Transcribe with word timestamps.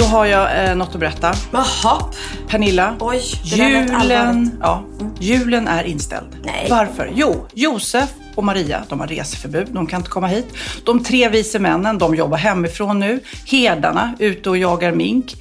Då 0.00 0.06
har 0.06 0.26
jag 0.26 0.64
eh, 0.68 0.76
något 0.76 0.94
att 0.94 1.00
berätta. 1.00 1.34
Jaha. 1.52 2.00
Pernilla, 2.48 2.96
Oj, 3.00 3.22
julen, 3.44 4.50
ja, 4.60 4.84
julen 5.18 5.68
är 5.68 5.84
inställd. 5.84 6.26
Nej. 6.44 6.66
Varför? 6.70 7.12
Jo, 7.14 7.46
Josef 7.54 8.10
och 8.34 8.44
Maria, 8.44 8.82
de 8.88 9.00
har 9.00 9.06
reseförbud. 9.06 9.68
De 9.70 9.86
kan 9.86 10.00
inte 10.00 10.10
komma 10.10 10.26
hit. 10.26 10.46
De 10.84 11.04
tre 11.04 11.28
vise 11.28 11.58
männen, 11.58 11.98
de 11.98 12.14
jobbar 12.14 12.38
hemifrån 12.38 12.98
nu. 12.98 13.20
Herdarna, 13.46 14.14
ute 14.18 14.50
och 14.50 14.56
jagar 14.56 14.92
mink. 14.92 15.34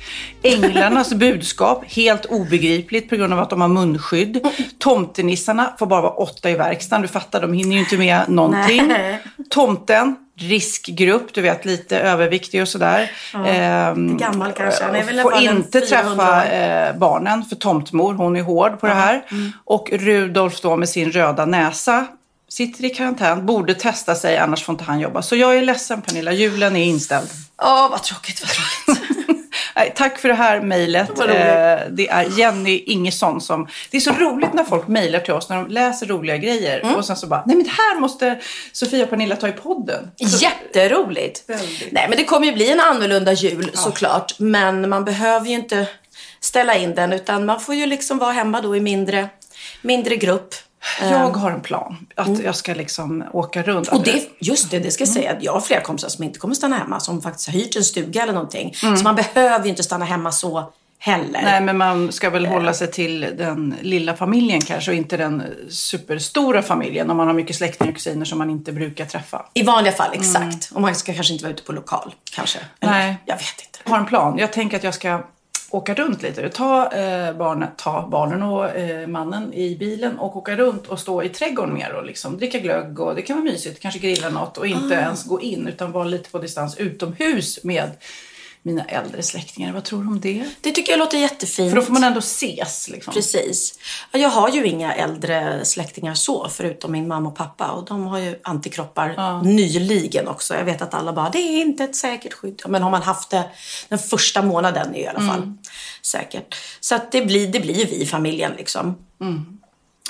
Änglarnas 0.44 1.14
budskap, 1.14 1.84
helt 1.88 2.26
obegripligt 2.26 3.10
på 3.10 3.16
grund 3.16 3.34
av 3.34 3.40
att 3.40 3.50
de 3.50 3.62
har 3.62 3.68
munskydd. 3.68 4.48
Tomtenissarna 4.80 5.74
får 5.80 5.86
bara 5.86 6.02
vara 6.02 6.14
åtta 6.14 6.50
i 6.50 6.56
verkstaden. 6.56 7.02
Du 7.02 7.08
fattar, 7.08 7.42
de 7.42 7.54
hinner 7.54 7.74
ju 7.74 7.80
inte 7.80 7.98
med 7.98 8.30
någonting. 8.30 8.88
Nej. 8.88 9.20
Tomten, 9.50 10.16
riskgrupp, 10.40 11.34
du 11.34 11.42
vet 11.42 11.66
lite 11.66 12.00
överviktig 12.00 12.62
och 12.62 12.68
sådär. 12.68 13.12
Ehm, 13.46 14.18
Gammal 14.18 14.52
kanske. 14.52 14.92
Väl 14.92 15.22
får 15.22 15.36
inte 15.36 15.82
400 15.82 15.88
träffa 15.88 16.46
eh, 16.46 16.98
barnen 16.98 17.46
för 17.46 17.56
tomtmor, 17.56 18.14
hon 18.14 18.36
är 18.36 18.42
hård 18.42 18.80
på 18.80 18.88
det 18.88 18.94
här. 18.94 19.26
Mm. 19.32 19.52
Och 19.66 19.90
Rudolf 19.92 20.62
då 20.62 20.76
med 20.76 20.90
sin 20.90 21.12
röda 21.12 21.46
näsa 21.46 22.08
sitter 22.50 22.86
i 22.86 22.90
karantän, 22.90 23.46
borde 23.46 23.76
testa 23.76 24.16
sig 24.16 24.38
annars 24.38 24.64
får 24.64 24.74
inte 24.74 24.84
han 24.84 25.00
jobba. 25.00 25.22
Så 25.22 25.36
jag 25.36 25.58
är 25.58 25.62
ledsen 25.62 26.02
Pernilla, 26.02 26.32
julen 26.32 26.76
är 26.76 26.84
inställd. 26.84 27.30
Åh, 27.62 27.90
vad 27.92 28.04
tråkigt, 28.04 28.42
vad 28.42 28.50
tråkigt. 28.50 29.06
Tack 29.96 30.20
för 30.20 30.28
det 30.28 30.36
här 30.36 30.62
mejlet. 30.62 31.20
Eh, 31.20 31.26
det 31.90 32.10
är 32.10 32.40
Jenny 32.40 32.84
Ingesson 32.86 33.42
som... 33.42 33.68
Det 33.92 33.98
är 33.98 34.02
så 34.02 34.12
roligt 34.12 34.54
när 34.54 34.64
folk 34.64 34.88
mejlar 34.88 35.20
till 35.20 35.34
oss 35.34 35.50
när 35.50 35.56
de 35.56 35.68
läser 35.68 36.06
roliga 36.06 36.38
grejer. 36.38 36.80
Mm. 36.80 36.96
Och 36.96 37.06
sen 37.06 37.16
så 37.16 37.28
bara, 37.28 37.44
nej 37.46 37.56
men 37.56 37.66
det 37.66 37.72
här 37.72 38.00
måste 38.00 38.40
Sofia 38.72 39.04
och 39.04 39.10
Pernilla 39.10 39.36
ta 39.36 39.48
i 39.48 39.52
podden. 39.52 40.12
Jätteroligt. 40.18 41.44
Väldigt. 41.48 41.92
Nej, 41.92 42.06
men 42.10 42.18
det 42.18 42.24
kommer 42.24 42.48
ju 42.48 42.54
bli 42.54 42.72
en 42.72 42.80
annorlunda 42.80 43.34
jul 43.34 43.72
såklart. 43.74 44.40
Men 44.40 44.90
man 44.90 45.06
behöver 45.06 45.48
ju 45.48 45.54
inte 45.54 45.88
ställa 46.40 46.76
in 46.76 46.96
den 46.96 47.14
utan 47.14 47.46
man 47.46 47.60
får 47.60 47.76
ju 47.76 47.86
liksom 47.86 48.18
vara 48.18 48.32
hemma 48.32 48.62
då 48.62 48.76
i 48.76 48.80
mindre, 48.80 49.30
mindre 49.82 50.16
grupp. 50.16 50.56
Jag 51.02 51.30
har 51.30 51.52
en 51.52 51.62
plan. 51.62 52.08
Att 52.16 52.40
jag 52.44 52.56
ska 52.56 52.74
liksom 52.74 53.24
åka 53.34 53.64
runt. 53.64 53.88
Mm. 53.88 54.00
Och 54.00 54.06
det, 54.06 54.30
just 54.40 54.72
det, 54.72 54.80
det 54.80 54.92
ska 54.92 55.02
jag 55.02 55.10
säga 55.10 55.38
jag 55.42 55.54
har 55.54 55.62
flera 55.62 55.82
kompisar 55.82 56.10
som 56.10 56.24
inte 56.24 56.40
kommer 56.40 56.56
stanna 56.56 56.78
hemma. 56.78 57.00
Som 57.00 57.22
faktiskt 57.22 57.48
har 57.48 57.54
hyrt 57.54 57.76
en 57.76 57.84
stuga 57.84 58.24
eller 58.24 58.34
någonting. 58.34 58.76
Så 58.76 59.04
man 59.04 59.16
behöver 59.16 59.64
ju 59.64 59.70
inte 59.70 59.84
stanna 59.84 60.06
hemma 60.06 60.32
så 60.32 60.72
heller. 61.00 61.42
Nej, 61.44 61.62
men 61.62 61.78
man 61.78 62.12
ska 62.12 62.30
väl 62.30 62.46
hålla 62.46 62.74
sig 62.74 62.92
till 62.92 63.20
den 63.38 63.76
lilla 63.82 64.16
familjen 64.16 64.62
kanske 64.62 64.92
och 64.92 64.98
inte 64.98 65.18
den 65.18 65.44
superstora 65.70 66.62
familjen 66.62 67.10
om 67.10 67.18
man 67.18 67.28
har 67.28 67.34
mycket 67.34 67.56
släktingar 67.56 67.92
och 67.92 67.96
kusiner 67.96 68.26
som 68.26 68.38
man 68.38 68.50
inte 68.50 68.72
brukar 68.72 69.06
träffa. 69.06 69.46
I 69.54 69.64
vanliga 69.64 69.94
fall, 69.94 70.10
exakt. 70.14 70.72
Och 70.74 70.82
man 70.82 70.96
ska 70.96 71.14
kanske 71.14 71.34
inte 71.34 71.46
vara 71.46 71.54
ute 71.54 71.64
på 71.64 71.72
lokal, 71.72 72.16
kanske. 72.32 72.60
Eller, 72.80 72.94
Nej. 72.94 73.18
Jag 73.26 73.36
vet 73.36 73.62
inte. 73.66 73.80
Jag 73.84 73.92
har 73.92 73.98
en 73.98 74.06
plan. 74.06 74.38
Jag 74.38 74.54
tänker 74.54 74.78
att 74.78 74.84
jag 74.84 74.94
ska 74.94 75.24
åka 75.72 75.94
runt 75.94 76.22
lite. 76.22 76.50
Ta, 76.50 76.92
eh, 76.92 77.34
barnen, 77.34 77.68
ta 77.78 78.08
barnen 78.12 78.44
och 78.44 78.70
eh, 78.70 79.08
mannen 79.08 79.54
i 79.54 79.76
bilen 79.76 80.20
och 80.20 80.38
åka 80.38 80.56
runt 80.56 80.88
och 80.88 81.00
stå 81.00 81.24
i 81.24 81.30
trädgården 81.30 81.74
mer 81.74 81.94
och 81.94 82.06
liksom 82.06 82.38
dricka 82.38 82.60
glögg 82.60 83.00
och 83.00 83.16
det 83.16 83.22
kan 83.22 83.36
vara 83.36 83.52
mysigt. 83.52 83.80
Kanske 83.82 84.00
grilla 84.00 84.30
något 84.30 84.58
och 84.58 84.68
inte 84.68 84.94
ens 84.94 85.24
gå 85.24 85.42
in 85.42 85.68
utan 85.68 85.92
vara 85.92 86.04
lite 86.04 86.30
på 86.30 86.40
distans 86.40 86.78
utomhus 86.78 87.64
med 87.64 87.92
mina 88.70 88.84
äldre 88.86 89.24
släktingar. 89.24 89.74
Vad 89.74 89.84
tror 89.84 90.02
du 90.04 90.08
om 90.08 90.20
det? 90.20 90.46
Det 90.62 90.72
tycker 90.72 90.92
jag 90.92 91.00
låter 91.00 91.18
jättefint. 91.18 91.70
För 91.72 91.76
då 91.76 91.82
får 91.82 91.94
man 91.94 92.04
ändå 92.04 92.20
ses 92.20 92.90
liksom. 92.90 93.14
Precis. 93.14 93.80
Ja, 94.12 94.20
Jag 94.20 94.30
har 94.30 94.50
ju 94.50 94.66
inga 94.66 94.94
äldre 94.94 95.66
släktingar 95.66 96.14
så, 96.14 96.48
förutom 96.52 96.92
min 96.92 97.08
mamma 97.08 97.30
och 97.30 97.36
pappa. 97.36 97.72
Och 97.72 97.86
de 97.86 98.08
har 98.08 98.20
ju 98.20 98.40
antikroppar 98.44 99.44
nyligen 99.44 100.28
också. 100.28 100.56
Jag 100.56 100.64
vet 100.66 100.82
att 100.82 100.94
alla 100.94 101.14
bara, 101.14 101.30
det 101.30 101.40
är 101.40 101.62
inte 101.62 101.84
ett 101.84 101.96
säkert 101.96 102.34
skydd. 102.34 102.62
Ja, 102.64 102.70
Men 102.70 102.84
har 102.84 102.90
man 102.92 103.02
haft 103.02 103.30
det 103.30 103.44
den 103.90 104.00
första 104.00 104.42
månaden 104.42 104.96
är 104.96 105.00
i 105.00 105.08
alla 105.08 105.20
fall 105.20 105.54
säkert. 106.02 106.56
Så 106.80 106.96
att 106.96 107.12
det 107.12 107.22
blir, 107.22 107.48
det 107.48 107.60
blir 107.60 107.76
ju 107.76 107.86
vi 107.86 108.02
i 108.02 108.06
familjen 108.06 108.52
liksom. 108.58 108.96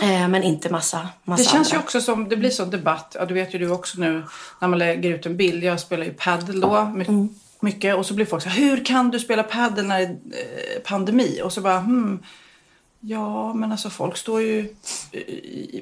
Eh, 0.01 0.27
men 0.27 0.43
inte 0.43 0.69
massa, 0.69 1.09
massa 1.23 1.43
Det 1.43 1.49
känns 1.49 1.67
andra. 1.67 1.77
ju 1.77 1.83
också 1.83 2.01
som, 2.01 2.29
det 2.29 2.37
blir 2.37 2.49
sån 2.49 2.69
debatt, 2.69 3.15
ja 3.19 3.25
det 3.25 3.33
vet 3.33 3.53
ju 3.55 3.59
du 3.59 3.69
också 3.69 3.99
nu 3.99 4.23
när 4.61 4.67
man 4.67 4.79
lägger 4.79 5.09
ut 5.09 5.25
en 5.25 5.37
bild. 5.37 5.63
Jag 5.63 5.79
spelar 5.79 6.05
ju 6.05 6.13
padel 6.13 6.61
då 6.61 6.75
Mm. 6.77 7.29
Mycket 7.59 7.95
och 7.95 8.05
så 8.05 8.13
blir 8.13 8.25
folk 8.25 8.43
så 8.43 8.49
här, 8.49 8.61
hur 8.61 8.85
kan 8.85 9.09
du 9.09 9.19
spela 9.19 9.43
padel 9.43 9.85
när 9.85 9.99
det 9.99 10.05
är 10.05 10.09
eh, 10.09 10.81
pandemi? 10.83 11.41
Och 11.43 11.53
så 11.53 11.61
bara, 11.61 11.79
hmm, 11.79 12.19
ja 12.99 13.53
men 13.53 13.71
alltså 13.71 13.89
folk 13.89 14.17
står 14.17 14.41
ju 14.41 14.75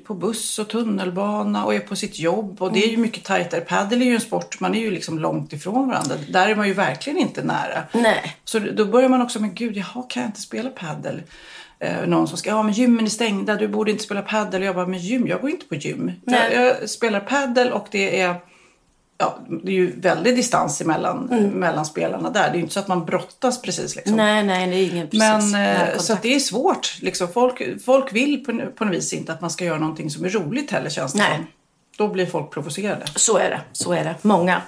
på 0.06 0.14
buss 0.14 0.60
och 0.60 0.68
tunnelbana 0.68 1.66
och 1.66 1.74
är 1.74 1.80
på 1.80 1.96
sitt 1.96 2.20
jobb 2.20 2.62
och 2.62 2.74
det 2.74 2.86
är 2.86 2.90
ju 2.90 2.98
mycket 2.98 3.24
tajtare. 3.24 3.62
Padel 3.62 4.02
är 4.02 4.06
ju 4.06 4.16
en 4.16 4.22
sport, 4.22 4.60
man 4.60 4.76
är 4.76 4.80
ju 4.80 4.92
liksom 4.92 5.20
långt 5.20 5.54
ifrån 5.54 5.88
varandra. 5.88 6.16
Där 6.30 6.50
är 6.50 6.56
man 6.56 6.68
ju 6.68 6.74
verkligen 6.74 7.20
inte 7.20 7.44
nära. 7.44 7.84
Nej. 7.94 8.36
Så 8.44 8.60
då 8.60 8.86
börjar 8.86 9.10
man 9.10 9.22
också 9.22 9.40
med, 9.40 9.54
gud, 9.54 9.78
jaha, 9.78 10.04
kan 10.10 10.24
jag 10.24 10.30
inte 10.30 10.42
spela 10.42 10.70
padel? 10.70 11.22
Eh, 11.80 12.08
någon 12.08 12.28
som 12.28 12.38
ska, 12.38 12.50
ja 12.50 12.64
men 12.64 12.74
gymmen 12.74 13.06
är 13.06 13.10
stängda, 13.10 13.56
du 13.56 13.68
borde 13.68 13.92
inte 13.92 14.04
spela 14.04 14.22
padel. 14.22 14.62
Och 14.62 14.68
jag 14.68 14.76
bara, 14.76 14.88
men 14.88 15.00
gym, 15.00 15.28
jag 15.28 15.42
går 15.42 15.50
inte 15.50 15.66
på 15.66 15.76
gym. 15.76 16.12
Jag, 16.26 16.54
jag 16.54 16.90
spelar 16.90 17.20
padel 17.20 17.72
och 17.72 17.88
det 17.92 18.22
är, 18.22 18.36
ja, 19.18 19.38
det 19.64 19.72
är 19.72 19.76
ju 19.76 20.00
väldigt 20.00 20.36
distans 20.36 20.82
emellan, 20.82 21.26
mellan 21.54 21.86
spelarna 21.86 22.30
där. 22.30 22.44
Det 22.44 22.50
är 22.50 22.54
ju 22.56 22.62
inte 22.62 22.74
så 22.74 22.80
att 22.80 22.88
man 22.88 23.06
brottas 23.06 23.62
precis 23.62 23.96
liksom. 23.96 24.16
Nej, 24.16 24.44
nej, 24.44 24.68
det 24.68 24.76
är 24.76 24.92
ingen 24.92 25.08
precis 25.08 25.54
Men 25.54 25.56
eh, 25.92 25.98
så 25.98 26.18
det 26.22 26.36
är 26.36 26.40
svårt. 26.40 26.98
Liksom. 27.02 27.28
Folk, 27.28 27.62
folk 27.86 28.14
vill 28.14 28.46
på, 28.46 28.62
på 28.76 28.86
något 28.86 28.94
vis 28.94 29.14
inte 29.14 29.34
att 29.34 29.42
man 29.42 29.50
ska 29.50 29.66
göra 29.66 29.80
någonting 29.80 30.10
som 30.10 30.26
är 30.26 30.30
roligt 30.30 30.72
heller 30.72 30.90
känns 30.90 31.14
det 31.14 31.20
Nej. 31.20 31.36
som. 31.36 31.48
Då 31.98 32.08
blir 32.08 32.26
folk 32.26 32.52
provocerade. 32.52 33.06
Så 33.16 33.38
är 33.38 33.50
det, 33.50 33.62
så 33.72 33.94
är 33.94 34.04
det. 34.04 34.16
Många. 34.22 34.62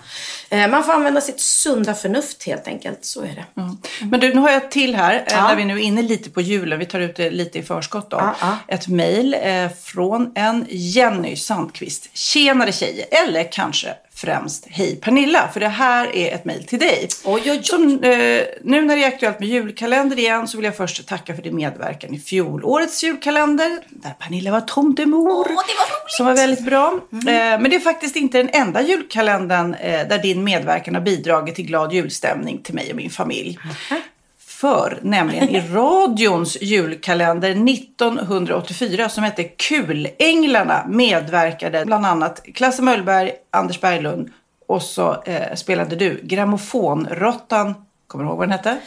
Eh, 0.50 0.68
man 0.68 0.84
får 0.84 0.94
använda 0.94 1.22
sitt 1.22 1.42
sunda 1.42 1.94
förnuft 1.94 2.44
helt 2.44 2.68
enkelt. 2.68 3.06
Så 3.06 3.22
är 3.22 3.46
det. 3.56 3.62
Men 4.06 4.20
du, 4.20 4.34
nu 4.34 4.40
har 4.42 4.50
jag 4.50 4.64
ett 4.64 4.72
till 4.72 4.96
här, 4.96 5.16
eh, 5.16 5.22
Ja. 5.30 5.48
när 5.48 5.56
vi 5.56 5.66
nu 5.66 5.74
är 5.74 5.84
inne 5.84 6.02
lite 6.02 6.30
på 6.30 6.42
julen. 6.42 6.80
Vi 6.80 6.86
tar 6.86 7.00
ut 7.00 7.16
det 7.16 7.30
lite 7.32 7.60
i 7.60 7.64
förskott 7.64 8.10
då. 8.12 8.18
Ja, 8.18 8.36
ja. 8.42 8.58
Ett 8.68 8.88
mejl 8.88 9.36
eh, 9.42 9.70
från 9.84 10.32
en 10.36 10.66
Jenny 10.70 11.36
Sandqvist. 11.36 12.10
Tjenare 12.18 12.72
tjejer, 12.72 13.06
eller 13.12 13.52
kanske 13.52 13.94
främst 14.22 14.68
Hej 14.70 14.96
Pernilla, 14.96 15.50
för 15.54 15.60
det 15.60 15.68
här 15.68 16.16
är 16.16 16.36
ett 16.36 16.46
mejl 16.46 16.64
till 16.64 16.80
dig. 16.80 17.08
Oj, 17.24 17.42
oj, 17.46 17.52
oj. 17.52 17.64
Som, 17.64 18.04
eh, 18.04 18.44
nu 18.64 18.82
när 18.82 18.96
det 18.96 19.04
är 19.04 19.08
aktuellt 19.08 19.40
med 19.40 19.50
julkalender 19.50 20.20
igen 20.20 20.48
så 20.48 20.58
vill 20.58 20.66
jag 20.66 20.78
först 20.78 21.08
tacka 21.08 21.36
för 21.36 21.42
din 21.42 21.56
medverkan 21.56 22.14
i 22.14 22.20
fjolårets 22.20 23.04
julkalender 23.04 23.80
där 23.90 24.12
Pernilla 24.20 24.52
var 24.52 24.62
tomtemor. 24.62 25.30
Åh, 25.30 25.46
det 25.48 25.54
var 25.54 25.56
roligt. 25.56 25.68
Som 26.08 26.26
var 26.26 26.36
väldigt 26.36 26.66
bra. 26.66 27.00
Eh, 27.12 27.26
men 27.26 27.64
det 27.64 27.76
är 27.76 27.80
faktiskt 27.80 28.16
inte 28.16 28.38
den 28.38 28.50
enda 28.54 28.82
julkalendern 28.82 29.74
eh, 29.74 30.08
där 30.08 30.18
din 30.18 30.44
medverkan 30.44 30.96
har 30.96 31.02
bidragit 31.02 31.56
till 31.56 31.66
glad 31.66 31.94
julstämning 31.94 32.62
till 32.64 32.76
mig 32.76 32.90
och 32.90 32.96
min 32.96 33.10
familj. 33.10 33.60
För, 34.60 35.00
nämligen 35.02 35.50
i 35.50 35.62
radions 35.74 36.62
julkalender 36.62 37.50
1984 37.50 39.10
som 39.10 39.24
hette 39.24 39.44
Kulänglarna 39.44 40.86
medverkade 40.88 41.86
bland 41.86 42.06
annat 42.06 42.44
Klasse 42.56 42.82
Möllberg, 42.82 43.32
Anders 43.52 43.82
Berglund 43.82 44.30
och 44.68 44.82
så 44.82 45.24
eh, 45.24 45.56
spelade 45.56 45.96
du 45.96 46.20
Grammofonrottan, 46.24 47.76
kommer 48.08 48.24
du 48.24 48.30
ihåg 48.30 48.38
vad 48.38 48.48
den 48.48 48.52
hette? 48.52 48.78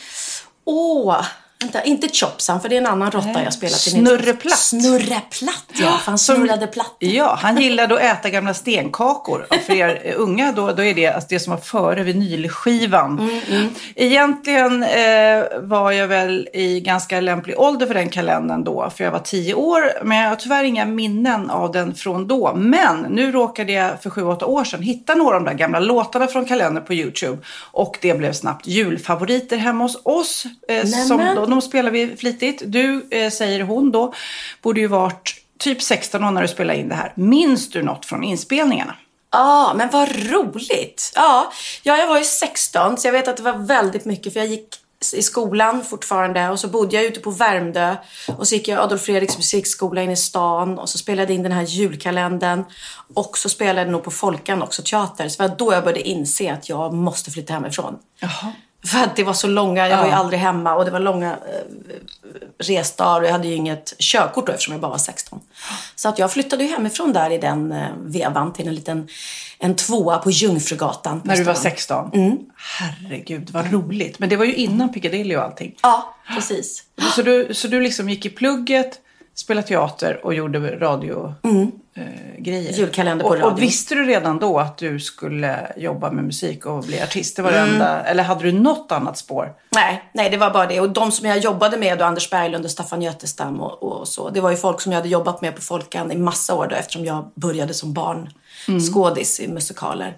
Åh, 0.64 1.24
Vänta, 1.62 1.82
inte 1.82 2.08
Chopsan, 2.08 2.60
för 2.60 2.68
det 2.68 2.76
är 2.76 2.80
en 2.80 2.86
annan 2.86 3.10
råtta 3.10 3.42
jag 3.44 3.52
spelat 3.52 3.86
i. 3.86 3.90
Snurreplatt. 3.90 4.58
Snurreplatt, 4.58 5.66
ja. 5.72 5.98
För 6.04 6.10
han 6.10 6.18
snurrade 6.18 6.66
platt. 6.66 6.96
Ja, 6.98 7.38
han 7.40 7.60
gillade 7.60 7.94
att 7.94 8.00
äta 8.00 8.30
gamla 8.30 8.54
stenkakor. 8.54 9.46
Och 9.50 9.56
för 9.56 9.72
er 9.72 10.14
unga 10.16 10.52
då, 10.52 10.72
då 10.72 10.84
är 10.84 10.94
det 10.94 11.06
alltså 11.06 11.28
det 11.28 11.40
som 11.40 11.50
var 11.50 11.60
före 11.60 12.02
vinylskivan. 12.02 13.40
Egentligen 13.94 14.82
eh, 14.82 15.44
var 15.60 15.92
jag 15.92 16.08
väl 16.08 16.48
i 16.52 16.80
ganska 16.80 17.20
lämplig 17.20 17.60
ålder 17.60 17.86
för 17.86 17.94
den 17.94 18.08
kalendern 18.08 18.64
då, 18.64 18.90
för 18.96 19.04
jag 19.04 19.10
var 19.10 19.18
tio 19.18 19.54
år. 19.54 20.04
Men 20.04 20.18
jag 20.18 20.28
har 20.28 20.36
tyvärr 20.36 20.64
inga 20.64 20.84
minnen 20.84 21.50
av 21.50 21.72
den 21.72 21.94
från 21.94 22.26
då. 22.26 22.54
Men 22.54 23.00
nu 23.00 23.32
råkade 23.32 23.72
jag 23.72 24.02
för 24.02 24.10
sju, 24.10 24.22
åtta 24.22 24.46
år 24.46 24.64
sedan 24.64 24.82
hitta 24.82 25.14
några 25.14 25.36
av 25.36 25.44
de 25.44 25.50
där 25.50 25.58
gamla 25.58 25.80
låtarna 25.80 26.26
från 26.26 26.44
kalendern 26.44 26.84
på 26.84 26.94
YouTube. 26.94 27.38
Och 27.72 27.98
det 28.00 28.14
blev 28.14 28.32
snabbt 28.32 28.66
julfavoriter 28.66 29.56
hemma 29.56 29.84
hos 29.84 30.00
oss. 30.04 30.44
Eh, 30.68 30.86
som 30.86 31.18
då, 31.34 31.46
de 31.52 31.62
spelar 31.62 31.90
vi 31.90 32.16
flitigt. 32.16 32.62
Du, 32.66 33.06
eh, 33.10 33.30
säger 33.30 33.60
hon 33.60 33.92
då, 33.92 34.14
borde 34.62 34.80
ju 34.80 34.86
varit 34.86 35.34
typ 35.58 35.82
16 35.82 36.24
år 36.24 36.30
när 36.30 36.42
du 36.42 36.48
spelade 36.48 36.78
in 36.78 36.88
det 36.88 36.94
här. 36.94 37.12
Minns 37.14 37.70
du 37.70 37.82
något 37.82 38.06
från 38.06 38.24
inspelningarna? 38.24 38.96
Ja, 39.32 39.74
men 39.76 39.88
vad 39.90 40.08
roligt. 40.30 41.12
Ja, 41.14 41.52
ja, 41.82 41.96
jag 41.96 42.06
var 42.06 42.18
ju 42.18 42.24
16 42.24 42.98
så 42.98 43.08
jag 43.08 43.12
vet 43.12 43.28
att 43.28 43.36
det 43.36 43.42
var 43.42 43.58
väldigt 43.58 44.04
mycket 44.04 44.32
för 44.32 44.40
jag 44.40 44.48
gick 44.48 44.68
i 45.14 45.22
skolan 45.22 45.84
fortfarande 45.84 46.48
och 46.48 46.60
så 46.60 46.68
bodde 46.68 46.96
jag 46.96 47.04
ute 47.04 47.20
på 47.20 47.30
Värmdö 47.30 47.96
och 48.38 48.48
så 48.48 48.54
gick 48.54 48.68
jag 48.68 48.80
Adolf 48.80 49.02
Fredriks 49.02 49.36
musikskola 49.36 50.02
inne 50.02 50.12
i 50.12 50.16
stan 50.16 50.78
och 50.78 50.88
så 50.88 50.98
spelade 50.98 51.32
jag 51.32 51.34
in 51.34 51.42
den 51.42 51.52
här 51.52 51.62
julkalendern 51.62 52.64
och 53.14 53.38
så 53.38 53.48
spelade 53.48 53.80
jag 53.80 53.90
nog 53.90 54.04
på 54.04 54.10
Folkan 54.10 54.62
också, 54.62 54.82
teater. 54.82 55.28
Så 55.28 55.42
det 55.42 55.48
var 55.48 55.56
då 55.56 55.72
jag 55.72 55.84
började 55.84 56.08
inse 56.08 56.52
att 56.52 56.68
jag 56.68 56.94
måste 56.94 57.30
flytta 57.30 57.52
hemifrån. 57.52 57.98
Jaha. 58.18 58.52
För 58.84 58.98
att 58.98 59.16
det 59.16 59.24
var 59.24 59.32
så 59.32 59.46
långa, 59.46 59.88
jag 59.88 59.98
var 59.98 60.06
ju 60.06 60.12
aldrig 60.12 60.40
hemma 60.40 60.74
och 60.74 60.84
det 60.84 60.90
var 60.90 61.00
långa 61.00 61.30
eh, 61.30 61.94
resdagar 62.58 63.20
och 63.20 63.26
jag 63.26 63.32
hade 63.32 63.48
ju 63.48 63.54
inget 63.54 63.94
körkort 63.98 64.46
då 64.46 64.52
eftersom 64.52 64.72
jag 64.72 64.80
bara 64.80 64.90
var 64.90 64.98
16. 64.98 65.40
Så 65.96 66.08
att 66.08 66.18
jag 66.18 66.32
flyttade 66.32 66.64
ju 66.64 66.70
hemifrån 66.70 67.12
där 67.12 67.30
i 67.30 67.38
den 67.38 67.72
eh, 67.72 67.86
vevan 68.00 68.52
till 68.52 68.68
en 68.68 68.74
liten 68.74 69.08
en 69.58 69.76
tvåa 69.76 70.18
på 70.18 70.30
Jungfrugatan. 70.30 71.20
på 71.20 71.26
När 71.28 71.36
du 71.36 71.44
var 71.44 71.54
stan. 71.54 71.70
16? 71.70 72.10
Mm. 72.12 72.38
Herregud, 72.56 73.50
vad 73.50 73.72
roligt. 73.72 74.18
Men 74.18 74.28
det 74.28 74.36
var 74.36 74.44
ju 74.44 74.54
innan 74.54 74.92
Piccadilly 74.92 75.36
och 75.36 75.42
allting. 75.42 75.74
Ja, 75.82 76.14
precis. 76.34 76.82
Så 77.14 77.22
du, 77.22 77.54
så 77.54 77.68
du 77.68 77.80
liksom 77.80 78.08
gick 78.08 78.26
i 78.26 78.30
plugget, 78.30 79.00
spelade 79.34 79.66
teater 79.66 80.26
och 80.26 80.34
gjorde 80.34 80.58
radio 80.78 81.34
eh, 81.42 81.66
grejer? 82.38 82.60
Mm. 82.60 82.74
Julkalender 82.80 83.24
på 83.24 83.30
och, 83.30 83.36
radio. 83.36 83.54
Och 83.54 83.62
visste 83.62 83.94
du 83.94 84.04
redan 84.04 84.38
då 84.38 84.58
att 84.58 84.78
du 84.78 85.00
skulle 85.00 85.72
jobba 85.76 86.10
med 86.10 86.24
musik 86.24 86.66
och 86.66 86.84
bli 86.84 87.02
artist? 87.02 87.36
Det 87.36 87.42
var 87.42 87.52
Mm. 87.52 87.72
enda, 87.72 88.04
eller 88.04 88.22
hade 88.22 88.42
du 88.44 88.52
något 88.52 88.92
annat 88.92 89.18
spår? 89.18 89.54
Nej, 89.74 90.10
nej, 90.14 90.30
det 90.30 90.36
var 90.36 90.50
bara 90.50 90.66
det. 90.66 90.80
Och 90.80 90.90
de 90.90 91.12
som 91.12 91.26
jag 91.28 91.38
jobbade 91.38 91.76
med, 91.76 91.98
då, 91.98 92.04
Anders 92.04 92.30
Berglund 92.30 92.64
och 92.64 92.70
Staffan 92.70 93.02
Götestam 93.02 93.60
och, 93.60 93.82
och 93.82 94.08
så. 94.08 94.30
Det 94.30 94.40
var 94.40 94.50
ju 94.50 94.56
folk 94.56 94.80
som 94.80 94.92
jag 94.92 94.96
hade 94.98 95.08
jobbat 95.08 95.40
med 95.42 95.54
på 95.54 95.60
Folkan 95.60 96.12
i 96.12 96.16
massa 96.16 96.54
år 96.54 96.66
då, 96.66 96.76
eftersom 96.76 97.04
jag 97.04 97.30
började 97.34 97.74
som 97.74 97.92
barn 97.92 98.32
skådis 98.92 99.40
i 99.40 99.48
musikaler. 99.48 100.16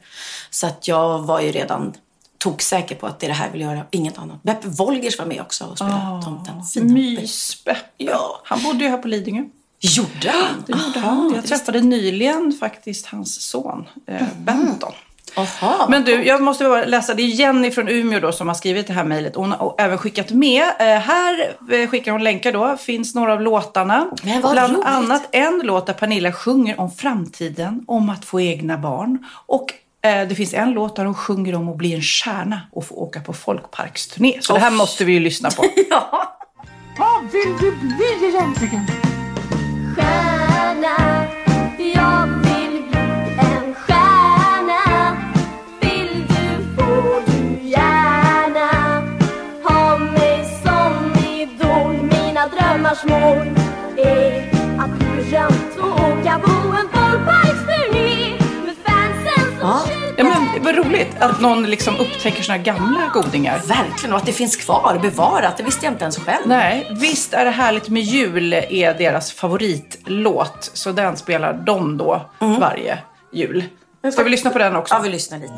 Så 0.51 0.67
att 0.67 0.89
jag 0.89 1.19
var 1.19 1.41
ju 1.41 1.51
redan 1.53 1.93
toksäker 2.39 2.95
på 2.95 3.07
att 3.07 3.21
det 3.21 3.27
är 3.27 3.29
det 3.29 3.35
här 3.35 3.47
jag 3.47 3.53
vill 3.53 3.61
göra, 3.61 3.87
inget 3.91 4.19
annat. 4.19 4.43
Beppe 4.43 4.69
Wolgers 4.69 5.19
var 5.19 5.27
med 5.27 5.41
också 5.41 5.65
och 5.65 5.79
spelade 5.79 6.23
tomten. 6.25 6.65
Fina 6.75 6.87
Beppe. 6.87 6.95
Mysbeppe. 7.21 7.77
Ja. 7.97 8.41
Han 8.45 8.63
bodde 8.63 8.85
ju 8.85 8.91
här 8.91 8.99
på 8.99 9.09
Lidingö. 9.09 9.45
Gjorde 9.85 10.31
han? 10.31 10.65
Det 10.67 10.73
gjorde 10.73 10.99
Aha, 10.99 11.09
han. 11.09 11.33
Jag 11.35 11.47
träffade 11.47 11.81
nyligen 11.81 12.53
faktiskt 12.61 13.07
hans 13.07 13.43
son, 13.43 13.89
eh, 14.07 14.23
Benton. 14.39 14.93
Aha. 15.37 15.87
Men 15.91 16.05
du, 16.05 16.25
jag 16.25 16.43
måste 16.43 16.65
bara 16.65 16.85
läsa. 16.85 17.15
Det 17.15 17.23
är 17.23 17.27
Jenny 17.27 17.71
från 17.71 17.89
Umeå 17.89 18.21
då 18.21 18.33
som 18.33 18.49
har 18.49 18.55
skrivit 18.55 18.87
det 18.87 18.93
här 18.93 19.05
mejlet. 19.05 19.37
Hon 19.37 19.53
har 19.53 19.75
även 19.79 19.99
skickat 19.99 20.31
med. 20.31 20.63
Eh, 20.63 20.87
här 20.87 21.55
eh, 21.73 21.89
skickar 21.89 22.13
hon 22.13 22.25
länkar 22.25 22.53
då. 22.53 22.77
Finns 22.77 23.15
några 23.15 23.33
av 23.33 23.41
låtarna. 23.41 24.07
Men 24.23 24.41
vad 24.41 24.53
Bland 24.53 24.73
roligt. 24.75 24.87
annat 24.87 25.29
en 25.33 25.61
låt 25.65 25.87
där 25.87 25.95
Pernilla 25.95 26.33
sjunger 26.33 26.81
om 26.81 26.91
framtiden, 26.91 27.85
om 27.87 28.11
att 28.11 28.25
få 28.25 28.41
egna 28.41 28.79
barn. 28.79 29.27
Och 29.47 29.73
eh, 30.03 30.29
det 30.29 30.35
finns 30.35 30.55
en 30.55 30.71
låt 30.73 30.97
där 30.97 31.05
hon 31.05 31.15
sjunger 31.15 31.55
om 31.55 31.69
att 31.69 31.77
bli 31.77 31.95
en 31.95 32.03
stjärna 32.03 32.61
och 32.73 32.87
få 32.87 32.95
åka 32.95 33.21
på 33.21 33.33
folkparksturné. 33.33 34.39
Så 34.41 34.55
det 34.55 34.61
här 34.61 34.71
måste 34.71 35.05
vi 35.05 35.13
ju 35.13 35.21
lyssna 35.21 35.51
på. 35.51 35.65
Ja. 35.91 36.31
Vad 36.99 37.33
vill 37.33 37.57
du 37.61 37.71
bli 37.77 38.29
egentligen? 38.29 38.87
Drömmars 52.85 53.05
mål 53.05 53.47
är 53.97 54.51
att 54.79 55.01
du 55.01 55.07
berömd 55.07 55.79
och 55.81 56.01
åka 56.01 56.39
på 56.39 56.77
en 56.79 56.94
Ja. 60.17 60.25
men 60.25 60.63
vad 60.63 60.77
roligt 60.77 61.17
att 61.19 61.41
någon 61.41 61.63
liksom 61.63 61.97
upptäcker 61.97 62.43
såna 62.43 62.59
gamla 62.59 63.11
godingar. 63.13 63.61
Verkligen, 63.67 64.13
och 64.13 64.19
att 64.19 64.27
det 64.27 64.33
finns 64.33 64.57
kvar, 64.57 64.99
bevarat. 65.03 65.57
Det 65.57 65.63
visste 65.63 65.87
jag 65.87 65.95
inte 65.95 66.05
ens 66.05 66.19
själv. 66.19 66.47
Nej, 66.47 66.89
visst 67.01 67.35
är 67.35 67.45
det 67.45 67.51
härligt 67.51 67.89
med 67.89 68.03
jul 68.03 68.53
är 68.53 68.95
deras 68.99 69.33
favoritlåt. 69.33 70.71
Så 70.75 70.93
den 70.93 71.17
spelar 71.17 71.53
de 71.53 71.97
då 71.97 72.31
varje 72.41 72.99
jul. 73.33 73.65
Ska 74.13 74.23
vi 74.23 74.31
lyssna 74.31 74.51
på 74.51 74.59
den 74.59 74.77
också? 74.77 74.95
Ja, 74.95 75.01
vi 75.01 75.09
lyssnar 75.09 75.39
lite. 75.39 75.55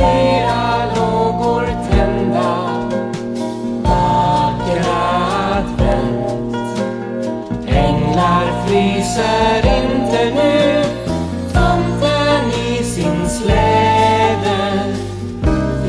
Änglar 0.00 0.67
fryser 9.18 9.82
inte 9.82 10.34
nu 10.34 10.84
Tomten 11.52 12.50
i 12.52 12.84
sin 12.84 13.28
släde 13.28 14.94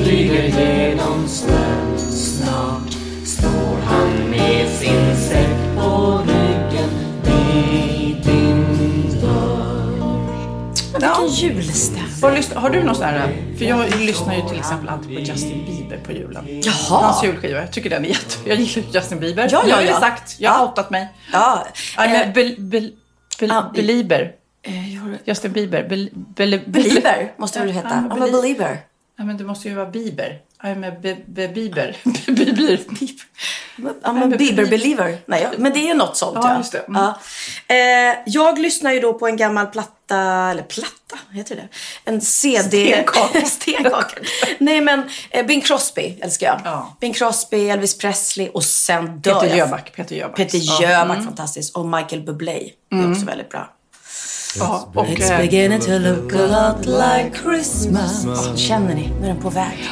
Flyger 0.04 0.44
genom 0.44 1.28
snön 1.28 2.00
Snart 2.00 2.92
står 3.26 3.82
han 3.86 4.30
med 4.30 4.68
sin 4.70 5.16
säck 5.16 5.76
på 5.78 6.22
ryggen 6.28 6.90
Vid 7.24 8.26
din 8.26 8.66
dörr 9.22 9.90
Ja. 11.02 11.18
Vilken 11.22 11.36
julstämning. 11.50 12.44
Har 12.56 12.70
du 12.70 12.84
någon 12.84 12.96
sån 12.96 13.04
här, 13.06 13.36
för 13.58 13.66
jag 13.66 13.96
lyssnar 14.00 14.36
ju 14.36 14.42
till 14.50 14.60
exempel 14.60 14.90
alltid 14.90 15.16
på 15.16 15.22
Justin 15.22 15.66
Bieber 15.66 15.98
på 16.06 16.12
julen. 16.12 16.46
Jaha. 16.48 16.74
Hans 17.02 17.24
julskiva, 17.24 17.60
jag 17.60 17.72
tycker 17.72 17.90
den 17.90 18.06
är 18.06 18.10
jätte... 18.10 18.36
Jag 18.50 18.60
gillar 18.60 18.90
Justin 18.94 19.20
Bieber. 19.20 19.48
Ja, 19.52 19.62
Nu 19.64 19.70
ja, 19.70 19.76
har 19.76 19.82
jag 19.82 19.92
ja. 19.92 20.00
sagt, 20.00 20.36
jag 20.40 20.52
har 20.52 20.60
Ja. 20.60 20.66
outat 20.70 20.90
mig. 20.90 21.08
Ja. 21.34 21.68
I'm 21.98 22.24
a 22.30 22.32
bel, 22.36 22.56
bel, 22.58 22.92
bel, 23.40 23.52
Ah, 23.52 23.72
belieber. 23.74 24.36
eh, 24.62 24.96
Justin 25.26 25.52
Bieber. 25.54 25.84
Bel, 25.90 26.10
bel, 26.14 26.60
Belieber 26.68 27.34
måste 27.38 27.60
det 27.60 27.66
väl 27.66 27.74
heta? 27.76 27.88
I'm 27.90 28.10
I'm 28.10 28.12
a 28.12 28.16
belie- 28.16 28.32
believer. 28.32 28.78
Ja, 29.18 29.24
men 29.24 29.38
det 29.38 29.44
måste 29.44 29.70
ju 29.70 29.76
vara 29.76 29.90
Bieber. 29.90 30.40
I'm 30.64 30.88
a 30.88 30.92
be, 31.02 31.18
be, 31.28 31.48
Bieber. 31.48 31.96
Bieber. 32.32 32.80
I'm 34.04 34.34
a 34.34 34.38
Bieber 34.38 34.66
believer. 34.66 35.18
Nej, 35.26 35.42
ja, 35.42 35.50
men 35.58 35.74
det 35.74 35.90
är 35.90 35.96
något 35.96 36.18
sånt. 36.18 36.38
Ja, 36.42 36.58
just 36.58 36.72
det. 36.72 36.80
Mm. 36.80 37.02
Ja. 37.02 37.20
Eh, 37.76 38.18
jag 38.26 38.60
lyssnar 38.60 38.92
ju 38.92 39.00
då 39.00 39.14
på 39.14 39.28
en 39.28 39.38
gammal 39.38 39.68
platta, 39.68 40.18
eller 40.52 40.64
platta, 40.64 41.18
heter 41.32 41.56
det? 41.56 41.68
En 42.06 42.22
CD. 42.22 42.92
Stenkaka. 42.92 43.42
Stenkaka. 43.46 44.16
Nej 44.58 44.82
men 44.82 45.04
eh, 45.30 45.46
Bing 45.46 45.62
Crosby 45.62 46.20
älskar 46.22 46.48
jag. 46.48 46.62
Ja. 46.64 46.98
Bing 47.02 47.14
Crosby, 47.14 47.70
Elvis 47.70 47.98
Presley 47.98 48.50
och 48.50 48.64
sen 48.64 49.20
dör 49.20 49.34
Peter 49.34 49.48
jag. 49.48 49.58
Jöback. 49.58 49.96
Peter 49.96 50.16
Jöback. 50.16 50.36
Peter 50.36 50.60
Ja. 50.62 50.78
Mm. 50.78 50.92
Jöback, 50.92 51.26
fantastiskt. 51.26 51.76
Och 51.76 51.86
Michael 51.86 52.22
Bublé 52.22 52.72
är 52.92 53.12
också 53.12 53.26
väldigt 53.26 53.50
bra. 53.50 53.70
Ja, 54.60 54.90
och, 54.96 55.06
It's 55.06 55.32
eh, 55.32 55.38
beginning 55.38 55.80
to 55.80 55.92
look 55.92 56.34
a 56.34 56.38
lot 56.38 56.86
like 56.86 57.32
Christmas. 57.44 58.26
Åh, 58.26 58.56
känner 58.56 58.96
ni? 58.96 59.12
Nu 59.22 59.28
är 59.28 59.34
den 59.34 59.42
på 59.42 59.50
väg. 59.50 59.90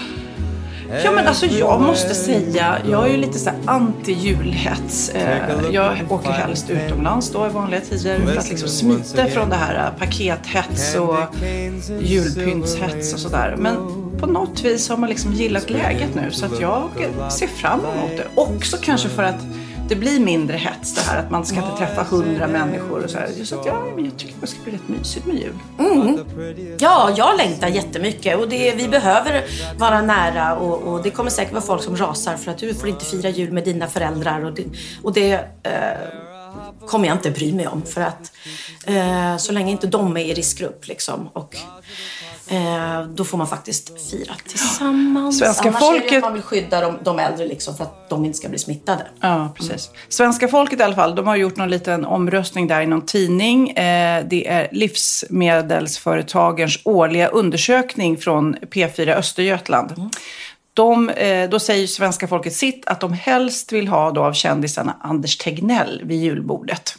Ja 1.03 1.11
men 1.11 1.27
alltså 1.27 1.45
jag 1.45 1.81
måste 1.81 2.13
säga, 2.15 2.77
jag 2.89 3.05
är 3.07 3.11
ju 3.11 3.17
lite 3.17 3.39
så 3.39 3.49
anti-julhets. 3.65 5.11
Eh, 5.15 5.73
Jag 5.73 5.97
åker 6.09 6.29
helst 6.31 6.69
utomlands 6.69 7.31
då 7.31 7.45
i 7.47 7.49
vanliga 7.49 7.81
tider 7.81 8.19
för 8.19 8.37
att 8.37 8.49
liksom 8.49 8.69
smita 8.69 9.25
från 9.27 9.49
det 9.49 9.55
här 9.55 9.91
pakethets 9.99 10.95
och 10.95 11.15
julpyntshets 12.01 13.13
och 13.13 13.19
sådär. 13.19 13.55
Men 13.57 13.75
på 14.19 14.25
något 14.25 14.63
vis 14.63 14.89
har 14.89 14.97
man 14.97 15.09
liksom 15.09 15.33
gillat 15.33 15.69
läget 15.69 16.15
nu 16.15 16.31
så 16.31 16.45
att 16.45 16.59
jag 16.61 16.89
ser 17.31 17.47
fram 17.47 17.79
emot 17.79 18.17
det. 18.17 18.23
Också 18.35 18.77
kanske 18.81 19.09
för 19.09 19.23
att 19.23 19.41
det 19.89 19.95
blir 19.95 20.19
mindre 20.19 20.57
hets 20.57 20.95
det 20.95 21.01
här 21.01 21.19
att 21.19 21.31
man 21.31 21.45
ska 21.45 21.55
inte 21.55 21.77
träffa 21.77 22.03
hundra 22.03 22.47
människor 22.47 23.03
och 23.03 23.09
så 23.09 23.17
här. 23.17 23.27
Så 23.43 23.59
att 23.59 23.65
ja, 23.65 23.85
men 23.95 24.05
jag 24.05 24.17
tycker 24.17 24.35
det 24.41 24.47
ska 24.47 24.63
bli 24.63 24.73
rätt 24.73 24.87
mysigt 24.87 25.25
med 25.25 25.35
jul. 25.35 25.53
Ja, 26.79 27.13
jag 27.17 27.37
längtar 27.37 27.67
jättemycket 27.67 28.39
och 28.39 28.49
det, 28.49 28.75
vi 28.75 28.87
behöver 28.87 29.43
vara 29.77 30.01
nära 30.01 30.55
och, 30.55 30.93
och 30.93 31.03
det 31.03 31.09
kommer 31.09 31.29
säkert 31.29 31.53
vara 31.53 31.63
folk 31.63 31.83
som 31.83 31.97
rasar 31.97 32.37
för 32.37 32.51
att 32.51 32.57
du 32.57 32.73
får 32.73 32.89
inte 32.89 33.05
fira 33.05 33.29
jul 33.29 33.51
med 33.51 33.63
dina 33.63 33.87
föräldrar 33.87 34.45
och 34.45 34.53
det, 34.53 34.65
och 35.03 35.13
det 35.13 35.33
eh, 35.63 36.27
kommer 36.87 37.07
jag 37.07 37.15
inte 37.15 37.31
bry 37.31 37.53
mig 37.53 37.67
om 37.67 37.81
för 37.81 38.01
att 38.01 38.31
eh, 38.85 39.37
så 39.37 39.51
länge 39.51 39.71
inte 39.71 39.87
de 39.87 40.17
är 40.17 40.21
i 40.21 40.33
riskgrupp 40.33 40.87
liksom 40.87 41.29
och 41.33 41.57
Eh, 42.49 43.03
då 43.15 43.23
får 43.23 43.37
man 43.37 43.47
faktiskt 43.47 44.09
fira 44.11 44.33
tillsammans. 44.47 45.39
Svenska 45.39 45.69
Annars 45.69 45.81
är 45.81 45.93
det 45.93 45.99
folket- 45.99 46.17
att 46.17 46.23
man 46.23 46.33
vill 46.33 46.41
skydda 46.41 46.81
de, 46.81 46.97
de 47.03 47.19
äldre 47.19 47.45
liksom 47.47 47.77
för 47.77 47.83
att 47.83 48.09
de 48.09 48.25
inte 48.25 48.37
ska 48.37 48.49
bli 48.49 48.59
smittade. 48.59 49.07
Ja, 49.21 49.49
precis. 49.55 49.89
Svenska 50.09 50.47
folket 50.47 50.79
i 50.79 50.83
alla 50.83 50.95
fall, 50.95 51.15
de 51.15 51.27
har 51.27 51.35
gjort 51.35 51.57
någon 51.57 51.69
liten 51.69 52.05
omröstning 52.05 52.67
där 52.67 52.81
i 52.81 52.85
någon 52.87 53.05
tidning. 53.05 53.69
Eh, 53.69 54.25
det 54.29 54.47
är 54.47 54.67
Livsmedelsföretagens 54.71 56.79
årliga 56.83 57.27
undersökning 57.27 58.17
från 58.17 58.55
P4 58.55 59.15
Östergötland. 59.17 60.09
De, 60.73 61.09
eh, 61.09 61.49
då 61.49 61.59
säger 61.59 61.87
svenska 61.87 62.27
folket 62.27 62.53
sitt 62.53 62.87
att 62.87 62.99
de 62.99 63.13
helst 63.13 63.73
vill 63.73 63.87
ha 63.87 64.11
då 64.11 64.23
av 64.23 64.33
kändisarna 64.33 64.95
Anders 65.01 65.37
Tegnell 65.37 66.01
vid 66.05 66.21
julbordet. 66.21 66.95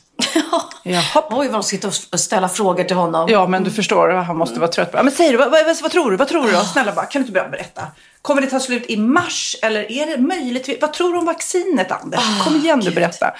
Jaha. 0.82 1.24
Oj, 1.30 1.46
vad 1.48 1.54
de 1.54 1.62
sitter 1.62 1.88
och 1.88 2.20
ställa 2.20 2.48
frågor 2.48 2.84
till 2.84 2.96
honom. 2.96 3.28
Ja, 3.30 3.46
men 3.46 3.64
du 3.64 3.70
förstår, 3.70 4.08
han 4.08 4.36
måste 4.36 4.60
vara 4.60 4.70
trött. 4.70 4.92
Men 4.92 5.10
säg 5.10 5.30
du, 5.30 5.36
vad, 5.36 5.50
vad, 5.50 5.76
vad 5.82 5.90
tror 5.90 6.10
du? 6.10 6.16
Vad 6.16 6.28
tror 6.28 6.44
du 6.46 6.52
då? 6.52 6.60
Snälla 6.60 6.92
bara, 6.92 7.06
kan 7.06 7.22
du 7.22 7.26
inte 7.26 7.32
börja 7.32 7.48
berätta? 7.48 7.82
Kommer 8.22 8.40
det 8.40 8.46
ta 8.46 8.60
slut 8.60 8.84
i 8.88 8.96
mars 8.96 9.56
eller 9.62 9.92
är 9.92 10.06
det 10.06 10.22
möjligtvis... 10.22 10.78
Vad 10.80 10.92
tror 10.92 11.12
du 11.12 11.18
om 11.18 11.24
vaccinet, 11.24 11.92
Anders? 11.92 12.20
Kom 12.44 12.56
igen 12.56 12.80
nu, 12.84 12.90
berätta. 12.90 13.34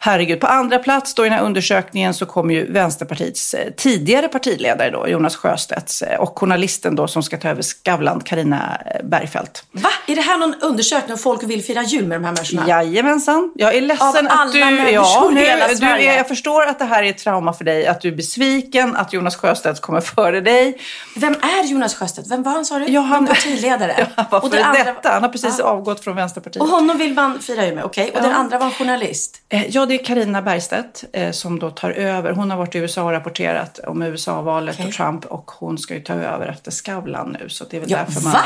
Herregud. 0.00 0.40
På 0.40 0.46
andra 0.46 0.78
plats 0.78 1.14
då 1.14 1.26
i 1.26 1.28
den 1.28 1.38
här 1.38 1.44
undersökningen 1.44 2.14
så 2.14 2.26
kommer 2.26 2.54
ju 2.54 2.72
Vänsterpartiets 2.72 3.54
eh, 3.54 3.70
tidigare 3.76 4.28
partiledare 4.28 4.90
då, 4.90 5.08
Jonas 5.08 5.36
Sjöstedt, 5.36 6.02
eh, 6.06 6.20
och 6.20 6.38
journalisten 6.38 6.96
då 6.96 7.08
som 7.08 7.22
ska 7.22 7.36
ta 7.36 7.48
över 7.48 7.62
Skavlan, 7.62 8.20
Karina 8.20 8.78
Bergfeldt. 9.04 9.64
Va? 9.72 9.88
Är 10.06 10.14
det 10.16 10.22
här 10.22 10.38
någon 10.38 10.54
undersökning 10.60 11.12
om 11.12 11.18
folk 11.18 11.42
vill 11.42 11.62
fira 11.64 11.82
jul 11.82 12.06
med 12.06 12.16
de 12.20 12.24
här 12.24 12.32
människorna? 12.32 12.68
Jajamensan. 12.68 13.52
Jag 13.54 13.74
är 13.74 13.80
ledsen 13.80 14.06
Av 14.08 14.16
att 14.16 14.26
alla 14.30 14.52
du... 14.52 14.60
människor 14.60 14.92
Ja, 14.92 15.30
nu, 15.32 15.40
hela 15.40 15.68
du 15.68 15.86
är, 15.86 16.16
jag 16.16 16.28
förstår 16.28 16.66
att 16.66 16.78
det 16.78 16.84
här 16.84 17.02
är 17.02 17.10
ett 17.10 17.18
trauma 17.18 17.52
för 17.52 17.64
dig, 17.64 17.86
att 17.86 18.00
du 18.00 18.08
är 18.08 18.16
besviken, 18.16 18.96
att 18.96 19.12
Jonas 19.12 19.36
Sjöstedt 19.36 19.80
kommer 19.80 20.00
före 20.14 20.40
dig. 20.40 20.78
Vem 21.16 21.32
är 21.32 21.64
Jonas 21.64 21.94
Sjöstedt? 21.94 22.30
Vem 22.30 22.42
var 22.42 22.52
han 22.52 22.64
sa 22.64 22.78
du? 22.78 22.86
Ja, 22.86 23.00
han- 23.00 23.26
partiledare? 23.26 24.03
Ja, 24.16 24.24
vad 24.30 24.42
Och 24.44 24.50
det 24.50 24.64
andra- 24.64 24.84
detta? 24.84 25.08
Han 25.08 25.22
har 25.22 25.28
precis 25.30 25.56
Ja. 25.58 25.64
avgått 25.64 26.04
från 26.04 26.16
Vänsterpartiet. 26.16 26.62
Och 26.62 26.68
honom 26.68 26.98
vill 26.98 27.14
man 27.14 27.38
fira 27.40 27.66
jul 27.66 27.74
med, 27.74 27.84
okej. 27.84 28.10
Och 28.14 28.20
den 28.22 28.30
Ja. 28.30 28.36
andra 28.36 28.58
var 28.58 28.66
en 28.66 28.72
journalist. 28.72 29.36
Eh, 29.48 29.66
Ja, 29.70 29.86
det 29.86 29.94
är 29.94 30.04
Karina 30.04 30.42
Bergstedt 30.42 31.04
eh, 31.12 31.30
som 31.30 31.58
då 31.58 31.70
tar 31.70 31.90
över. 31.90 32.32
Hon 32.32 32.50
har 32.50 32.58
varit 32.58 32.74
i 32.74 32.78
USA 32.78 33.02
och 33.02 33.10
rapporterat 33.10 33.78
om 33.78 34.02
USA-valet 34.02 34.74
Okej. 34.74 34.86
och 34.88 34.92
Trump 34.92 35.24
och 35.24 35.50
hon 35.50 35.78
ska 35.78 35.94
ju 35.94 36.00
ta 36.00 36.12
över 36.14 36.46
efter 36.46 36.70
Skavlan 36.70 37.36
nu. 37.40 37.48
Så 37.48 37.64
det 37.70 37.76
är 37.76 37.80
väl 37.80 37.90
Ja, 37.90 37.98
därför 37.98 38.20
man... 38.24 38.32
va? 38.32 38.42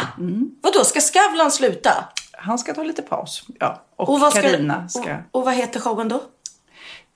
Vadå, 0.63 0.85
ska 0.85 1.01
Skavlan 1.01 1.51
sluta? 1.51 1.91
Han 2.41 2.59
ska 2.59 2.75
ta 2.75 2.83
lite 2.83 3.03
paus. 3.03 3.43
Ja. 3.61 3.83
Och, 3.97 4.09
Och 4.15 4.33
Karina 4.33 4.89
ska... 4.89 5.01
och, 5.01 5.09
och 5.41 5.45
vad 5.45 5.55
heter 5.55 5.81
showen 5.81 6.09
då? 6.09 6.21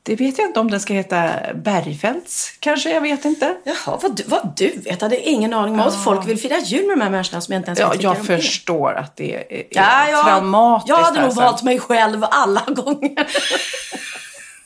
Det 0.05 0.17
vet 0.17 0.39
jag 0.39 0.47
inte 0.47 0.61
om 0.61 0.71
den 0.71 0.81
ska 0.81 0.95
heta 0.95 1.31
Bergfeldts. 1.55 2.51
Kanske, 2.61 2.91
jag 2.91 3.01
vet 3.01 3.25
inte. 3.25 3.55
Jaha, 3.65 3.99
vad 4.03 4.17
du, 4.17 4.23
vad 4.27 4.53
du 4.57 4.67
vet. 4.71 4.87
Jag 4.87 5.01
hade 5.01 5.21
ingen 5.29 5.55
aning 5.55 5.75
om 5.75 5.81
att 5.81 6.05
folk 6.05 6.29
vill 6.29 6.39
fira 6.39 6.59
jul 6.59 6.87
med 6.87 6.97
de 6.99 7.03
här 7.03 7.11
människorna 7.11 7.41
som 7.41 7.53
jag 7.53 7.61
inte 7.61 7.69
ens 7.69 7.79
Ja, 7.81 7.89
vet 7.89 7.99
vilka 7.99 8.09
jag 8.09 8.27
förstår 8.27 8.93
att 8.95 9.17
det 9.17 9.35
är, 9.35 9.53
är 9.59 9.65
Ja, 9.71 10.09
ja, 10.11 10.23
traumatiskt. 10.25 10.89
Jag 10.89 10.97
hade 10.97 11.17
nog 11.17 11.25
alltså. 11.25 11.41
valt 11.41 11.63
mig 11.63 11.79
själv 11.81 12.25
alla 12.31 12.63
gånger. 12.67 13.27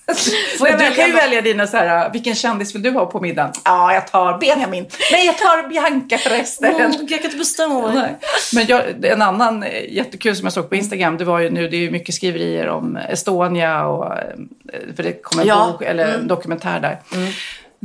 Får 0.59 0.69
jag 0.69 0.79
du 0.79 0.85
välja 0.85 0.97
kan 0.97 1.07
ju 1.07 1.13
någon? 1.13 1.21
välja 1.21 1.41
dina 1.43 1.67
så 1.67 1.77
här, 1.77 2.13
vilken 2.13 2.35
kändis 2.35 2.75
vill 2.75 2.83
du 2.83 2.91
ha 2.91 3.07
på 3.07 3.21
middagen? 3.21 3.53
Ja, 3.65 3.95
jag 3.95 4.07
tar 4.07 4.39
Benjamin. 4.39 4.87
Nej, 5.13 5.27
jag 5.27 5.39
tar 5.39 5.69
Bianca 5.69 6.19
förresten. 6.19 6.75
Mm, 6.75 6.93
jag 7.01 7.09
kan 7.09 7.25
inte 7.25 7.37
bestämma 7.37 7.93
mig. 7.93 8.17
Men 8.55 8.67
jag, 8.67 9.05
en 9.05 9.23
annan 9.23 9.63
eh, 9.63 9.95
jättekul 9.95 10.37
som 10.37 10.45
jag 10.47 10.53
såg 10.53 10.69
på 10.69 10.75
Instagram, 10.77 11.17
det 11.17 11.25
var 11.25 11.39
ju 11.41 11.51
nu, 11.51 11.69
det 11.69 11.77
är 11.77 11.81
ju 11.81 11.91
mycket 11.91 12.15
skriverier 12.15 12.69
om 12.69 12.97
Estonia 13.09 13.87
och, 13.87 14.13
eh, 14.13 14.21
för 14.97 15.03
det 15.03 15.23
kom 15.23 15.41
en 15.41 15.47
Ja. 15.47 15.69
bok, 15.73 15.83
eller 15.83 16.15
en 16.15 16.27
dokumentär 16.29 16.81
där. 16.81 16.99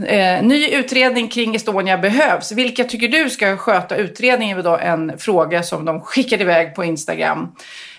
Eh, 0.08 0.44
ny 0.44 0.68
utredning 0.68 1.28
kring 1.28 1.56
Estonia 1.56 1.98
behövs. 1.98 2.52
Vilka 2.52 2.84
tycker 2.84 3.08
du 3.08 3.30
ska 3.30 3.58
sköta 3.58 3.96
utredningen? 3.96 4.62
var 4.64 4.80
en 4.80 5.18
fråga 5.20 5.64
som 5.64 5.86
de 5.86 6.02
skickade 6.02 6.44
iväg 6.44 6.76
på 6.76 6.84
Instagram. 6.84 7.48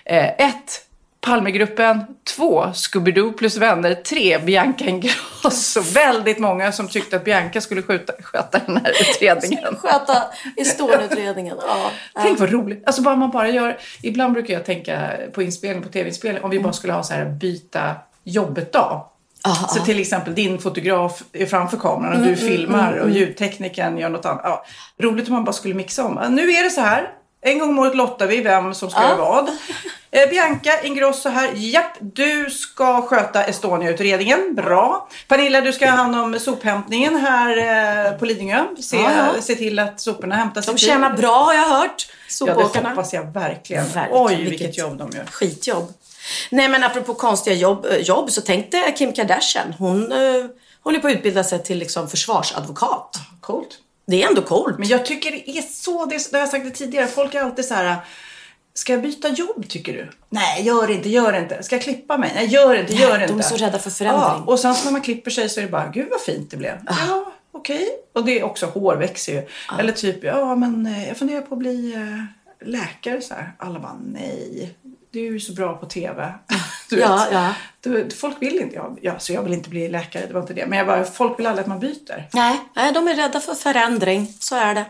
Eh, 0.04 0.24
ett, 0.28 0.80
Palmegruppen. 1.26 2.04
Två, 2.36 2.62
Scooby-Doo 2.64 3.32
plus 3.32 3.56
vänner. 3.56 3.94
Tre, 3.94 4.38
Bianca 4.38 4.84
Ingrosso. 4.84 5.80
Väldigt 5.94 6.38
många 6.38 6.72
som 6.72 6.88
tyckte 6.88 7.16
att 7.16 7.24
Bianca 7.24 7.60
skulle 7.60 7.82
skjuta, 7.82 8.12
sköta 8.22 8.58
den 8.66 8.76
här 8.76 8.92
utredningen. 9.00 9.76
Sköta 9.82 10.22
Estonia-utredningen. 10.56 11.56
Ja. 11.66 11.90
Tänk 12.22 12.40
vad 12.40 12.50
roligt. 12.50 12.82
Alltså 12.86 13.02
bara 13.02 13.16
man 13.16 13.30
bara 13.30 13.48
gör... 13.48 13.78
Ibland 14.02 14.32
brukar 14.32 14.54
jag 14.54 14.64
tänka 14.64 15.10
på 15.34 15.42
inspelning, 15.42 15.82
på 15.82 15.88
tv-inspelning, 15.88 16.42
om 16.44 16.50
vi 16.50 16.60
bara 16.60 16.72
skulle 16.72 16.92
ha 16.92 17.02
så 17.02 17.14
här 17.14 17.24
byta 17.24 17.94
jobbet-dag. 18.24 19.08
Ah, 19.44 19.54
Så 19.68 19.84
till 19.84 20.00
exempel 20.00 20.34
din 20.34 20.58
fotograf 20.58 21.22
är 21.32 21.46
framför 21.46 21.76
kameran 21.76 22.20
och 22.20 22.26
du 22.26 22.36
filmar 22.36 22.92
och 22.96 23.10
ljudteknikern 23.10 23.98
gör 23.98 24.08
något 24.08 24.24
annat. 24.26 24.40
Ja, 24.44 24.64
roligt 24.98 25.28
om 25.28 25.34
man 25.34 25.44
bara 25.44 25.52
skulle 25.52 25.74
mixa 25.74 26.04
om. 26.04 26.34
Nu 26.34 26.50
är 26.50 26.64
det 26.64 26.70
så 26.70 26.80
här. 26.80 27.08
En 27.44 27.58
gång 27.58 27.68
om 27.68 27.78
året 27.78 27.94
lottar 27.96 28.26
vi 28.26 28.40
vem 28.42 28.74
som 28.74 28.90
ska 28.90 29.02
göra 29.02 29.16
vad. 29.16 29.48
Eh, 30.10 30.28
Bianca 30.30 30.82
Ingrosso 30.82 31.28
här. 31.28 31.50
Japp, 31.54 31.92
du 32.00 32.50
ska 32.50 33.02
sköta 33.02 33.44
Estonia-utredningen. 33.44 34.54
Bra. 34.54 35.08
Pernilla, 35.28 35.60
du 35.60 35.72
ska 35.72 35.90
ha 35.90 35.96
hand 35.96 36.16
om 36.16 36.38
sophämtningen 36.40 37.16
här 37.16 37.56
eh, 38.12 38.18
på 38.18 38.24
Lidingö. 38.24 38.64
Se, 38.80 38.96
Ja, 38.96 39.10
ja. 39.34 39.42
se 39.42 39.54
till 39.54 39.78
att 39.78 40.00
soporna 40.00 40.34
hämtas 40.36 40.66
De 40.66 40.78
tjänar 40.78 41.16
bra 41.16 41.42
har 41.44 41.54
jag 41.54 41.68
hört. 41.68 42.06
Ja, 42.08 42.46
det 42.46 42.52
Sopåkarna. 42.54 42.88
hoppas 42.88 43.12
jag 43.12 43.32
verkligen. 43.32 43.84
Verkligen, 43.84 44.08
Oj, 44.26 44.34
vilket- 44.36 44.52
vilket, 44.52 44.78
jobb 44.78 44.98
de 44.98 45.10
gör. 45.16 45.24
Skitjobb. 45.30 45.92
Nej 46.50 46.68
men 46.68 46.84
apropå 46.84 47.14
konstiga 47.14 47.56
jobb, 47.56 47.86
eh, 47.86 47.96
jobb 47.96 48.30
så 48.30 48.40
tänkte 48.40 48.92
Kim 48.96 49.12
Kardashian. 49.12 49.74
Hon 49.78 50.12
uh, 50.12 50.46
håller 50.82 50.98
på 50.98 51.06
att 51.08 51.14
utbilda 51.14 51.44
sig 51.44 51.62
till 51.62 51.78
liksom 51.78 52.08
försvarsadvokat. 52.08 53.16
Coolt. 53.40 53.78
Det 54.06 54.22
är 54.22 54.28
ändå 54.28 54.42
coolt. 54.42 54.78
Men 54.78 54.88
jag 54.88 55.06
tycker 55.06 55.30
det 55.30 55.50
är 55.50 55.62
så, 55.62 56.06
det, 56.06 56.30
det 56.30 56.36
har 56.36 56.40
jag 56.40 56.48
sagt 56.48 56.64
det 56.64 56.70
tidigare, 56.70 57.06
folk 57.06 57.34
är 57.34 57.40
alltid 57.42 57.64
så 57.64 57.74
här. 57.74 57.96
Ska 58.74 58.92
jag 58.92 59.02
byta 59.02 59.28
jobb 59.28 59.68
tycker 59.68 59.92
du? 59.92 60.10
Nej, 60.28 60.62
gör 60.62 60.90
inte, 60.90 61.08
gör 61.08 61.38
inte. 61.38 61.62
Ska 61.62 61.74
jag 61.74 61.82
klippa 61.82 62.18
mig? 62.18 62.32
Nej, 62.34 62.46
gör 62.46 62.74
inte, 62.74 62.92
gör 62.92 63.14
inte. 63.14 63.26
de 63.26 63.38
är 63.38 63.42
så 63.42 63.56
rädda 63.56 63.78
för 63.78 63.90
förändring. 63.90 64.22
Ja, 64.22 64.44
och 64.46 64.58
sen 64.58 64.74
när 64.84 64.92
man 64.92 65.00
klipper 65.00 65.30
sig 65.30 65.48
så 65.48 65.60
är 65.60 65.64
det 65.64 65.70
bara, 65.70 65.88
gud 65.88 66.08
vad 66.10 66.20
fint 66.20 66.50
det 66.50 66.56
blev. 66.56 66.78
Ja, 66.86 67.32
okej. 67.52 67.88
Och 68.12 68.24
det 68.24 68.40
är 68.40 68.44
också, 68.44 68.66
hår 68.66 68.96
växer 68.96 69.32
ju. 69.32 69.48
Eller 69.78 69.92
typ, 69.92 70.24
ja 70.24 70.54
men 70.54 70.86
eh, 70.86 71.08
jag 71.08 71.16
funderar 71.16 71.40
på 71.40 71.54
att 71.54 71.58
bli 71.58 71.94
eh, 71.94 72.68
läkare 72.68 73.20
så 73.20 73.34
här. 73.34 73.52
Alla 73.58 73.78
bara, 73.80 74.00
nej. 74.06 74.74
Du 75.12 75.26
är 75.26 75.30
ju 75.32 75.40
så 75.40 75.52
bra 75.52 75.76
på 75.76 75.86
TV. 75.86 76.32
Du 76.90 76.98
Ja, 77.00 77.26
ja. 77.32 77.54
Du, 77.80 78.10
folk 78.10 78.36
vill 78.40 78.58
inte, 78.58 78.76
ja, 78.76 78.96
ja, 79.02 79.18
så 79.18 79.32
jag 79.32 79.42
vill 79.42 79.52
inte 79.52 79.68
bli 79.68 79.88
läkare, 79.88 80.26
det 80.26 80.34
var 80.34 80.40
inte 80.40 80.54
det. 80.54 80.66
Men 80.66 80.78
jag 80.78 80.86
bara, 80.86 81.04
folk 81.04 81.38
vill 81.38 81.46
aldrig 81.46 81.62
att 81.62 81.68
man 81.68 81.80
byter. 81.80 82.28
Nej, 82.32 82.60
nej, 82.76 82.92
de 82.92 83.08
är 83.08 83.14
rädda 83.14 83.40
för 83.40 83.54
förändring. 83.54 84.34
Så 84.40 84.56
är 84.56 84.74
det. 84.74 84.84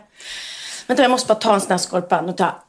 Vänta, 0.87 1.03
jag 1.03 1.11
måste 1.11 1.27
bara 1.27 1.39
ta 1.39 1.53
en 1.53 1.61
sån 1.61 1.71
här 1.71 1.77
skorpan 1.77 2.29
och 2.29 2.37
ta. 2.37 2.63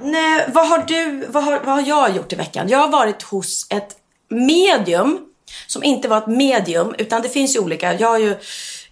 Nej, 0.00 0.48
vad 0.52 0.68
har 0.68 0.78
du, 0.78 1.26
vad 1.28 1.44
har, 1.44 1.60
vad 1.60 1.74
har 1.74 1.86
jag 1.86 2.16
gjort 2.16 2.32
i 2.32 2.36
veckan? 2.36 2.68
Jag 2.68 2.78
har 2.78 2.88
varit 2.88 3.22
hos 3.22 3.66
ett 3.70 3.96
medium 4.28 5.18
som 5.66 5.84
inte 5.84 6.08
var 6.08 6.18
ett 6.18 6.26
medium, 6.26 6.94
utan 6.98 7.22
det 7.22 7.28
finns 7.28 7.56
ju 7.56 7.60
olika. 7.60 7.94
Jag 7.94 8.08
har 8.08 8.18
ju 8.18 8.36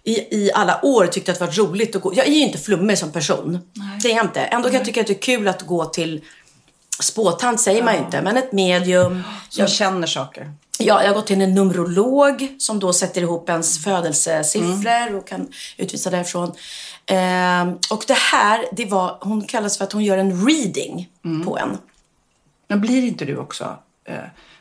i, 0.03 0.45
i 0.45 0.51
alla 0.53 0.85
år 0.85 1.07
tyckt 1.07 1.29
att 1.29 1.39
det 1.39 1.45
var 1.45 1.51
roligt 1.53 1.95
att 1.95 2.01
gå. 2.01 2.13
Jag 2.15 2.27
är 2.27 2.31
ju 2.31 2.39
inte 2.39 2.57
flummig 2.57 2.97
som 2.97 3.11
person. 3.11 3.59
Det 4.01 4.11
är 4.11 4.15
jag 4.15 4.25
inte. 4.25 4.41
Ändå 4.41 4.69
kan 4.69 4.77
jag 4.77 4.85
tycka 4.85 5.01
att 5.01 5.07
det 5.07 5.13
är 5.13 5.21
kul 5.21 5.47
att 5.47 5.61
gå 5.61 5.85
till 5.85 6.21
spåtant 6.99 7.59
säger 7.61 7.83
man 7.83 7.93
ju 7.93 7.99
inte, 7.99 8.21
men 8.21 8.37
ett 8.37 8.51
medium. 8.51 9.23
Som 9.49 9.67
känner 9.67 10.07
saker. 10.07 10.51
Ja, 10.79 11.01
jag 11.01 11.09
har 11.09 11.15
gått 11.15 11.27
till 11.27 11.41
en 11.41 11.53
numerolog 11.53 12.55
som 12.57 12.79
då 12.79 12.93
sätter 12.93 13.21
ihop 13.21 13.49
ens 13.49 13.83
födelsesiffror 13.83 15.15
och 15.15 15.27
kan 15.27 15.47
utvisa 15.77 16.09
därifrån. 16.09 16.51
Ehm, 17.05 17.77
och 17.91 18.03
det 18.07 18.17
här, 18.17 18.65
det 18.71 18.85
var, 18.85 19.17
hon 19.21 19.41
kallas 19.41 19.77
för 19.77 19.83
att 19.83 19.91
hon 19.91 20.03
gör 20.03 20.17
en 20.17 20.47
reading 20.47 21.09
på 21.45 21.57
en. 21.57 21.77
Men 22.67 22.81
blir 22.81 23.03
inte 23.03 23.25
du 23.25 23.37
också 23.37 23.77
eh, 24.05 24.15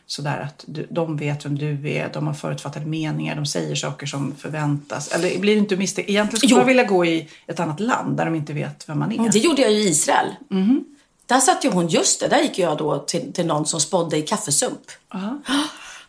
sådär 0.07 0.41
att 0.41 0.65
du, 0.67 0.87
de 0.91 1.17
vet 1.17 1.45
vem 1.45 1.59
du 1.59 1.91
är, 1.91 2.11
de 2.13 2.27
har 2.27 2.35
förutfattade 2.35 2.87
meningar, 2.87 3.37
de 3.37 3.47
säger 3.47 3.75
saker 3.75 4.07
som 4.07 4.35
förväntas? 4.39 5.09
Eller 5.13 5.39
blir 5.39 5.55
du 5.55 5.59
inte 5.59 5.77
misstänkt? 5.77 6.11
Egentligen 6.11 6.39
skulle 6.39 6.51
Jo. 6.51 6.57
man 6.57 6.67
vilja 6.67 6.85
gå 6.85 7.05
i 7.05 7.29
ett 7.47 7.61
annat 7.61 7.81
land 7.81 8.17
där 8.17 8.25
de 8.25 8.35
inte 8.35 8.53
vet 8.53 8.89
vem 8.89 8.99
man 8.99 9.13
är. 9.13 9.33
Det 9.33 9.39
gjorde 9.39 9.63
jag 9.63 9.73
ju 9.73 9.79
i 9.79 9.89
Israel. 9.89 10.27
Där 11.29 11.41
satt 11.41 11.65
ju 11.65 11.71
hon, 11.71 11.89
just 11.89 12.21
det, 12.21 12.29
där 12.29 12.43
gick 12.43 12.59
jag 12.59 12.79
då 12.79 12.99
till, 12.99 13.33
till 13.33 13.47
någon 13.47 13.67
som 13.67 13.81
spådde 13.81 14.17
i 14.17 14.23
kaffesump. 14.23 14.81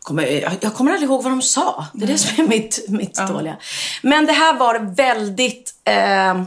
Kommer, 0.01 0.23
jag, 0.61 0.73
kommer 0.73 0.91
aldrig 0.91 1.09
ihåg 1.09 1.23
vad 1.23 1.31
de 1.31 1.41
sa. 1.41 1.85
Det 1.93 2.05
är 2.05 2.07
det 2.07 2.17
som 2.17 2.43
är 2.43 2.47
mitt, 2.47 2.85
mitt 2.87 3.27
dåliga. 3.27 3.57
Men 4.01 4.25
det 4.25 4.33
här 4.33 4.57
var 4.57 4.79
väldigt... 4.95 5.73
Eh, 5.83 6.41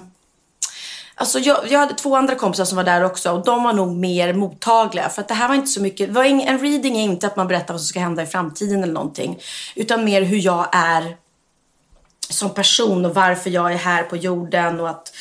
alltså 1.15 1.39
jag, 1.39 1.59
jag 1.71 1.79
hade 1.79 1.95
två 1.95 2.17
andra 2.17 2.35
kompisar 2.35 2.65
som 2.65 2.77
var 2.77 2.85
där 2.85 3.05
också 3.05 3.31
och 3.31 3.45
de 3.45 3.65
var 3.65 3.73
nog 3.73 3.97
mer 3.97 4.35
mottagliga. 4.35 5.09
För 5.09 5.23
att 5.23 5.29
det 5.29 5.35
här 5.35 5.49
var 5.49 5.55
inte 5.55 5.71
så 5.71 5.83
mycket... 5.83 6.11
Var 6.11 6.25
en 6.25 6.59
reading 6.59 6.97
är 6.97 7.03
inte 7.03 7.27
att 7.27 7.37
man 7.37 7.49
berättar 7.49 7.75
vad 7.75 7.81
som 7.81 7.89
ska 7.89 8.01
hända 8.01 8.23
i 8.23 8.27
framtiden 8.27 8.83
eller 8.83 8.93
någonting. 8.93 9.39
Utan 9.75 10.05
mer 10.05 10.23
hur 10.23 10.39
jag 10.39 10.69
är 10.73 11.17
som 12.29 12.51
person 12.51 13.05
och 13.05 13.15
varför 13.15 13.51
jag 13.51 13.73
är 13.73 13.77
här 13.77 14.03
på 14.03 14.17
jorden 14.17 14.81
och 14.81 14.89
att 14.89 15.13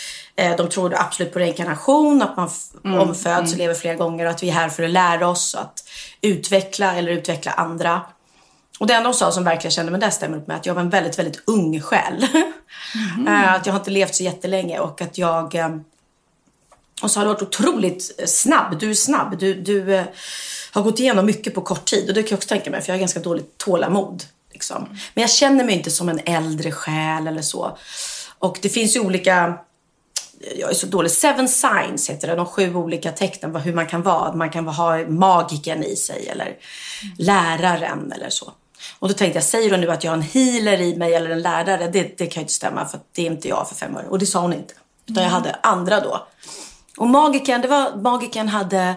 de 0.58 0.70
tror 0.70 0.94
absolut 0.98 1.34
på 1.34 1.40
reinkarnation, 1.40 2.22
att 2.22 2.38
man 2.38 2.48
f- 2.48 2.80
omföds 2.84 3.52
och 3.52 3.58
lever 3.58 3.74
flera 3.74 3.96
gånger 3.96 4.26
och 4.26 4.32
att 4.32 4.44
vi 4.44 4.50
är 4.50 4.54
här 4.54 4.70
för 4.70 4.84
att 4.84 4.90
lära 4.90 5.28
oss 5.28 5.56
att 5.56 5.84
utveckla 6.22 6.96
eller 6.96 7.12
utveckla 7.12 7.52
andra. 7.52 8.02
Och 8.80 8.88
det 8.88 8.94
enda 8.94 9.08
hon 9.08 9.14
sa 9.16 9.32
som 9.32 9.44
verkligen 9.44 9.72
kände, 9.72 9.92
men 9.92 10.00
det 10.02 10.12
stämmer 10.12 10.38
upp 10.38 10.48
med 10.48 10.58
att 10.58 10.66
jag 10.66 10.74
var 10.74 10.82
en 10.82 10.90
väldigt, 10.90 11.20
väldigt 11.20 11.44
ung 11.48 11.82
själ. 11.82 12.28
Eh, 13.28 13.54
att 13.54 13.66
jag 13.66 13.74
har 13.74 13.80
inte 13.80 13.92
levt 13.92 14.16
så 14.16 14.24
jättelänge 14.24 14.80
och 14.80 15.02
att 15.02 15.18
jag... 15.18 15.56
eh, 15.56 15.70
och 17.02 17.12
så 17.12 17.20
har 17.20 17.26
du 17.26 17.34
varit 17.34 17.42
otroligt 17.42 18.16
eh, 18.20 18.26
snabb. 18.26 18.80
Du 18.80 18.90
är 18.90 18.94
snabb. 18.94 19.38
Du, 19.40 19.54
du 19.54 19.96
eh, 19.96 20.04
har 20.72 20.82
gått 20.82 21.00
igenom 21.00 21.26
mycket 21.26 21.56
på 21.56 21.62
kort 21.62 21.86
tid. 21.86 22.08
Och 22.10 22.14
det 22.16 22.24
kan 22.24 22.30
jag 22.30 22.38
också 22.38 22.50
tänka 22.50 22.72
mig, 22.72 22.82
för 22.82 22.90
jag 22.90 22.94
har 22.96 23.00
ganska 23.00 23.20
dåligt 23.20 23.58
tålamod. 23.58 24.24
Liksom. 24.54 24.88
Men 25.14 25.22
jag 25.22 25.30
känner 25.30 25.64
mig 25.64 25.76
inte 25.76 25.92
som 25.92 26.10
en 26.10 26.20
äldre 26.26 26.72
själ 26.72 27.28
eller 27.28 27.42
så. 27.42 27.78
Och 28.40 28.58
det 28.62 28.70
finns 28.70 28.96
ju 28.96 29.00
olika... 29.00 29.54
Jag 30.58 30.70
är 30.70 30.74
så 30.74 30.88
dålig. 30.88 31.12
Seven 31.12 31.48
signs 31.50 32.10
heter 32.10 32.28
det. 32.28 32.36
De 32.36 32.46
sju 32.46 32.76
olika 32.76 33.12
tecknen. 33.12 33.52
vad- 33.52 33.62
Hur 33.62 33.74
man 33.74 33.88
kan 33.88 34.02
vara. 34.02 34.34
Man 34.34 34.50
kan 34.50 34.68
ha 34.68 34.98
magiken 35.08 35.84
i 35.84 35.96
sig 35.96 36.28
eller 36.30 36.56
läraren 37.18 38.12
eller 38.12 38.30
så. 38.30 38.52
Och 39.00 39.08
då 39.08 39.14
tänkte 39.14 39.38
jag, 39.38 39.44
säger 39.44 39.70
du 39.72 39.78
nu 39.78 39.92
att 39.92 40.04
jag 40.04 40.12
har 40.12 40.18
en 40.18 40.22
healer 40.22 40.82
i 40.82 40.96
mig 40.96 41.14
eller 41.16 41.30
en 41.30 41.42
lärare? 41.42 41.88
Det, 41.88 42.18
det 42.18 42.26
kan 42.26 42.42
ju 42.42 42.44
inte 42.44 42.54
stämma 42.54 42.86
för 42.86 43.00
det 43.12 43.22
är 43.22 43.26
inte 43.26 43.48
jag 43.48 43.70
för 43.70 43.76
fem 43.76 43.96
år. 43.96 44.06
Och 44.10 44.20
det 44.20 44.26
sa 44.26 44.40
hon 44.42 44.54
inte. 44.54 44.74
Utan 45.10 45.24
jag 45.24 45.30
hade 45.32 45.56
andra 45.64 46.00
då. 46.00 46.28
Och 46.98 47.08
magiken, 47.08 47.62
det 47.62 47.68
var, 47.68 47.96
magiken 47.96 48.48
hade, 48.48 48.96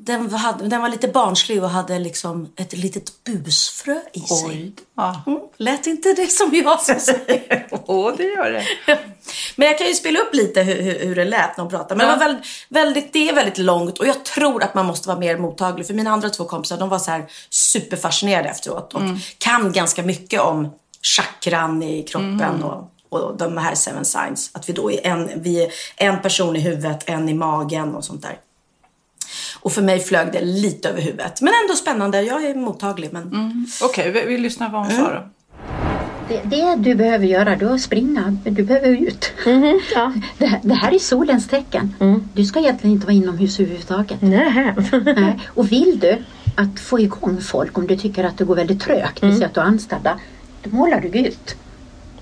den 0.00 0.28
var, 0.28 0.38
hade, 0.38 0.68
den 0.68 0.80
var 0.80 0.88
lite 0.88 1.08
barnslig 1.08 1.62
och 1.62 1.70
hade 1.70 1.98
liksom 1.98 2.52
ett 2.56 2.72
litet 2.72 3.24
busfrö 3.24 4.00
i 4.12 4.20
sig. 4.20 4.48
Oj. 4.48 4.72
Ja. 4.96 5.22
Mm, 5.26 5.40
lät 5.56 5.86
inte 5.86 6.12
det 6.12 6.26
som 6.26 6.54
jag 6.54 6.80
som 6.80 7.00
säger? 7.00 7.66
Åh, 7.86 8.12
det 8.16 8.24
gör 8.24 8.50
det. 8.50 8.64
Men 9.56 9.68
jag 9.68 9.78
kan 9.78 9.86
ju 9.86 9.94
spela 9.94 10.18
upp 10.18 10.34
lite 10.34 10.62
hur, 10.62 10.82
hur, 10.82 10.98
hur 10.98 11.14
det 11.14 11.24
lät 11.24 11.56
när 11.56 11.64
hon 11.64 11.70
pratade. 11.70 11.94
Men 11.94 12.06
det, 12.06 12.12
var 12.12 12.18
väldigt, 12.18 12.46
väldigt, 12.68 13.12
det 13.12 13.28
är 13.28 13.34
väldigt 13.34 13.58
långt 13.58 13.98
och 13.98 14.06
jag 14.06 14.24
tror 14.24 14.62
att 14.62 14.74
man 14.74 14.86
måste 14.86 15.08
vara 15.08 15.18
mer 15.18 15.38
mottaglig. 15.38 15.86
För 15.86 15.94
mina 15.94 16.10
andra 16.10 16.30
två 16.30 16.44
kompisar 16.44 16.78
de 16.78 16.88
var 16.88 16.98
så 16.98 17.10
här 17.10 17.26
superfascinerade 17.50 18.48
efteråt 18.48 18.94
och 18.94 19.02
kan 19.38 19.72
ganska 19.72 20.02
mycket 20.02 20.40
om 20.40 20.68
chakran 21.02 21.82
i 21.82 22.02
kroppen 22.02 22.62
och, 22.62 22.90
och 23.08 23.36
de 23.36 23.56
här 23.56 23.74
seven 23.74 24.04
signs. 24.04 24.50
Att 24.54 24.68
vi 24.68 24.72
då 24.72 24.92
är 24.92 25.06
en, 25.06 25.42
vi 25.42 25.62
är 25.62 25.70
en 25.96 26.22
person 26.22 26.56
i 26.56 26.60
huvudet, 26.60 27.08
en 27.08 27.28
i 27.28 27.34
magen 27.34 27.94
och 27.94 28.04
sånt 28.04 28.22
där. 28.22 28.38
Och 29.60 29.72
för 29.72 29.82
mig 29.82 30.00
flög 30.00 30.32
det 30.32 30.40
lite 30.40 30.88
över 30.88 31.00
huvudet. 31.00 31.40
Men 31.42 31.52
ändå 31.62 31.74
spännande. 31.74 32.22
Jag 32.22 32.44
är 32.44 32.54
mottaglig. 32.54 33.08
Men... 33.12 33.66
Okej, 33.82 34.10
vi, 34.10 34.24
vi 34.26 34.38
lyssnar 34.38 34.70
vad 34.70 34.80
hon 34.86 34.90
sa 34.90 35.12
då. 35.14 35.28
Det, 36.28 36.40
det 36.44 36.74
du 36.78 36.94
behöver 36.94 37.26
göra 37.26 37.56
då 37.56 37.66
är 37.68 37.74
att 37.74 37.80
springa. 37.80 38.36
Du 38.44 38.62
behöver 38.62 38.88
ut. 38.88 39.32
ja. 39.94 40.12
Det, 40.38 40.46
här- 40.46 40.60
det 40.62 40.74
här 40.74 40.94
är 40.94 40.98
solens 40.98 41.48
tecken. 41.48 41.94
Du 42.34 42.44
ska 42.44 42.60
egentligen 42.60 42.94
inte 42.94 43.06
vara 43.06 43.14
inomhus 43.16 43.60
överhuvudtaget. 43.60 44.22
Nej. 44.22 44.74
Nej. 45.04 45.38
Och 45.48 45.72
vill 45.72 45.98
du 46.00 46.16
att 46.56 46.80
få 46.80 47.00
igång 47.00 47.40
folk 47.40 47.78
om 47.78 47.86
du 47.86 47.96
tycker 47.96 48.24
att 48.24 48.38
det 48.38 48.44
går 48.44 48.54
väldigt 48.56 48.80
trögt, 48.80 49.20
säger 49.20 49.46
att 49.46 49.54
du 49.54 49.60
är 49.60 49.64
anställda, 49.64 50.18
då 50.62 50.70
målar 50.76 51.00
du 51.00 51.08
gult. 51.08 51.56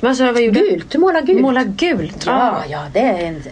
Vad 0.00 0.16
sa 0.16 0.24
jag, 0.24 0.32
vad 0.32 0.42
gjorde 0.42 0.60
du? 0.60 0.70
Gult, 0.70 0.90
du 0.90 0.98
målar 0.98 1.22
gult. 1.22 1.40
Måla 1.40 1.64
gult? 1.64 2.22
Ja, 2.26 2.62
ja, 2.70 2.82
det 2.92 3.00
är 3.00 3.18
en 3.28 3.42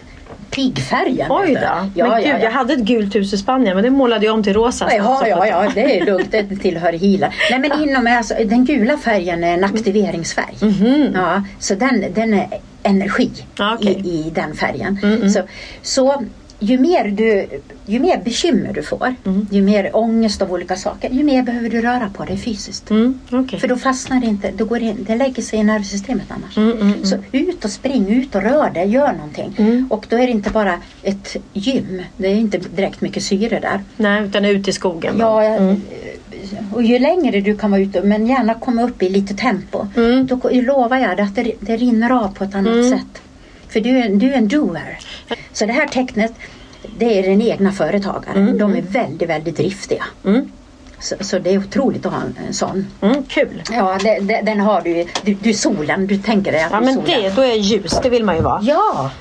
pigfärgen. 0.55 1.31
Oj 1.31 1.53
då. 1.53 1.59
Ja, 1.61 1.89
men 1.93 1.95
ja, 1.95 2.15
gud, 2.17 2.27
ja. 2.27 2.39
jag 2.39 2.51
hade 2.51 2.73
ett 2.73 2.79
gult 2.79 3.15
hus 3.15 3.33
i 3.33 3.37
Spanien 3.37 3.75
men 3.75 3.83
det 3.83 3.89
målade 3.89 4.25
jag 4.25 4.33
om 4.35 4.43
till 4.43 4.53
rosa. 4.53 4.89
Ja, 4.95 5.27
ja, 5.27 5.47
ja, 5.47 5.71
det 5.75 5.99
är 5.99 6.05
lugnt. 6.05 6.31
Det 6.31 6.55
tillhör 6.55 6.93
healer. 6.93 7.35
Nej, 7.51 7.59
men 7.59 7.89
inom, 7.89 8.07
alltså, 8.07 8.33
den 8.45 8.65
gula 8.65 8.97
färgen 8.97 9.43
är 9.43 9.53
en 9.53 9.63
aktiveringsfärg. 9.63 10.55
Ja, 11.13 11.43
så 11.59 11.75
den, 11.75 12.05
den 12.13 12.33
är 12.33 12.47
energi 12.83 13.31
okej. 13.59 14.01
i, 14.05 14.09
i 14.09 14.31
den 14.35 14.55
färgen. 14.55 14.99
Så, 15.31 15.41
så 15.81 16.23
ju 16.65 16.77
mer, 16.77 17.07
du, 17.07 17.47
ju 17.85 17.99
mer 17.99 18.21
bekymmer 18.23 18.73
du 18.73 18.83
får, 18.83 19.15
ju 19.51 19.61
mer 19.61 19.95
ångest 19.95 20.41
av 20.41 20.53
olika 20.53 20.75
saker, 20.75 21.09
ju 21.09 21.23
mer 21.23 21.43
behöver 21.43 21.69
du 21.69 21.81
röra 21.81 22.09
på 22.09 22.25
dig 22.25 22.37
fysiskt. 22.37 22.89
Mm, 22.89 23.19
okej. 23.31 23.59
För 23.59 23.67
då 23.67 23.75
fastnar 23.75 24.19
det 24.19 24.27
inte, 24.27 24.51
då 24.51 24.65
går 24.65 24.79
det, 24.79 24.85
in, 24.85 25.05
det 25.07 25.15
lägger 25.15 25.43
sig 25.43 25.59
i 25.59 25.63
nervsystemet 25.63 26.25
annars. 26.29 26.53
Så 27.09 27.17
ut 27.31 27.65
och 27.65 27.71
spring, 27.71 28.09
ut 28.09 28.35
och 28.35 28.41
rör 28.41 28.69
dig, 28.69 28.89
gör 28.89 29.13
någonting. 29.13 29.85
Och 29.89 30.05
då 30.09 30.15
är 30.15 30.27
det 30.27 30.31
inte 30.31 30.49
bara 30.49 30.79
ett 31.03 31.35
gym, 31.53 32.01
det 32.17 32.27
är 32.27 32.35
inte 32.35 32.57
direkt 32.57 33.01
mycket 33.01 33.23
syre 33.23 33.59
där. 33.59 33.83
Nej, 33.97 34.23
utan 34.23 34.45
ut 34.45 34.67
i 34.67 34.73
skogen. 34.73 35.15
Ja, 35.19 35.59
och 36.73 36.83
ju 36.83 36.99
längre 36.99 37.41
du 37.41 37.57
kan 37.57 37.71
vara 37.71 37.81
ute, 37.81 38.01
men 38.01 38.27
gärna 38.27 38.53
komma 38.53 38.83
upp 38.83 39.03
i 39.03 39.09
lite 39.09 39.33
tempo. 39.33 39.87
Då 40.27 40.49
lovar 40.51 40.97
jag 40.97 41.21
att 41.21 41.35
det, 41.35 41.51
det 41.59 41.77
rinner 41.77 42.09
av 42.09 42.27
på 42.33 42.43
ett 42.43 42.55
annat 42.55 42.89
sätt. 42.89 43.21
För 43.69 43.79
du 43.81 43.89
är, 43.89 44.09
du 44.09 44.33
är 44.33 44.37
en 44.37 44.47
doer. 44.47 44.99
Så 45.53 45.65
det 45.65 45.73
här 45.73 45.87
tecknet, 45.87 46.33
det 46.97 47.19
är 47.19 47.29
den 47.29 47.41
egna 47.41 47.71
företagaren. 47.71 48.57
De 48.57 48.75
är 48.75 48.81
väldigt, 48.81 49.29
väldigt 49.29 49.57
driftiga. 49.57 50.03
Så, 50.99 51.15
så 51.21 51.39
det 51.39 51.53
är 51.53 51.57
otroligt 51.59 52.05
att 52.05 52.13
ha 52.13 52.21
en, 52.21 52.35
en 52.47 52.53
sån. 52.53 52.87
Mm, 53.01 53.23
kul. 53.23 53.63
Ja, 53.71 53.97
det, 54.03 54.19
det, 54.19 54.41
den 54.45 54.59
har 54.59 54.81
du, 54.81 55.05
du. 55.23 55.33
Du 55.33 55.53
solen, 55.53 56.07
du 56.07 56.17
tänker 56.17 56.51
dig 56.51 56.63
att 56.63 56.71
Ja 56.71 56.79
du 56.79 56.85
men 56.85 56.93
solen. 56.95 57.21
det, 57.23 57.35
då 57.35 57.41
är 57.41 57.53
ljus, 57.55 57.99
det 58.03 58.09
vill 58.09 58.23
man 58.25 58.35
ju 58.35 58.41
vara. 58.41 58.61
Ja, 58.61 59.11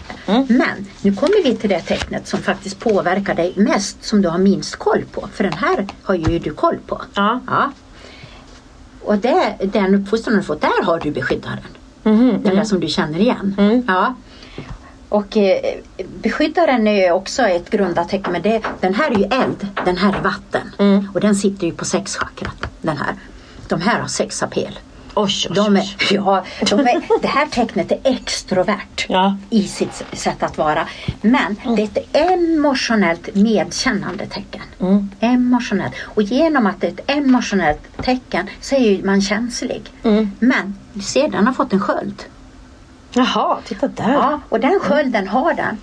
men 0.48 0.86
nu 1.02 1.14
kommer 1.14 1.44
vi 1.44 1.56
till 1.56 1.70
det 1.70 1.80
tecknet 1.80 2.26
som 2.28 2.38
faktiskt 2.38 2.78
påverkar 2.80 3.34
dig 3.34 3.52
mest, 3.56 4.04
som 4.04 4.22
du 4.22 4.28
har 4.28 4.38
minst 4.38 4.76
koll 4.76 5.04
på. 5.12 5.28
För 5.32 5.44
den 5.44 5.52
här 5.52 5.86
har 6.02 6.14
ju 6.14 6.38
du 6.38 6.50
koll 6.50 6.78
på. 6.86 7.00
Ja. 7.14 7.40
Ja. 7.46 7.72
Och 9.00 9.18
det, 9.18 9.56
den 9.72 9.94
uppfostran 9.94 10.36
du 10.36 10.42
fått, 10.42 10.60
där 10.60 10.84
har 10.84 10.98
du 11.00 11.10
beskyddaren. 11.10 11.58
Mhm, 12.02 12.38
Den 12.42 12.56
där 12.56 12.64
som 12.64 12.80
du 12.80 12.88
känner 12.88 13.18
igen. 13.18 13.54
Mm. 13.58 13.84
Ja. 13.88 14.14
Och 15.08 15.36
eh, 15.36 15.76
beskyddaren 16.22 16.86
är 16.88 17.12
också 17.12 17.42
ett 17.42 17.70
grundat 17.70 18.08
tecken, 18.08 18.32
men 18.32 18.42
det, 18.42 18.62
den 18.80 18.94
här 18.94 19.10
är 19.10 19.18
ju 19.18 19.24
eld, 19.24 19.66
den 19.84 19.96
här 19.96 20.12
är 20.18 20.22
vatten. 20.22 20.70
Mm. 20.78 21.08
Och 21.14 21.20
den 21.20 21.34
sitter 21.34 21.66
ju 21.66 21.72
på 21.72 21.84
sexchakrat, 21.84 22.66
den 22.82 22.96
här. 22.96 23.14
De 23.68 23.80
här 23.80 24.00
har 24.00 24.08
sexapel. 24.08 24.78
Oj, 25.16 25.32
oj, 25.50 25.54
De 25.54 25.76
är, 25.76 25.96
ja, 26.10 26.44
de 26.70 26.80
är, 26.80 27.20
det 27.22 27.28
här 27.28 27.46
tecknet 27.46 27.92
är 27.92 27.98
extrovert 28.04 29.06
Ja. 29.08 29.36
i 29.50 29.62
sitt 29.62 30.04
sätt 30.12 30.42
att 30.42 30.58
vara. 30.58 30.88
Men 31.20 31.56
det 31.76 31.82
är 31.82 31.84
ett 31.84 32.16
emotionellt 32.16 33.34
medkännande 33.34 34.26
tecken. 34.26 34.62
Mm. 34.80 35.10
Emotionellt. 35.20 35.94
Och 36.02 36.22
genom 36.22 36.66
att 36.66 36.80
det 36.80 36.86
är 36.86 36.90
ett 36.92 37.10
emotionellt 37.10 37.80
tecken 38.02 38.46
så 38.60 38.74
är 38.74 39.02
man 39.02 39.22
känslig. 39.22 39.82
Mm. 40.02 40.30
Men 40.38 40.74
du 40.92 41.00
ser, 41.02 41.28
den 41.28 41.46
har 41.46 41.54
fått 41.54 41.72
en 41.72 41.80
sköld. 41.80 42.22
Jaha, 43.14 43.58
titta 43.64 43.88
där. 43.88 44.12
Ja, 44.12 44.40
och 44.48 44.60
den 44.60 44.80
skölden 44.80 45.28
har 45.28 45.54
den. 45.54 45.78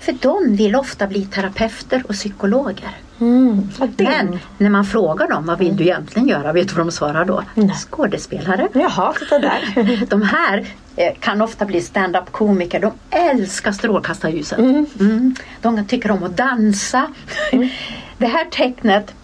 För 0.00 0.12
de 0.12 0.56
vill 0.56 0.76
ofta 0.76 1.06
bli 1.06 1.24
terapeuter 1.24 2.02
och 2.08 2.14
psykologer. 2.14 2.90
Mm. 3.20 3.68
Men 3.96 4.38
när 4.58 4.70
man 4.70 4.84
frågar 4.84 5.28
dem, 5.28 5.46
vad 5.46 5.58
vill 5.58 5.76
du 5.76 5.84
egentligen 5.84 6.28
göra? 6.28 6.52
Vet 6.52 6.68
du 6.68 6.74
vad 6.74 6.86
de 6.86 6.92
svarar 6.92 7.24
då? 7.24 7.42
Skådespelare. 7.74 8.68
Jaha, 8.72 9.12
titta 9.18 9.38
där. 9.38 10.06
De 10.10 10.22
här 10.22 10.66
eh, 10.96 11.14
kan 11.20 11.42
ofta 11.42 11.64
bli 11.64 11.80
stand-up 11.80 12.32
komiker. 12.32 12.80
De 12.80 12.92
älskar 13.10 13.72
strålkastarljuset. 13.72 14.58
Mm. 14.58 15.34
De 15.62 15.84
tycker 15.86 16.10
om 16.10 16.22
att 16.24 16.36
dansa. 16.36 17.06
Det 18.18 18.26
här 18.26 18.44
tecknet 18.44 19.14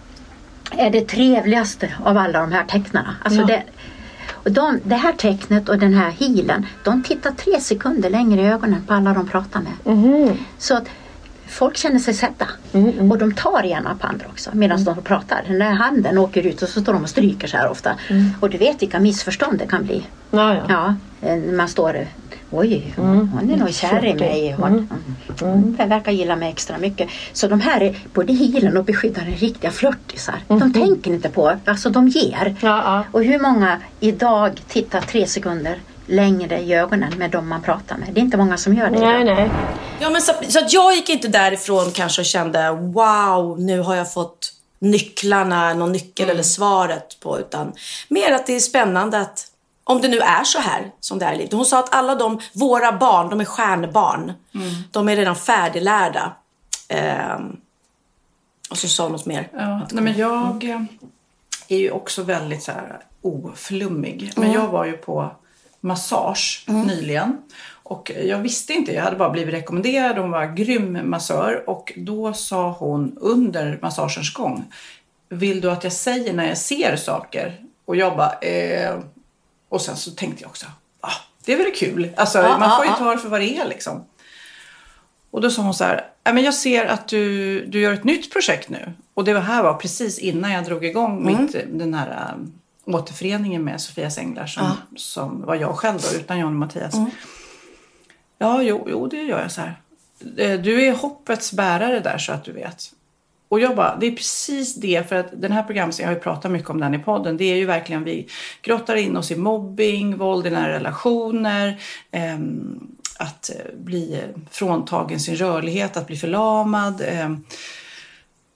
är 0.71 0.91
det 0.91 1.01
trevligaste 1.09 1.93
av 2.05 2.19
alla 2.19 2.41
de 2.41 2.53
här 2.53 2.65
tecknarna. 2.65 3.15
Alltså 3.23 3.41
Ja. 3.41 3.47
det, 3.47 3.63
de, 4.53 4.81
det 4.85 4.95
här 4.95 5.13
tecknet 5.13 5.69
och 5.69 5.79
den 5.79 5.95
här 5.95 6.11
healen, 6.11 6.67
de 6.85 7.03
tittar 7.03 7.31
tre 7.31 7.61
sekunder 7.61 8.11
längre 8.11 8.41
i 8.43 8.47
ögonen 8.47 8.83
på 8.87 8.95
alla 8.95 9.15
de 9.15 9.29
pratar 9.29 9.61
med. 9.61 9.97
Mhm. 9.97 10.39
Så 10.59 10.77
att 10.77 10.85
folk 11.49 11.77
känner 11.77 11.99
sig 11.99 12.15
sedda. 12.15 12.47
Mm, 12.73 13.11
Och 13.13 13.19
de 13.19 13.35
tar 13.35 13.63
gärna 13.63 13.95
på 14.01 14.07
andra 14.07 14.27
också 14.27 14.51
medan 14.53 14.85
de 14.85 15.03
pratar. 15.03 15.45
Den 15.49 15.59
där 15.59 15.71
handen 15.73 16.19
åker 16.19 16.47
ut 16.47 16.63
och 16.63 16.69
så 16.69 16.81
står 16.81 16.93
de 16.93 17.03
och 17.03 17.09
stryker 17.11 17.49
så 17.49 17.57
här 17.57 17.69
ofta. 17.71 17.93
Mm. 18.09 18.25
Och 18.41 18.51
du 18.51 18.59
vet 18.59 18.83
vilka 18.83 19.01
missförstånd 19.01 19.59
det 19.59 19.67
kan 19.67 19.85
bli. 19.85 20.07
Ja, 20.31 20.55
ja. 20.55 20.63
Ja, 20.69 20.95
eh, 21.29 21.37
man 21.53 21.69
står 21.69 22.07
Oj, 22.51 22.95
hon, 22.97 23.29
hon 23.29 23.51
är 23.51 23.57
nog 23.57 23.75
kär 23.75 24.05
i 24.05 24.15
mig. 24.15 24.57
Hon, 24.59 24.89
hon 25.41 25.77
verkar 25.89 26.13
gilla 26.13 26.37
mig 26.37 26.49
extra 26.49 26.79
mycket. 26.79 27.09
Så 27.33 27.49
de 27.49 27.61
här 27.61 27.83
är 27.83 27.99
både 28.15 28.33
healen 28.33 28.77
och 28.77 28.85
beskyddaren 28.85 29.33
är 29.33 29.37
riktiga 29.37 29.71
flörtisar. 29.71 30.35
De 30.49 30.73
tänker 30.73 31.11
inte 31.11 31.29
på, 31.29 31.57
alltså 31.65 31.91
de 31.91 32.09
ger. 32.09 32.57
Ja, 32.61 32.83
ja. 32.85 33.05
Och 33.13 33.25
hur 33.25 33.39
många 33.39 33.81
idag 34.01 34.61
tittar 34.69 35.01
tre 35.01 35.27
sekunder 35.27 35.79
längre 36.07 36.61
i 36.61 36.75
ögonen 36.75 37.13
med 37.19 37.31
de 37.31 37.49
man 37.49 37.63
pratar 37.63 37.97
med? 37.97 38.09
Det 38.13 38.21
är 38.21 38.25
inte 38.25 38.37
många 38.37 38.57
som 38.57 38.75
gör 38.75 38.91
det 38.91 38.99
Nej, 39.01 39.23
idag. 39.23 39.37
nej. 39.37 39.51
Ja, 40.01 40.11
men 40.11 40.23
så, 40.23 40.33
så 40.49 40.59
att 40.59 40.73
jag 40.73 40.95
gick 40.95 41.09
inte 41.09 41.29
därifrån 41.29 41.91
kanske 41.95 42.23
och 42.23 42.27
kände 42.27 42.71
wow, 42.71 43.61
nu 43.61 43.81
har 43.81 43.95
jag 43.95 44.13
fått 44.13 44.53
nycklarna, 44.79 45.75
någon 45.75 45.93
nyckel 45.93 46.31
eller 46.31 46.43
svaret 46.43 47.21
på. 47.21 47.39
Utan 47.41 47.73
mer 48.09 48.33
att 48.33 48.47
det 48.47 48.57
är 48.57 48.61
spännande 48.61 49.21
att 49.21 49.47
om 49.89 50.01
det 50.01 50.09
nu 50.09 50.19
är 50.19 50.45
så 50.45 50.59
här 50.59 50.91
som 51.01 51.19
det 51.19 51.25
är 51.25 51.33
i 51.33 51.37
livet. 51.37 51.53
Hon 51.53 51.67
sa 51.67 51.79
att 51.79 51.95
alla 51.95 52.15
de, 52.15 52.41
våra 52.53 52.93
barn, 52.93 53.31
de 53.31 53.41
är 53.41 53.45
stjärnbarn. 53.45 54.33
De 54.91 55.09
är 55.09 55.17
redan 55.17 55.37
färdiglärda. 55.37 56.33
Ehm, 56.89 57.57
och 58.71 58.79
så 58.79 58.89
sa 58.89 59.03
hon 59.03 59.13
något 59.13 59.27
mer. 59.27 59.49
Ja, 59.53 59.87
nej, 59.91 60.05
men 60.05 60.17
jag 60.17 60.65
eh, 60.65 60.81
är 61.69 61.77
ju 61.79 61.91
också 61.91 62.23
väldigt 62.23 62.63
så 62.63 62.73
här 62.73 63.01
oflummig. 63.23 64.33
Men 64.37 64.53
jag 64.53 64.69
var 64.69 64.85
ju 64.85 64.93
på 64.93 65.31
massage 65.81 66.65
nyligen. 66.69 67.39
Och 67.83 68.13
jag 68.25 68.39
visste 68.39 68.73
inte, 68.73 68.93
jag 68.93 69.03
hade 69.03 69.17
bara 69.17 69.31
blivit 69.31 69.55
rekommenderad. 69.55 70.19
Hon 70.19 70.31
var 70.31 70.47
grym 70.47 71.11
massör. 71.11 71.71
Och 71.71 71.93
då 71.97 72.33
sa 72.33 72.71
hon 72.71 73.17
under 73.21 73.79
massagens 73.83 74.33
gång. 74.33 74.65
Vill 75.29 75.61
du 75.61 75.71
att 75.71 75.85
jag 75.85 75.93
säger 75.93 76.33
när 76.33 76.49
jag 76.49 76.59
ser 76.59 76.97
saker? 76.97 77.61
Och 77.85 77.97
jag 77.97 78.17
bara, 78.17 78.33
eh... 78.33 78.99
Och 79.69 79.81
sen 79.81 79.97
så 79.97 80.11
tänkte 80.11 80.43
jag 80.43 80.49
också, 80.51 80.67
ah, 81.01 81.13
det 81.45 81.53
är 81.53 81.57
väl 81.57 81.75
kul. 81.75 82.11
Alltså 82.17 82.39
Ja, 82.39 82.59
man 82.59 82.77
får 82.77 82.87
ju 82.87 82.93
ta 82.93 83.11
det 83.15 83.19
för 83.19 83.29
vad 83.29 83.41
det 83.41 83.57
är 83.59 83.69
liksom. 83.69 84.05
Och 85.31 85.41
då 85.41 85.51
sa 85.51 85.63
hon 85.63 85.75
så 85.75 85.85
här, 85.85 86.07
"Nej, 86.25 86.35
men 86.35 86.45
jag 86.45 86.55
ser 86.55 86.87
att 86.87 87.09
du, 87.09 87.67
du 87.67 87.81
gör 87.81 87.93
ett 87.93 88.05
nytt 88.05 88.33
projekt 88.33 88.69
nu. 88.69 88.93
Och 89.15 89.25
det 89.25 89.41
här 89.41 89.63
var 89.63 89.75
precis 89.75 90.19
innan 90.19 90.53
jag 90.53 90.65
drog 90.65 90.85
igång 90.85 91.21
Mm. 91.29 91.43
mitt, 91.43 91.53
den 91.79 91.95
här 91.95 92.33
um, 92.35 92.53
återföreningen 92.95 93.65
med 93.65 93.81
Sofias 93.81 94.19
Änglar 94.19 94.47
som, 94.47 94.71
som 94.97 95.43
var 95.47 95.55
jag 95.55 95.77
själv 95.77 95.99
då, 96.13 96.19
utan 96.19 96.39
Jan 96.39 96.49
och 96.49 96.53
Mattias. 96.55 96.95
Mm. 96.95 97.11
Ja, 98.39 98.63
jo, 98.63 98.87
jo, 98.91 99.07
det 99.07 99.23
gör 99.23 99.41
jag 99.43 99.53
så 99.53 99.61
här. 99.61 99.81
Eh, 100.37 100.61
Du 100.61 100.83
är 100.87 100.93
hoppets 100.93 101.53
bärare 101.53 102.01
där 102.01 102.19
så 102.19 102.33
att 102.33 102.45
du 102.45 102.53
vet. 102.53 102.93
Och 103.49 103.61
jag 103.61 103.77
bara, 103.77 103.97
det 103.97 104.07
är 104.07 104.11
precis 104.11 104.75
det, 104.75 105.09
för 105.09 105.17
att 105.17 105.27
den 105.33 105.53
här 105.53 105.63
programserien, 105.63 106.09
jag 106.09 106.15
har 106.15 106.19
ju 106.19 106.23
pratat 106.23 106.51
mycket 106.51 106.71
om 106.71 106.81
den 106.81 106.95
i 106.95 106.99
podden, 106.99 107.37
det 107.37 107.45
är 107.45 107.57
ju 107.57 107.67
verkligen 107.67 108.05
vi 108.05 108.29
grottar 108.63 108.97
in 108.97 109.17
oss 109.17 109.31
i 109.31 109.37
mobbing, 109.37 110.17
våld 110.17 110.47
i 110.47 110.51
nära 110.51 110.73
relationer, 110.73 111.81
ehm, 112.11 112.81
att 113.19 113.51
eh, 113.51 113.75
bli 113.79 114.15
eh, 114.15 114.41
fråntagen 114.51 115.21
sin 115.21 115.37
rörlighet, 115.37 115.97
att 115.97 116.07
bli 116.07 116.17
förlamad, 116.17 117.03
ehm, 117.07 117.45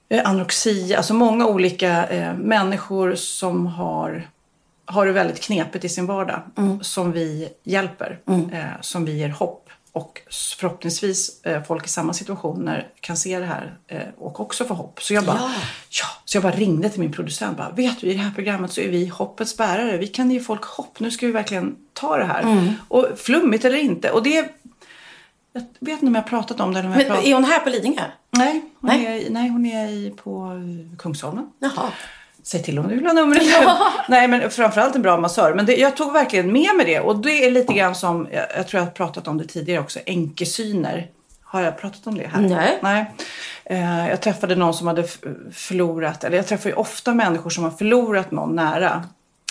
eh, 0.09 0.29
anorexia, 0.29 0.97
alltså 0.97 1.13
många 1.13 1.47
olika 1.47 2.07
eh, 2.07 2.33
människor 2.33 3.15
som 3.15 3.65
har, 3.65 4.29
har 4.85 5.05
det 5.05 5.11
väldigt 5.11 5.41
knepigt 5.41 5.85
i 5.85 5.89
sin 5.89 6.05
vardag 6.05 6.41
som 6.81 7.11
vi 7.11 7.49
hjälper, 7.63 8.19
eh, 8.51 8.81
som 8.81 9.05
vi 9.05 9.17
ger 9.17 9.29
hopp. 9.29 9.69
Och 9.93 10.21
förhoppningsvis 10.57 11.45
eh, 11.45 11.63
folk 11.63 11.85
i 11.85 11.89
samma 11.89 12.13
situationer 12.13 12.87
kan 13.01 13.17
se 13.17 13.39
det 13.39 13.45
här 13.45 13.77
eh, 13.87 14.01
och 14.17 14.39
också 14.39 14.65
få 14.65 14.73
hopp. 14.73 15.03
Så 15.03 15.13
jag 15.13 15.25
bara, 15.25 15.37
Ja. 15.37 15.51
ja. 15.89 16.05
så 16.25 16.37
jag 16.37 16.43
bara 16.43 16.53
ringde 16.53 16.89
till 16.89 16.99
min 16.99 17.11
producent. 17.11 17.57
Bara, 17.57 17.69
Vet 17.69 18.01
du, 18.01 18.07
i 18.07 18.13
det 18.13 18.19
här 18.19 18.31
programmet 18.31 18.71
så 18.71 18.81
är 18.81 18.89
vi 18.89 19.05
hoppets 19.05 19.57
bärare. 19.57 19.97
Vi 19.97 20.07
kan 20.07 20.31
ge 20.31 20.39
folk 20.39 20.63
hopp. 20.65 20.99
Nu 20.99 21.11
ska 21.11 21.25
vi 21.25 21.31
verkligen 21.31 21.75
ta 21.93 22.17
det 22.17 22.25
här. 22.25 22.73
Och 22.87 23.07
flummigt 23.15 23.65
eller 23.65 23.77
inte. 23.77 24.11
Och 24.11 24.23
det, 24.23 24.49
jag 25.53 25.63
vet 25.79 25.93
inte 25.93 26.05
om 26.05 26.15
jag 26.15 26.21
har 26.21 26.29
pratat 26.29 26.59
om 26.59 26.73
det. 26.73 26.79
Eller 26.79 26.89
om 26.89 26.93
jag 26.93 26.97
Men 26.99 27.07
pratat, 27.07 27.25
är 27.25 27.33
hon 27.33 27.43
här 27.43 27.59
på 27.59 27.69
Lidingö? 27.69 28.03
nej, 28.31 28.61
hon 28.79 28.87
Nej. 28.89 29.25
Är, 29.25 29.29
nej, 29.29 29.49
hon 29.49 29.65
är 29.65 29.87
i, 29.87 30.13
på 30.23 30.51
Kungsholmen. 30.97 31.49
Jaha. 31.59 31.91
Säg 32.43 32.63
till 32.63 32.79
om 32.79 32.87
du 32.87 32.95
vill 32.95 33.05
ha 33.05 33.13
numret. 33.13 33.43
Nej, 34.07 34.27
men 34.27 34.51
framförallt 34.51 34.95
en 34.95 35.01
bra 35.01 35.17
massör. 35.17 35.53
Men 35.53 35.65
det, 35.65 35.75
jag 35.75 35.97
tog 35.97 36.13
verkligen 36.13 36.51
med 36.51 36.75
mig 36.75 36.85
det. 36.85 36.99
Och 36.99 37.15
det 37.15 37.45
är 37.45 37.51
lite 37.51 37.73
grann 37.73 37.95
som, 37.95 38.27
jag, 38.31 38.45
jag 38.57 38.67
tror 38.67 38.79
jag 38.79 38.85
har 38.85 38.91
pratat 38.91 39.27
om 39.27 39.37
det 39.37 39.45
tidigare 39.45 39.81
också, 39.81 39.99
enkesyner. 40.05 41.07
Har 41.43 41.61
jag 41.61 41.77
pratat 41.77 42.07
om 42.07 42.17
det 42.17 42.27
här? 42.27 42.41
Nej. 42.41 42.79
Nej. 42.81 43.11
Eh, 43.65 44.09
jag 44.09 44.21
träffade 44.21 44.55
någon 44.55 44.73
som 44.73 44.87
hade 44.87 45.03
förlorat, 45.51 46.23
eller 46.23 46.37
jag 46.37 46.47
träffar 46.47 46.69
ju 46.69 46.75
ofta 46.75 47.13
människor 47.13 47.49
som 47.49 47.63
har 47.63 47.71
förlorat 47.71 48.31
någon 48.31 48.55
nära. 48.55 49.03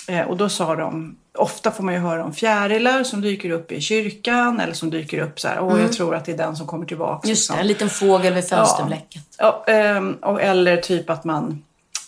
Eh, 0.08 0.20
och 0.20 0.36
då 0.36 0.48
sa 0.48 0.76
de, 0.76 1.16
ofta 1.38 1.70
får 1.70 1.84
man 1.84 1.94
ju 1.94 2.00
höra 2.00 2.24
om 2.24 2.32
fjärilar 2.32 3.04
som 3.04 3.20
dyker 3.20 3.50
upp 3.50 3.72
i 3.72 3.80
kyrkan 3.80 4.60
eller 4.60 4.74
som 4.74 4.90
dyker 4.90 5.18
upp 5.18 5.40
så 5.40 5.48
här, 5.48 5.60
åh 5.60 5.80
jag 5.80 5.92
tror 5.92 6.14
att 6.14 6.24
det 6.24 6.32
är 6.32 6.36
den 6.36 6.56
som 6.56 6.66
kommer 6.66 6.86
tillbaka. 6.86 7.26
Mm. 7.26 7.30
Just 7.30 7.42
liksom. 7.42 7.56
det, 7.56 7.60
en 7.60 7.66
liten 7.66 7.90
fågel 7.90 8.34
vid 8.34 8.48
fönsterblecket. 8.48 9.22
Ja, 9.38 9.64
ehm, 9.66 10.12
och, 10.12 10.42
eller 10.42 10.76
typ 10.76 11.10
att 11.10 11.24
man 11.24 11.62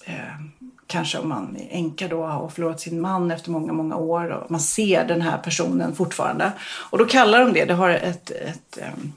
ehm, 0.04 0.51
kanske 0.92 1.18
om 1.18 1.28
man 1.28 1.56
är 1.56 1.76
änka 1.76 2.08
då 2.08 2.22
har 2.22 2.48
förlorat 2.48 2.80
sin 2.80 3.00
man 3.00 3.30
efter 3.30 3.50
många, 3.50 3.72
många 3.72 3.96
år 3.96 4.28
och 4.30 4.50
man 4.50 4.60
ser 4.60 5.04
den 5.04 5.22
här 5.22 5.38
personen 5.38 5.94
fortfarande. 5.94 6.52
Och 6.62 6.98
då 6.98 7.04
kallar 7.04 7.40
de 7.40 7.52
det, 7.52 7.64
det 7.64 7.74
har 7.74 7.90
ett, 7.90 8.30
ett, 8.30 8.78
ehm, 8.78 9.12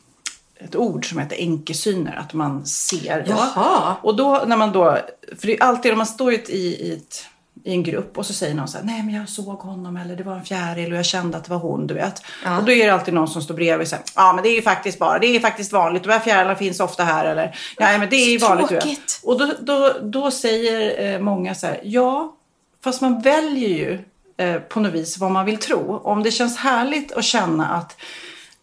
ett 0.56 0.76
ord 0.76 1.10
som 1.10 1.20
heter 1.20 1.36
enkesyner, 1.36 2.16
att 2.16 2.34
man 2.34 2.66
ser. 2.66 3.26
Jaha. 3.28 3.96
Och 4.02 4.16
då 4.16 4.44
när 4.48 4.58
man 4.58 4.72
då, 4.72 4.98
för 5.40 5.48
det 5.48 5.58
är 5.58 5.64
alltid 5.64 5.92
om 5.92 5.98
man 5.98 6.08
står 6.08 6.34
i, 6.34 6.36
ett, 6.36 6.50
i, 6.50 6.88
i, 6.88 6.94
ett, 6.94 7.26
i 7.63 7.72
en 7.72 7.84
grupp 7.84 8.18
och 8.18 8.26
så 8.26 8.34
säger 8.34 8.56
någon 8.56 8.68
så 8.68 8.78
här, 8.78 8.86
nej 8.86 9.04
men 9.04 9.15
jag 9.15 9.30
såg 9.30 9.60
honom 9.60 9.98
eller 9.98 10.15
det 10.15 10.24
var 10.24 10.36
en 10.36 10.44
fjäril 10.46 10.91
och 10.91 10.98
jag 10.98 11.06
kände 11.06 11.38
att 11.38 11.44
det 11.44 11.52
var 11.52 11.58
hon, 11.58 11.88
du 11.88 11.94
vet. 11.94 12.22
Och 12.60 12.63
då 12.65 12.72
är 12.72 12.86
det 12.86 12.94
alltid 12.94 13.13
någon 13.13 13.28
som 13.28 13.41
står 13.41 13.56
bredvid 13.56 13.82
och 13.86 13.88
säger, 13.88 14.06
ja 14.15 14.34
men 14.34 14.44
det 14.44 14.50
är 14.50 14.56
ju 14.56 14.62
faktiskt 14.62 15.00
bara, 15.00 15.20
det 15.20 15.28
är 15.28 15.39
faktiskt 15.39 15.72
vanligt, 15.72 16.04
de 16.04 16.10
här 16.10 16.20
fjärilarna 16.20 16.56
finns 16.56 16.80
ofta 16.80 17.04
här 17.04 17.26
eller, 17.26 17.56
ja 17.78 17.98
men 17.98 18.10
det 18.10 18.15
är 18.15 18.32
ju 18.32 18.39
Så 18.39 18.48
vanligt. 18.48 18.70
du 18.70 18.76
vet." 18.76 18.84
tråkigt. 18.84 19.20
Och 19.24 19.39
då, 19.39 19.54
då, 19.60 19.94
då 20.02 20.32
säger 20.32 21.13
eh, 21.13 21.20
många 21.20 21.56
så 21.56 21.68
här, 21.68 21.80
ja, 21.84 22.36
fast 22.84 23.02
man 23.02 23.22
väljer 23.22 23.70
ju 23.70 24.00
eh, 24.38 24.56
på 24.62 24.80
något 24.80 24.94
vis 24.94 25.18
vad 25.18 25.32
man 25.32 25.46
vill 25.46 25.58
tro. 25.58 26.02
Om 26.04 26.24
det 26.24 26.32
känns 26.32 26.58
härligt 26.58 27.12
att 27.12 27.24
känna 27.24 27.70
att 27.70 27.98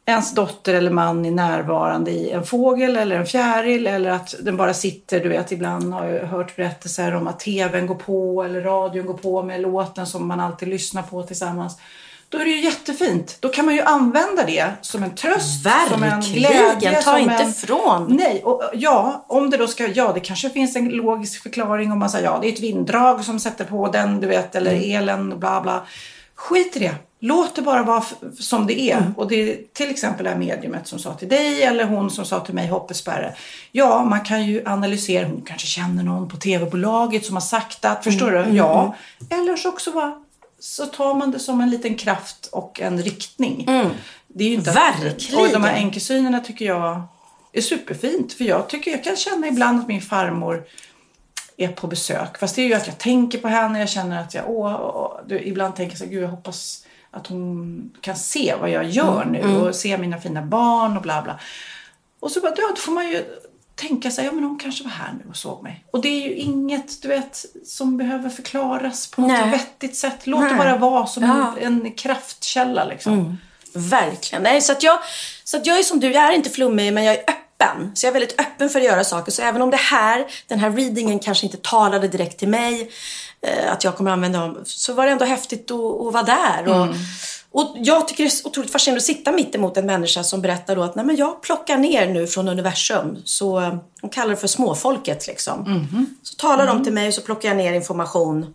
ens 0.06 0.34
dotter 0.34 0.74
eller 0.74 0.90
man 0.90 1.24
är 1.26 1.30
närvarande 1.30 2.10
i 2.10 2.30
en 2.30 2.44
fågel 2.46 2.96
eller 2.96 3.16
en 3.16 3.26
fjäril 3.26 3.86
eller 3.86 4.10
att 4.10 4.34
den 4.40 4.56
bara 4.56 4.74
sitter, 4.74 5.20
du 5.20 5.28
vet 5.28 5.52
ibland 5.52 5.94
har 5.94 6.06
jag 6.06 6.26
hört 6.26 6.56
berättelser 6.56 7.14
om 7.14 7.28
att 7.28 7.40
tvn 7.40 7.86
går 7.86 7.94
på 7.94 8.42
eller 8.42 8.60
radion 8.60 9.06
går 9.06 9.14
på 9.14 9.42
med 9.42 9.60
låten 9.60 10.06
som 10.06 10.28
man 10.28 10.40
alltid 10.40 10.68
lyssnar 10.68 11.02
på 11.02 11.22
tillsammans. 11.22 11.76
Då 12.28 12.38
är 12.38 12.44
det 12.44 12.50
ju 12.50 12.60
jättefint. 12.64 13.36
Då 13.40 13.48
kan 13.48 13.64
man 13.64 13.74
ju 13.74 13.80
använda 13.82 14.44
det 14.46 14.66
som 14.80 15.02
en 15.02 15.14
tröst, 15.14 15.62
som 15.88 16.02
en 16.02 16.10
Verkligen, 16.10 16.50
glädje. 16.80 17.02
ta 17.02 17.10
som 17.12 17.18
inte 17.20 17.34
en... 17.34 17.48
ifrån. 17.48 18.06
Nej, 18.20 18.42
och 18.44 18.62
ja, 18.74 19.24
om 19.28 19.50
det 19.50 19.56
då 19.56 19.66
ska, 19.66 19.86
ja 19.86 20.12
det 20.14 20.20
kanske 20.20 20.50
finns 20.50 20.76
en 20.76 20.88
logisk 20.88 21.42
förklaring 21.42 21.92
om 21.92 21.98
man 21.98 22.10
säger 22.10 22.24
ja 22.24 22.38
det 22.42 22.48
är 22.48 22.52
ett 22.52 22.60
vinddrag 22.60 23.24
som 23.24 23.38
sätter 23.40 23.64
på 23.64 23.88
den, 23.88 24.20
du 24.20 24.26
vet, 24.26 24.54
eller 24.54 24.70
Mm. 24.72 24.96
elen 25.02 25.38
bla 25.38 25.60
bla. 25.60 25.82
Skit 26.34 26.76
i 26.76 26.78
det. 26.78 26.94
Låt 27.24 27.54
det 27.56 27.62
bara 27.62 27.82
vara 27.82 28.04
som 28.40 28.66
det 28.66 28.80
är. 28.80 28.96
Mm. 28.96 29.12
Och 29.16 29.28
det 29.28 29.34
är 29.52 29.58
till 29.72 29.90
exempel 29.90 30.24
det 30.24 30.30
här 30.30 30.38
mediumet 30.38 30.86
som 30.86 30.98
sa 30.98 31.14
till 31.14 31.28
dig 31.28 31.62
eller 31.62 31.84
hon 31.84 32.10
som 32.10 32.24
sa 32.24 32.40
till 32.40 32.54
mig 32.54 32.68
hoppespärre. 32.68 33.34
Ja, 33.72 34.04
man 34.04 34.20
kan 34.20 34.46
ju 34.46 34.62
analysera. 34.68 35.26
Hon 35.28 35.42
kanske 35.46 35.66
känner 35.66 36.02
någon 36.02 36.28
på 36.28 36.36
tv-bolaget 36.36 37.26
som 37.26 37.36
har 37.36 37.40
sagt 37.40 37.84
att, 37.84 38.04
förstår 38.04 38.36
Mm, 38.36 38.50
du? 38.50 38.56
Ja. 38.56 38.94
Eller 39.30 39.56
så 39.56 39.68
också 39.68 39.92
bara 39.92 40.14
så 40.60 40.86
tar 40.86 41.14
man 41.14 41.30
det 41.30 41.38
som 41.38 41.60
en 41.60 41.70
liten 41.70 41.94
kraft 41.94 42.46
och 42.52 42.80
en 42.80 43.02
riktning. 43.02 43.64
Det 44.28 44.44
är 44.44 44.48
ju 44.48 44.54
inte 44.54 44.70
att- 44.70 44.76
Mm. 44.76 45.02
Verkligen. 45.08 45.40
och 45.40 45.48
de 45.52 45.64
här 45.64 45.74
enkelsynerna 45.74 46.40
tycker 46.40 46.64
jag 46.64 47.02
är 47.52 47.60
superfint. 47.60 48.32
För 48.32 48.44
jag 48.44 48.68
tycker 48.68 48.90
jag 48.90 49.04
kan 49.04 49.16
känna 49.16 49.46
ibland 49.48 49.80
att 49.80 49.88
min 49.88 50.00
farmor 50.02 50.64
är 51.56 51.68
på 51.68 51.86
besök. 51.86 52.38
Fast 52.38 52.56
det 52.56 52.62
är 52.62 52.66
ju 52.66 52.74
att 52.74 52.86
jag 52.86 52.98
tänker 52.98 53.38
på 53.38 53.48
henne. 53.48 53.78
Jag 53.80 53.88
känner 53.88 54.20
att 54.20 54.34
jag, 54.34 54.44
åh, 54.50 54.80
åh, 54.80 55.12
du, 55.26 55.40
ibland 55.40 55.76
tänker 55.76 55.92
jag 55.92 55.98
så 55.98 56.04
här, 56.04 56.10
gud 56.12 56.22
jag 56.22 56.28
hoppas 56.28 56.84
att 57.12 57.26
hon 57.26 57.90
kan 58.00 58.16
se 58.16 58.54
vad 58.60 58.70
jag 58.70 58.84
gör 58.90 59.22
Mm, 59.22 59.32
nu 59.32 59.56
och 59.60 59.74
se 59.74 59.98
mina 59.98 60.20
fina 60.20 60.42
barn 60.42 60.96
och 60.96 61.02
bla 61.02 61.22
bla. 61.22 61.38
Och 62.20 62.30
så 62.30 62.40
bara, 62.40 62.54
då 62.54 62.76
får 62.76 62.92
man 62.92 63.08
ju 63.08 63.24
tänka 63.74 64.10
sig, 64.10 64.24
ja 64.24 64.32
men 64.32 64.44
hon 64.44 64.58
kanske 64.58 64.84
var 64.84 64.90
här 64.90 65.12
nu 65.24 65.30
och 65.30 65.36
såg 65.36 65.62
mig. 65.62 65.84
Och 65.90 66.00
det 66.02 66.08
är 66.08 66.28
ju 66.28 66.34
inget, 66.34 67.02
du 67.02 67.08
vet, 67.08 67.44
som 67.64 67.96
behöver 67.96 68.28
förklaras 68.30 69.10
på 69.10 69.20
Nej. 69.22 69.44
något 69.46 69.54
vettigt 69.54 69.96
sätt. 69.96 70.26
Låt 70.26 70.40
det 70.40 70.46
Nej. 70.48 70.56
bara 70.58 70.76
vara 70.76 71.06
som 71.06 71.22
Ja. 71.22 71.54
en, 71.60 71.86
en 71.86 71.92
kraftkälla 71.92 72.84
liksom. 72.84 73.38
Verkligen. 73.74 74.42
Nej, 74.42 74.60
så, 74.60 74.72
att 74.72 74.82
jag, 74.82 74.98
så 75.44 75.56
att 75.56 75.66
jag 75.66 75.78
är 75.78 75.82
som 75.82 76.00
du, 76.00 76.12
jag 76.12 76.24
är 76.24 76.32
inte 76.32 76.50
flummig 76.50 76.92
men 76.92 77.04
jag 77.04 77.14
är 77.14 77.20
öppen. 77.20 77.36
Så 77.94 78.06
jag 78.06 78.08
är 78.10 78.12
väldigt 78.20 78.40
öppen 78.40 78.70
för 78.70 78.78
att 78.78 78.84
göra 78.84 79.04
saker. 79.04 79.32
Så 79.32 79.42
även 79.42 79.62
om 79.62 79.70
det 79.70 79.76
här, 79.76 80.26
den 80.48 80.58
här 80.58 80.70
readingen 80.70 81.18
kanske 81.18 81.46
inte 81.46 81.58
talade 81.58 82.08
direkt 82.08 82.38
till 82.38 82.48
mig, 82.48 82.90
eh, 83.46 83.72
att 83.72 83.84
jag 83.84 83.96
kommer 83.96 84.10
använda 84.10 84.40
dem, 84.40 84.62
så 84.64 84.92
var 84.92 85.06
det 85.06 85.12
ändå 85.12 85.24
häftigt 85.24 85.70
att, 85.70 85.76
att 86.06 86.12
vara 86.12 86.22
där. 86.22 86.68
Och, 86.68 86.86
och 87.54 87.76
jag 87.78 88.08
tycker 88.08 88.24
det 88.24 88.30
är 88.30 88.46
otroligt 88.46 88.72
fascinerande 88.72 88.98
att 88.98 89.04
sitta 89.04 89.32
mitt 89.32 89.54
emot 89.54 89.76
en 89.76 89.86
människa 89.86 90.22
som 90.24 90.42
berättar 90.42 90.76
då 90.76 90.82
att 90.82 90.94
Nej, 90.94 91.04
men 91.04 91.16
jag 91.16 91.42
plockar 91.42 91.76
ner 91.78 92.06
nu 92.06 92.26
från 92.26 92.48
universum. 92.48 93.18
Så 93.24 93.60
eh, 93.60 93.74
de 94.00 94.10
kallar 94.10 94.30
det 94.30 94.36
för 94.36 94.46
småfolket 94.48 95.26
liksom. 95.26 95.64
Så 96.22 96.34
talar 96.34 96.66
de 96.66 96.84
till 96.84 96.92
mig 96.92 97.08
och 97.08 97.14
så 97.14 97.20
plockar 97.22 97.48
jag 97.48 97.56
ner 97.56 97.72
information 97.72 98.54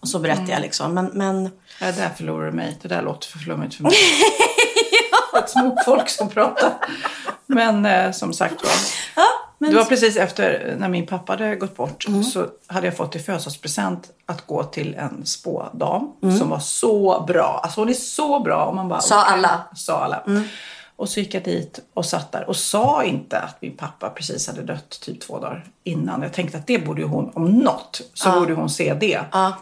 och 0.00 0.08
så 0.08 0.18
berättar 0.18 0.48
jag 0.52 0.60
liksom. 0.60 0.94
Men, 0.94 1.10
men 1.14 1.50
Ja, 1.80 1.86
där 1.92 2.10
förlorar 2.16 2.46
du 2.46 2.52
mig. 2.52 2.78
Det 2.82 2.88
där 2.88 3.02
låter 3.02 3.28
för 3.28 3.38
flummigt 3.38 3.74
för 3.74 3.82
mig. 3.82 3.92
Ett 5.38 5.50
småfolk 5.50 6.08
som 6.08 6.28
pratar. 6.28 6.72
Men 7.48 7.86
eh, 7.86 8.12
som 8.12 8.32
sagt 8.32 8.64
var. 8.64 8.72
ja, 9.16 9.26
men 9.58 9.70
Det 9.70 9.76
var 9.76 9.84
precis 9.84 10.16
efter 10.16 10.76
när 10.78 10.88
min 10.88 11.06
pappa 11.06 11.32
hade 11.32 11.56
gått 11.56 11.76
bort 11.76 12.06
så 12.32 12.46
hade 12.66 12.86
jag 12.86 12.96
fått 12.96 13.16
i 13.16 13.18
födelsedagspresent 13.18 14.10
att 14.26 14.46
gå 14.46 14.64
till 14.64 14.94
en 14.94 15.26
spådam 15.26 16.12
som 16.38 16.48
var 16.50 16.58
så 16.58 17.24
bra. 17.28 17.60
Alltså 17.62 17.80
hon 17.80 17.88
är 17.88 17.94
så 17.94 18.40
bra. 18.40 18.64
Och 18.64 18.74
man 18.74 18.88
bara, 18.88 19.00
Sa 19.00 19.24
alla? 19.24 19.60
Sa 19.74 19.98
alla. 20.04 20.22
Och 20.96 21.08
så 21.08 21.20
gick 21.20 21.34
jag 21.34 21.44
dit 21.44 21.80
och 21.94 22.06
satt 22.06 22.32
där 22.32 22.48
och 22.48 22.56
sa 22.56 23.04
inte 23.04 23.38
att 23.38 23.62
min 23.62 23.76
pappa 23.76 24.10
precis 24.10 24.46
hade 24.46 24.62
dött 24.62 25.00
typ 25.00 25.20
två 25.20 25.38
dagar 25.38 25.64
innan. 25.84 26.22
Jag 26.22 26.32
tänkte 26.32 26.58
att 26.58 26.66
det 26.66 26.78
borde 26.78 27.00
ju 27.00 27.06
hon, 27.06 27.30
om 27.34 27.44
något, 27.44 28.00
så 28.14 28.30
borde 28.30 28.54
hon 28.54 28.70
se 28.70 28.94
det. 28.94 29.20
Ja. 29.32 29.52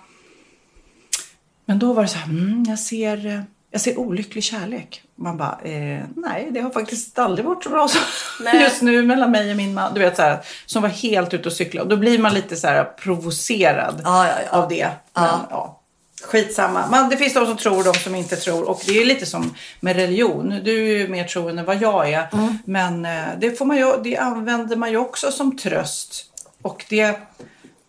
Men 1.65 1.79
då 1.79 1.93
var 1.93 2.03
det 2.03 2.09
så 2.09 2.19
här, 2.19 2.31
mm, 2.31 2.65
jag, 2.69 2.79
ser, 2.79 3.27
eh, 3.27 3.41
jag 3.71 3.81
ser 3.81 3.99
olycklig 3.99 4.45
kärlek. 4.45 5.03
Man 5.15 5.37
bara, 5.37 5.59
eh, 5.63 6.05
nej 6.17 6.49
det 6.51 6.61
har 6.61 6.71
faktiskt 6.71 7.19
aldrig 7.19 7.47
varit 7.47 7.65
så 7.65 7.71
bra 7.71 7.89
Nej. 8.41 8.63
just 8.63 8.83
nu 8.83 9.03
mellan 9.03 9.31
mig 9.31 9.51
och 9.51 9.57
min 9.57 9.75
man. 9.75 9.95
Du 9.95 10.01
vet 10.01 10.17
så 10.17 10.23
här, 10.23 10.39
som 10.67 10.83
var 10.83 10.89
helt 10.89 11.35
ute 11.35 11.49
och 11.49 11.53
cykla. 11.53 11.83
Och 11.83 11.89
då 11.89 11.97
blir 11.97 12.19
man 12.19 12.35
lite 12.35 12.57
så 12.57 12.67
här 12.67 12.85
provocerad 12.85 14.01
Ja, 14.05 14.29
ja, 14.29 14.35
ja. 14.51 14.59
av 14.59 14.69
det. 14.69 14.89
Men, 15.15 15.41
ja. 15.51 15.81
Skitsamma. 16.23 16.87
Man, 16.87 17.09
det 17.09 17.17
finns 17.17 17.35
de 17.35 17.47
som 17.47 17.57
tror, 17.57 17.85
de 17.85 17.95
som 17.95 18.15
inte 18.15 18.37
tror. 18.37 18.69
Och 18.69 18.83
det 18.87 18.99
är 18.99 19.05
lite 19.05 19.27
som 19.27 19.55
med 19.81 19.97
religion. 19.97 20.61
Du 20.65 20.89
är 20.89 20.99
ju 20.99 21.09
mer 21.09 21.25
troende 21.25 21.61
än 21.61 21.67
vad 21.67 21.83
jag 21.83 22.13
är. 22.13 22.29
Mm. 22.33 22.59
Men 22.65 23.05
eh, 23.05 23.25
det, 23.39 23.59
får 23.59 23.65
man 23.65 23.77
ju, 23.77 23.93
det 24.05 24.17
använder 24.17 24.77
man 24.77 24.91
ju 24.91 24.97
också 24.97 25.33
som 25.33 25.59
tröst. 25.59 26.25
Och 26.63 26.85
det, 26.89 27.21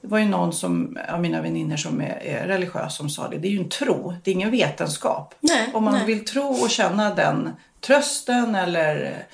Det 0.08 0.12
var 0.12 0.20
ju 0.20 0.26
någon 0.26 0.54
som, 0.54 0.98
av 1.10 1.22
mina 1.22 1.42
vänner 1.42 1.78
som 1.78 2.02
är, 2.02 2.20
är 2.24 2.48
religiös 2.48 2.96
som 2.96 3.10
sa 3.10 3.28
det. 3.28 3.38
Det 3.38 3.48
är 3.48 3.52
ju 3.52 3.60
en 3.60 3.70
tro, 3.70 4.14
det 4.24 4.32
är 4.32 4.36
ingen 4.36 4.52
vetenskap. 4.52 5.36
Nej, 5.40 5.70
Om 5.74 5.84
man 5.84 5.94
nej. 5.94 6.06
vill 6.06 6.26
tro 6.26 6.48
och 6.48 6.70
känna 6.70 7.16
den 7.16 7.50
trösten 7.82 8.56
eller 8.56 9.26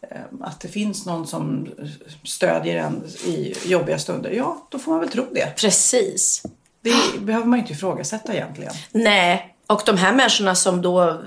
eh, 0.00 0.20
att 0.40 0.60
det 0.60 0.68
finns 0.68 1.06
någon 1.06 1.26
som 1.26 1.68
stödjer 2.24 2.76
en 2.76 3.02
i 3.24 3.54
jobbiga 3.64 3.98
stunder. 3.98 4.30
Ja, 4.30 4.66
då 4.68 4.78
får 4.78 4.90
man 4.92 5.00
väl 5.00 5.08
tro 5.08 5.26
det. 5.32 5.56
Precis. 5.56 6.42
Det 6.80 7.20
behöver 7.20 7.46
man 7.46 7.58
ju 7.58 7.62
inte 7.62 7.72
ifrågasätta 7.72 8.34
egentligen. 8.34 8.72
Nej, 8.92 9.54
och 9.66 9.82
de 9.86 9.96
här 9.96 10.12
människorna 10.12 10.54
som 10.54 10.82
då 10.82 11.22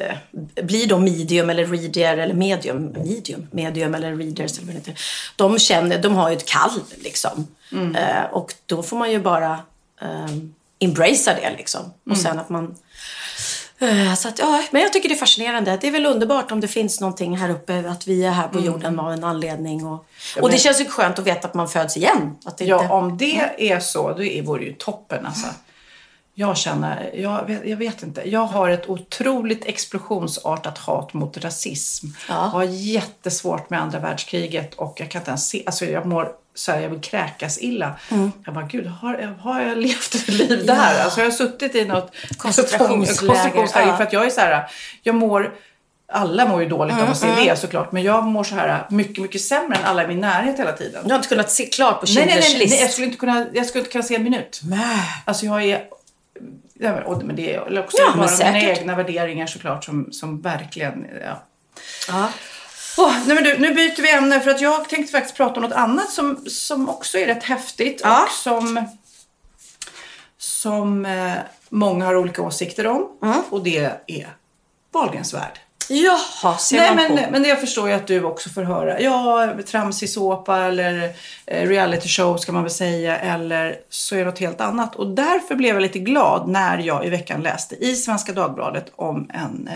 eh, 0.00 0.64
blir 0.64 0.86
då 0.86 0.98
medium 0.98 1.50
eller 1.50 1.66
reader 1.66 2.18
eller 2.18 2.34
medium, 2.34 2.86
medium, 2.86 3.48
medium 3.50 3.94
eller 3.94 4.16
readers 4.16 4.58
eller 4.58 4.72
vad 4.72 4.82
det. 4.82 4.94
De 5.36 5.58
känner, 5.58 5.98
de 5.98 6.14
har 6.14 6.30
ju 6.30 6.36
ett 6.36 6.48
kall 6.48 6.80
liksom. 7.02 7.46
Eh, 7.96 8.24
och 8.32 8.54
då 8.66 8.82
får 8.82 8.96
man 8.96 9.10
ju 9.10 9.18
bara 9.18 9.52
eh, 10.00 10.26
embracea 10.78 11.34
det 11.34 11.54
liksom. 11.56 11.92
Och 12.10 12.18
sen 12.18 12.38
att 12.38 12.48
man 12.48 12.76
eh, 13.78 14.14
så 14.14 14.28
att, 14.28 14.38
ja, 14.38 14.62
men 14.70 14.82
jag 14.82 14.92
tycker 14.92 15.08
det 15.08 15.14
är 15.14 15.18
fascinerande. 15.18 15.78
Det 15.80 15.86
är 15.86 15.92
väl 15.92 16.06
underbart 16.06 16.52
om 16.52 16.60
det 16.60 16.68
finns 16.68 17.00
någonting 17.00 17.36
här 17.36 17.50
uppe, 17.50 17.90
att 17.90 18.06
vi 18.06 18.24
är 18.24 18.30
här 18.30 18.48
på 18.48 18.60
jorden 18.60 19.00
av 19.00 19.12
en 19.12 19.24
anledning. 19.24 19.86
Och, 19.86 20.06
och 20.40 20.50
det 20.50 20.58
känns 20.58 20.80
ju 20.80 20.84
skönt 20.84 21.18
att 21.18 21.26
veta 21.26 21.48
att 21.48 21.54
man 21.54 21.68
föds 21.68 21.96
igen. 21.96 22.36
Att 22.44 22.58
det 22.58 22.64
Ja, 22.64 22.82
inte, 22.82 22.94
om 22.94 23.18
det 23.18 23.50
är 23.58 23.80
så, 23.80 24.08
då 24.08 24.42
vore 24.42 24.60
det 24.60 24.66
ju 24.66 24.72
toppen 24.72 25.26
alltså. 25.26 25.46
Jag 26.36 26.56
känner, 26.56 27.10
jag 27.14 27.46
vet, 27.46 27.66
jag 27.66 27.76
vet 27.76 28.02
inte. 28.02 28.28
Jag 28.28 28.44
har 28.46 28.68
ett 28.68 28.88
otroligt 28.88 29.64
explosionsartat 29.64 30.78
hat 30.78 31.12
mot 31.14 31.36
rasism. 31.36 32.06
Jag 32.28 32.34
har 32.34 32.64
jättesvårt 32.64 33.70
med 33.70 33.80
andra 33.80 33.98
världskriget 33.98 34.74
och 34.74 35.00
jag 35.00 35.10
kan 35.10 35.20
inte 35.20 35.30
ens 35.30 35.48
se, 35.48 35.62
alltså 35.66 35.84
jag 35.84 36.06
mår 36.06 36.32
så 36.54 36.72
här, 36.72 36.80
jag 36.80 36.90
vill 36.90 37.00
kräkas 37.00 37.58
illa. 37.58 37.98
Jag 38.44 38.54
bara, 38.54 38.64
gud, 38.66 38.86
har, 38.86 39.36
har 39.40 39.60
jag 39.60 39.78
levt 39.78 40.14
ett 40.14 40.28
liv 40.28 40.66
där? 40.66 41.04
Alltså 41.04 41.20
jag 41.20 41.26
har 41.26 41.32
suttit 41.32 41.74
i 41.74 41.84
något 41.84 42.12
Koncentrationsläger, 42.36 43.26
koncentrationsläger 43.26 43.88
ja. 43.88 43.96
för 43.96 44.04
att 44.04 44.12
jag 44.12 44.26
är 44.26 44.30
så 44.30 44.40
här, 44.40 44.66
jag 45.02 45.14
mår 45.14 45.54
alla 46.12 46.46
mår 46.46 46.62
ju 46.62 46.68
dåligt 46.68 46.94
Mm, 46.94 47.04
av 47.04 47.10
att 47.10 47.18
se 47.18 47.26
det 47.26 47.56
såklart. 47.56 47.92
Men 47.92 48.02
jag 48.02 48.24
mår 48.24 48.44
så 48.44 48.54
här 48.54 48.86
mycket, 48.90 49.22
mycket 49.22 49.40
sämre 49.40 49.76
än 49.78 49.84
alla 49.84 50.04
i 50.04 50.06
min 50.06 50.20
närhet 50.20 50.58
hela 50.58 50.72
tiden. 50.72 51.02
Du 51.04 51.10
har 51.10 51.16
inte 51.16 51.28
kunnat 51.28 51.50
se 51.50 51.66
klart 51.66 52.00
på 52.00 52.06
Nej, 52.14 52.26
nej, 52.26 52.34
Schindler's 52.34 52.40
nej, 52.40 52.52
nej, 52.52 52.58
list. 52.66 52.80
jag 52.80 52.90
skulle 52.90 53.06
inte 53.06 53.18
kunna, 53.18 53.46
jag 53.52 53.66
skulle 53.66 53.80
inte 53.80 53.92
kunna 53.92 54.04
se 54.04 54.14
en 54.14 54.22
minut. 54.22 54.60
Alltså 55.24 55.46
jag 55.46 55.64
är, 55.64 55.82
ja, 56.74 56.92
men- 56.94 57.02
och- 57.02 57.22
men 57.24 57.36
det 57.36 57.54
är 57.54 57.78
också 57.84 57.96
Ja, 58.00 58.12
bara 58.16 58.30
mina 58.52 58.60
egna 58.60 58.96
värderingar 58.96 59.46
såklart 59.46 59.84
som, 59.84 60.12
som 60.12 60.40
verkligen, 60.40 61.06
ja. 61.24 61.42
Ja. 62.08 62.28
Åh, 62.98 63.12
nej 63.26 63.34
men 63.34 63.44
du, 63.44 63.58
nu 63.58 63.74
byter 63.74 64.02
vi 64.02 64.10
ämne 64.12 64.40
för 64.40 64.50
att 64.50 64.60
jag 64.60 64.88
tänkte 64.88 65.12
faktiskt 65.12 65.36
prata 65.36 65.54
om 65.56 65.62
något 65.62 65.72
annat 65.72 66.10
som, 66.10 66.44
som 66.46 66.88
också 66.88 67.18
är 67.18 67.26
rätt 67.26 67.42
häftigt 67.44 68.00
Ja. 68.04 68.22
och 68.24 68.30
som, 68.30 68.88
som 70.38 71.06
eh, 71.06 71.32
många 71.68 72.04
har 72.04 72.16
olika 72.16 72.42
åsikter 72.42 72.86
om. 72.86 73.08
Mm. 73.22 73.42
Och 73.50 73.62
det 73.64 73.90
är 74.06 74.28
Wahlgrens 74.92 75.34
värld. 75.34 75.58
Jaha, 75.88 76.58
ser 76.58 76.76
Nej, 76.76 76.88
man 76.88 77.14
men, 77.14 77.24
på. 77.24 77.30
men 77.30 77.44
jag 77.44 77.60
förstår 77.60 77.88
ju 77.88 77.94
att 77.94 78.06
du 78.06 78.24
också 78.24 78.50
får 78.50 78.62
höra. 78.62 79.00
Ja, 79.00 79.48
tramsig 79.66 80.10
såpa 80.10 80.58
eller 80.58 81.10
eh, 81.46 81.68
reality 81.68 82.08
show 82.08 82.36
ska 82.36 82.52
man 82.52 82.62
väl 82.62 82.72
säga. 82.72 83.18
Eller 83.18 83.76
så 83.90 84.14
är 84.14 84.18
det 84.18 84.24
något 84.24 84.38
helt 84.38 84.60
annat. 84.60 84.96
Och 84.96 85.06
därför 85.06 85.54
blev 85.54 85.74
jag 85.74 85.82
lite 85.82 85.98
glad 85.98 86.48
när 86.48 86.78
jag 86.78 87.06
i 87.06 87.10
veckan 87.10 87.42
läste 87.42 87.74
i 87.74 87.96
Svenska 87.96 88.32
Dagbladet 88.32 88.92
om 88.96 89.30
en, 89.34 89.68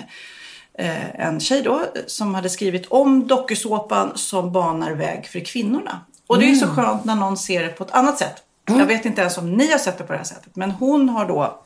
eh, 0.79 1.27
en 1.27 1.41
tjej 1.41 1.63
då 1.63 1.83
som 2.07 2.35
hade 2.35 2.49
skrivit 2.49 2.87
om 2.87 3.27
dokusåpan 3.27 4.13
som 4.15 4.53
banar 4.53 4.93
väg 4.93 5.29
för 5.29 5.41
kvinnorna. 5.41 6.01
Och 6.27 6.39
det 6.39 6.51
är 6.51 6.55
så 6.55 6.67
skönt 6.67 7.05
när 7.05 7.15
någon 7.15 7.37
ser 7.37 7.63
det 7.63 7.69
på 7.69 7.85
ett 7.85 7.91
annat 7.91 8.19
sätt. 8.19 8.43
Jag 8.67 8.87
vet 8.87 9.05
inte 9.05 9.21
ens 9.21 9.39
om 9.39 9.53
ni 9.53 9.71
har 9.71 9.79
sett 9.79 9.99
det 9.99 10.05
på 10.05 10.13
det 10.13 10.19
här 10.19 10.25
sättet. 10.25 10.57
Men 10.57 10.71
hon 10.71 11.09
har 11.09 11.27
då 11.27 11.63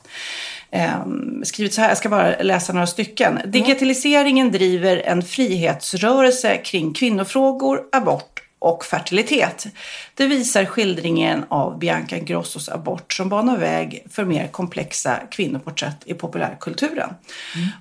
skrivit 1.43 1.73
så 1.73 1.81
här, 1.81 1.87
jag 1.87 1.97
ska 1.97 2.09
bara 2.09 2.41
läsa 2.41 2.73
några 2.73 2.87
stycken. 2.87 3.39
Digitaliseringen 3.45 4.51
driver 4.51 4.97
en 4.97 5.21
frihetsrörelse 5.21 6.57
kring 6.57 6.93
kvinnofrågor, 6.93 7.81
abort 7.91 8.43
och 8.59 8.85
fertilitet. 8.85 9.67
Det 10.15 10.27
visar 10.27 10.65
skildringen 10.65 11.45
av 11.49 11.79
Bianca 11.79 12.17
Ingrossos 12.17 12.69
abort 12.69 13.13
som 13.13 13.29
banar 13.29 13.57
väg 13.57 14.05
för 14.09 14.25
mer 14.25 14.47
komplexa 14.47 15.19
kvinnoporträtt 15.31 15.97
i 16.05 16.13
populärkulturen. 16.13 17.09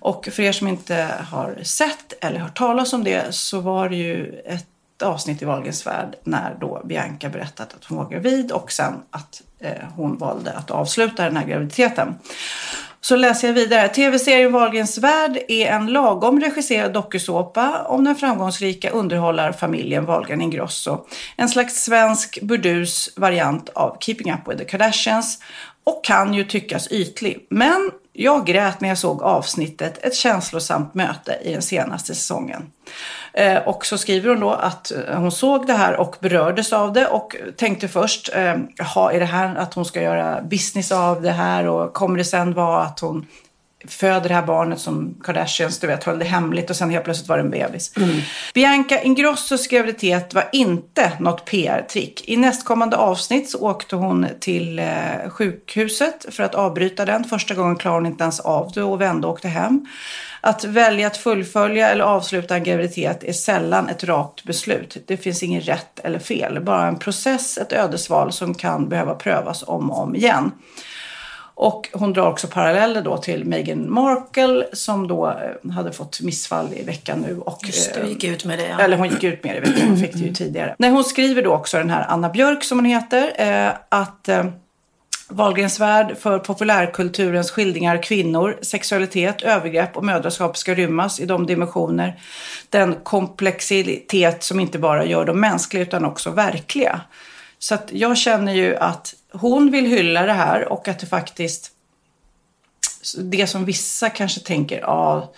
Och 0.01 0.29
för 0.33 0.43
er 0.43 0.53
som 0.53 0.69
inte 0.69 1.09
har 1.31 1.59
sett 1.63 2.25
eller 2.25 2.39
hört 2.39 2.57
talas 2.57 2.93
om 2.93 3.05
det 3.05 3.35
så 3.35 3.61
var 3.61 3.89
det 3.89 3.97
ju 3.97 4.43
ett 4.47 4.67
avsnitt 5.03 5.43
i 5.43 5.45
Wahlgrens 5.45 5.87
värld 5.87 6.15
när 6.25 6.57
då 6.61 6.83
Bianca 6.85 7.29
berättat 7.29 7.75
att 7.75 7.85
hon 7.85 7.99
var 7.99 8.11
gravid 8.11 8.53
och 8.53 8.73
sen 8.73 8.95
att 9.11 9.43
eh, 9.59 9.89
hon 9.97 10.19
valde 10.19 10.53
att 10.53 10.71
avsluta 10.71 11.25
den 11.25 11.37
här 11.37 11.47
graviditeten. 11.47 12.15
Så 13.05 13.17
läser 13.17 13.49
jag 13.49 13.55
vidare. 13.55 13.89
TV-serien 13.89 14.53
Wahlgrens 14.53 14.99
värld 14.99 15.39
är 15.49 15.67
en 15.67 15.87
lagom 15.87 16.41
regisserad 16.41 16.93
dokusåpa 16.93 17.83
om 17.83 18.05
den 18.05 18.17
framgångsrika 18.17 18.91
underhållarfamiljen 18.91 20.05
Wahlgren 20.05 20.41
Ingrosso. 20.41 21.07
En 21.37 21.49
slags 21.49 21.85
svensk 21.85 22.39
burdus 22.43 23.11
variant 23.17 23.69
av 23.69 23.97
Keeping 24.01 24.33
Up 24.33 24.49
With 24.49 24.59
The 24.59 24.65
Kardashians 24.65 25.39
och 25.85 26.05
kan 26.05 26.35
ju 26.35 26.45
tyckas 26.45 26.89
ytlig. 26.89 27.47
Men 27.51 27.91
jag 28.13 28.47
grät 28.47 28.81
när 28.81 28.89
jag 28.89 28.99
såg 28.99 29.23
avsnittet 29.23 30.05
Ett 30.05 30.15
känslosamt 30.15 30.95
möte 30.95 31.39
i 31.45 31.53
den 31.53 31.63
senaste 31.63 32.15
säsongen. 32.15 32.63
Eh, 33.35 33.59
och 33.59 33.87
så 33.87 33.99
skriver 33.99 34.31
hon 34.31 34.41
då 34.41 34.51
att 34.51 34.93
eh, 34.93 35.19
hon 35.19 35.33
såg 35.33 35.67
det 35.67 35.73
här 35.73 35.97
och 35.97 36.17
berördes 36.21 36.73
av 36.73 36.93
det 36.93 37.07
och 37.07 37.37
tänkte 37.57 37.89
först, 37.89 38.31
eh, 38.35 38.57
jaha, 38.77 39.13
är 39.13 39.21
det 39.21 39.27
här 39.27 39.57
att 39.57 39.75
hon 39.75 39.85
ska 39.85 40.03
göra 40.03 40.43
business 40.43 40.93
av 40.93 41.23
det 41.23 41.31
här 41.31 41.67
och 41.67 41.93
kommer 41.93 42.19
det 42.19 42.25
sen 42.25 42.55
vara 42.55 42.83
att 42.83 43.01
hon 43.01 43.27
föder 43.89 44.29
det 44.29 44.35
här 44.35 44.47
barnet 44.47 44.81
som 44.81 45.15
Kardashians, 45.25 45.79
du 45.79 45.87
vet, 45.87 46.05
höll 46.05 46.19
det 46.19 46.25
hemligt 46.25 46.71
och 46.71 46.77
sen 46.77 46.91
helt 46.91 47.05
plötsligt 47.05 47.29
var 47.29 47.37
det 47.37 47.43
en 47.43 47.51
bebis. 47.51 47.93
Bianca 48.55 49.03
Ingrossos 49.03 49.67
graviditet 49.67 50.35
var 50.35 50.49
inte 50.53 51.13
något 51.21 51.45
PR-trick. 51.45 52.29
I 52.29 52.37
nästkommande 52.37 52.97
avsnitt 52.97 53.51
så 53.51 53.59
åkte 53.59 53.97
hon 53.97 54.27
till 54.41 54.79
eh, 54.79 54.87
sjukhuset 55.29 56.27
för 56.29 56.43
att 56.43 56.55
avbryta 56.55 57.05
den. 57.05 57.25
Första 57.25 57.55
gången 57.55 57.77
klarade 57.77 58.01
hon 58.01 58.07
inte 58.07 58.23
ens 58.23 58.41
av 58.41 58.73
det 58.75 58.83
och 58.83 59.01
vände 59.01 59.27
och 59.27 59.33
åkte 59.33 59.49
hem. 59.49 59.87
Att 60.45 60.65
välja 60.65 61.07
att 61.07 61.17
fullfölja 61.17 61.91
eller 61.91 62.05
avsluta 62.05 62.55
en 62.55 62.65
graviditet 62.65 63.25
är 63.25 63.33
sällan 63.33 63.89
ett 63.89 64.05
rakt 64.05 64.45
beslut. 64.45 64.97
Det 65.07 65.17
finns 65.17 65.43
inget 65.43 65.69
rätt 65.69 66.01
eller 66.05 66.19
fel. 66.19 66.61
Bara 66.61 66.87
en 66.87 66.99
process, 66.99 67.59
ett 67.59 67.73
ödesval 67.73 68.33
som 68.33 68.55
kan 68.55 68.89
behöva 68.89 69.15
prövas 69.15 69.65
om 69.67 69.91
och 69.91 70.03
om 70.03 70.17
igen. 70.17 70.53
Och 71.55 71.89
hon 71.93 72.13
drar 72.13 72.31
också 72.31 72.47
paralleller 72.47 73.03
då 73.03 73.17
till 73.17 73.45
Meghan 73.45 73.93
Markle 73.93 74.67
som 74.73 75.09
då 75.09 75.29
eh, 75.29 75.73
hade 75.73 75.93
fått 75.93 76.21
missfall 76.21 76.69
i 76.75 76.83
veckan 76.83 77.21
nu. 77.21 77.39
Och, 77.39 77.61
Just 77.67 77.95
det, 77.95 78.09
gick 78.09 78.25
ut 78.25 78.45
med 78.45 78.59
det. 78.59 78.69
Ja. 78.69 78.79
eller 78.79 78.97
hon 78.97 79.09
gick 79.09 79.25
ut 79.25 79.45
med 79.45 79.55
det, 79.55 79.61
vet 79.61 79.79
jag. 79.79 79.87
Hon 79.87 79.97
fick 79.97 80.13
det 80.13 80.19
ju 80.19 80.35
tidigare. 80.35 80.75
Nej, 80.79 80.91
hon 80.91 81.05
skriver 81.05 81.43
då 81.43 81.53
också, 81.53 81.79
den 81.79 81.91
här 81.91 82.07
Anna 82.09 82.29
Björk 82.29 82.65
som 82.65 82.79
hon 82.79 82.85
heter, 82.85 83.33
eh, 83.37 83.73
att 83.89 84.29
eh, 84.29 84.45
Wahlgrens 85.33 85.81
värld 85.81 86.17
för 86.19 86.39
populärkulturens 86.39 87.51
skildringar 87.51 87.97
av 87.97 88.03
kvinnor, 88.03 88.59
sexualitet, 88.63 89.43
övergrepp 89.43 89.97
och 89.97 90.05
mödraskap 90.05 90.57
ska 90.57 90.75
rymmas 90.75 91.21
i 91.21 91.27
de 91.27 91.47
dimensioner, 91.47 92.21
den 92.71 92.95
komplexitet 92.95 94.43
som 94.43 94.61
inte 94.61 94.79
bara 94.79 95.05
gör 95.05 95.25
dem 95.25 95.41
mänskliga 95.41 95.83
utan 95.83 96.05
också 96.05 96.31
verkliga. 96.31 97.01
Så 97.59 97.75
att 97.75 97.89
jag 97.93 98.19
känner 98.19 98.55
ju 98.55 98.77
att 98.77 99.15
hon 99.33 99.71
vill 99.71 99.87
hylla 99.87 100.23
det 100.23 100.33
här 100.33 100.73
och 100.73 100.89
att 100.89 100.99
det 100.99 101.07
faktiskt 101.07 101.71
det 103.19 103.47
som 103.47 103.65
vissa 103.65 104.11
kanske 104.11 104.41
tänker, 104.41 104.81
ja, 104.81 105.33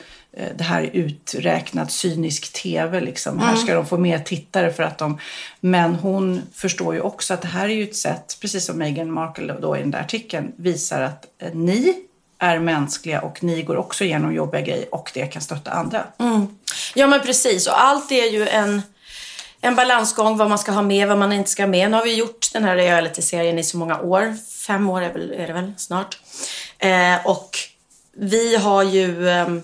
det 0.56 0.64
här 0.64 0.82
är 0.82 0.90
uträknat 0.90 1.92
cynisk 1.92 2.52
tv 2.52 3.00
liksom. 3.00 3.38
Här 3.38 3.56
ska 3.56 3.74
de 3.74 3.86
få 3.86 3.98
mer 3.98 4.18
tittare 4.18 4.72
för 4.72 4.82
att 4.82 4.98
de... 4.98 5.18
Men 5.60 5.94
hon 5.94 6.42
förstår 6.52 6.94
ju 6.94 7.00
också 7.00 7.34
att 7.34 7.42
det 7.42 7.48
här 7.48 7.68
är 7.68 7.74
ju 7.74 7.82
ett 7.82 7.96
sätt, 7.96 8.36
precis 8.40 8.64
som 8.64 8.78
Meghan 8.78 9.12
Markle 9.12 9.54
då 9.60 9.76
i 9.76 9.80
den 9.80 9.90
där 9.90 10.00
artikeln, 10.00 10.52
visar 10.56 11.00
att 11.00 11.26
eh, 11.38 11.54
ni 11.54 11.96
är 12.38 12.58
mänskliga 12.58 13.20
och 13.20 13.42
ni 13.42 13.62
går 13.62 13.76
också 13.76 14.04
igenom 14.04 14.34
jobbiga 14.34 14.60
grejer 14.60 14.94
och 14.94 15.10
det 15.14 15.26
kan 15.26 15.42
stötta 15.42 15.70
andra. 15.70 16.04
Ja 16.94 17.06
men 17.06 17.20
precis 17.20 17.66
och 17.66 17.82
allt 17.82 18.12
är 18.12 18.30
ju 18.30 18.48
en, 18.48 18.82
en 19.60 19.74
balansgång 19.74 20.36
vad 20.36 20.48
man 20.48 20.58
ska 20.58 20.72
ha 20.72 20.82
med, 20.82 21.08
vad 21.08 21.18
man 21.18 21.32
inte 21.32 21.50
ska 21.50 21.62
ha 21.62 21.68
med. 21.68 21.90
Nu 21.90 21.96
har 21.96 22.04
vi 22.04 22.14
gjort 22.14 22.52
den 22.52 22.64
här 22.64 22.76
realityserien 22.76 23.58
i 23.58 23.64
så 23.64 23.76
många 23.76 24.00
år. 24.00 24.36
Fem 24.66 24.90
år 24.90 25.02
är, 25.02 25.12
väl, 25.12 25.32
är 25.32 25.46
det 25.46 25.52
väl 25.52 25.72
snart. 25.76 26.18
Eh, 26.78 27.26
och 27.26 27.58
vi 28.16 28.56
har 28.56 28.82
ju, 28.82 29.28
ehm, 29.28 29.62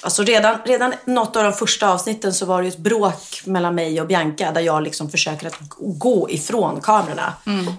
alltså 0.00 0.22
redan, 0.22 0.58
redan 0.64 0.94
något 1.04 1.36
av 1.36 1.44
de 1.44 1.52
första 1.52 1.88
avsnitten 1.92 2.34
så 2.34 2.46
var 2.46 2.62
det 2.62 2.68
ett 2.68 2.78
bråk 2.78 3.42
mellan 3.44 3.74
mig 3.74 4.00
och 4.00 4.06
Bianca 4.06 4.52
där 4.52 4.60
jag 4.60 4.82
liksom 4.82 5.10
försöker 5.10 5.46
att 5.46 5.58
gå 5.78 6.30
ifrån 6.30 6.80
kamerorna. 6.80 7.32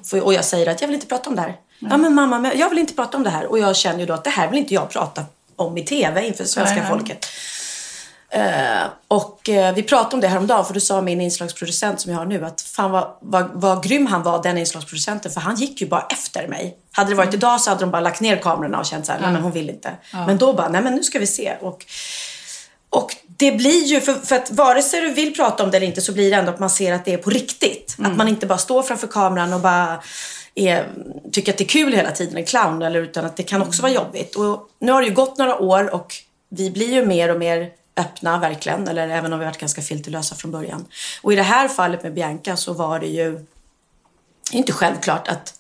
För, 0.04 0.22
och 0.22 0.34
jag 0.34 0.46
säger 0.46 0.72
att 0.72 0.82
jag 0.82 0.88
vill 0.88 0.96
inte 0.96 1.08
prata 1.08 1.30
om 1.30 1.36
det 1.36 1.42
här. 1.42 1.56
Ja 1.80 1.98
men 1.98 2.14
mamma, 2.14 2.54
jag 2.56 2.70
vill 2.70 2.80
inte 2.80 2.94
prata 2.94 3.18
om 3.18 3.24
det 3.24 3.30
här. 3.30 3.46
Och 3.46 3.60
jag 3.60 3.76
känner 3.76 4.00
ju 4.00 4.06
då 4.06 4.14
att 4.14 4.24
det 4.24 4.30
här 4.30 4.48
vill 4.48 4.60
inte 4.60 4.74
jag 4.74 4.90
prata 4.90 5.26
om 5.56 5.78
i 5.78 5.86
TV 5.86 6.28
inför 6.28 6.44
svenska 6.44 6.76
nej. 6.76 6.90
folket. 6.90 7.26
Eh, 8.34 8.84
och 9.08 9.50
eh, 9.50 9.76
vi 9.76 9.84
pratade 9.84 10.15
om 10.15 10.22
det 10.22 10.28
häromdagen 10.28 10.65
för 10.65 10.74
då 10.74 10.80
sa 10.80 11.02
min 11.02 11.22
inslagsproducent 11.22 12.02
som 12.02 12.12
jag 12.12 12.20
har 12.20 12.26
nu 12.26 12.46
att 12.46 12.62
fan 12.62 12.91
vad, 12.91 13.17
vad, 13.22 13.50
vad 13.54 13.84
grym 13.84 14.06
han 14.08 14.24
var 14.24 14.44
den 14.44 14.58
inslagsproducenten 14.58 15.32
för 15.32 15.41
han 15.41 15.56
gick 15.56 15.82
ju 15.82 15.88
bara 15.88 16.08
efter 16.10 16.48
mig. 16.48 16.78
Hade 16.91 17.10
det 17.10 17.15
varit 17.15 17.34
idag 17.34 17.62
så 17.62 17.70
hade 17.70 17.82
de 17.82 17.91
bara 17.91 18.02
lagt 18.02 18.22
ner 18.22 18.38
kamerorna 18.38 18.80
och 18.80 18.86
känt 18.86 19.06
så 19.06 19.12
här, 19.12 19.20
nej 19.20 19.32
men 19.32 19.41
hon 19.41 19.52
vill 19.52 19.70
inte. 19.70 19.91
Men 20.12 20.38
då 20.38 20.54
bara, 20.54 20.70
nej 20.70 20.82
men 20.82 20.96
nu 20.96 21.04
ska 21.04 21.20
vi 21.20 21.28
se. 21.28 21.54
Och, 21.62 21.86
och 22.89 23.15
det 23.28 23.52
blir 23.52 23.84
ju, 23.84 24.02
för, 24.02 24.13
för 24.13 24.36
att 24.36 24.52
vare 24.52 24.82
sig 24.82 25.02
du 25.02 25.10
vill 25.10 25.36
prata 25.36 25.63
om 25.63 25.72
det 25.72 25.78
eller 25.78 25.88
inte 25.88 26.02
så 26.02 26.13
blir 26.13 26.30
det 26.30 26.36
ändå 26.36 26.52
att 26.52 26.60
man 26.60 26.70
ser 26.70 26.94
att 26.94 27.06
det 27.06 27.13
är 27.13 27.17
på 27.17 27.30
riktigt. 27.30 27.98
Att 28.00 28.17
man 28.17 28.28
inte 28.28 28.46
bara 28.46 28.58
står 28.58 28.84
framför 28.84 29.08
kameran 29.08 29.54
och 29.54 29.60
bara 29.60 30.04
är, 30.56 30.88
tycker 31.32 31.52
att 31.52 31.58
det 31.58 31.63
är 31.63 31.67
kul 31.67 31.94
hela 31.94 32.12
tiden, 32.12 32.38
en 32.38 32.46
clown, 32.46 32.82
eller, 32.82 33.02
utan 33.02 33.26
att 33.26 33.38
det 33.38 33.44
kan 33.44 33.62
också 33.62 33.82
vara 33.82 33.91
jobbigt. 33.91 34.36
Och 34.36 34.70
nu 34.80 34.91
har 34.91 35.02
det 35.02 35.08
ju 35.08 35.13
gått 35.13 35.38
några 35.38 35.60
år 35.60 35.94
och 35.96 36.15
vi 36.50 36.72
blir 36.72 36.94
ju 36.94 37.06
mer 37.06 37.32
och 37.32 37.39
mer 37.39 37.70
öppna, 37.97 38.39
verkligen. 38.39 38.88
Eller 38.88 39.08
även 39.08 39.34
om 39.34 39.39
vi 39.39 39.45
varit 39.45 39.58
ganska 39.58 39.82
filterlösa 39.82 40.36
från 40.36 40.51
början. 40.51 40.86
Och 41.21 41.34
i 41.34 41.36
det 41.36 41.43
här 41.43 41.67
fallet 41.67 42.04
med 42.04 42.13
Bianca 42.13 42.58
så 42.58 42.73
var 42.73 42.99
det 42.99 43.08
ju 43.08 43.45
inte 44.51 44.73
självklart 44.73 45.27
att, 45.27 45.60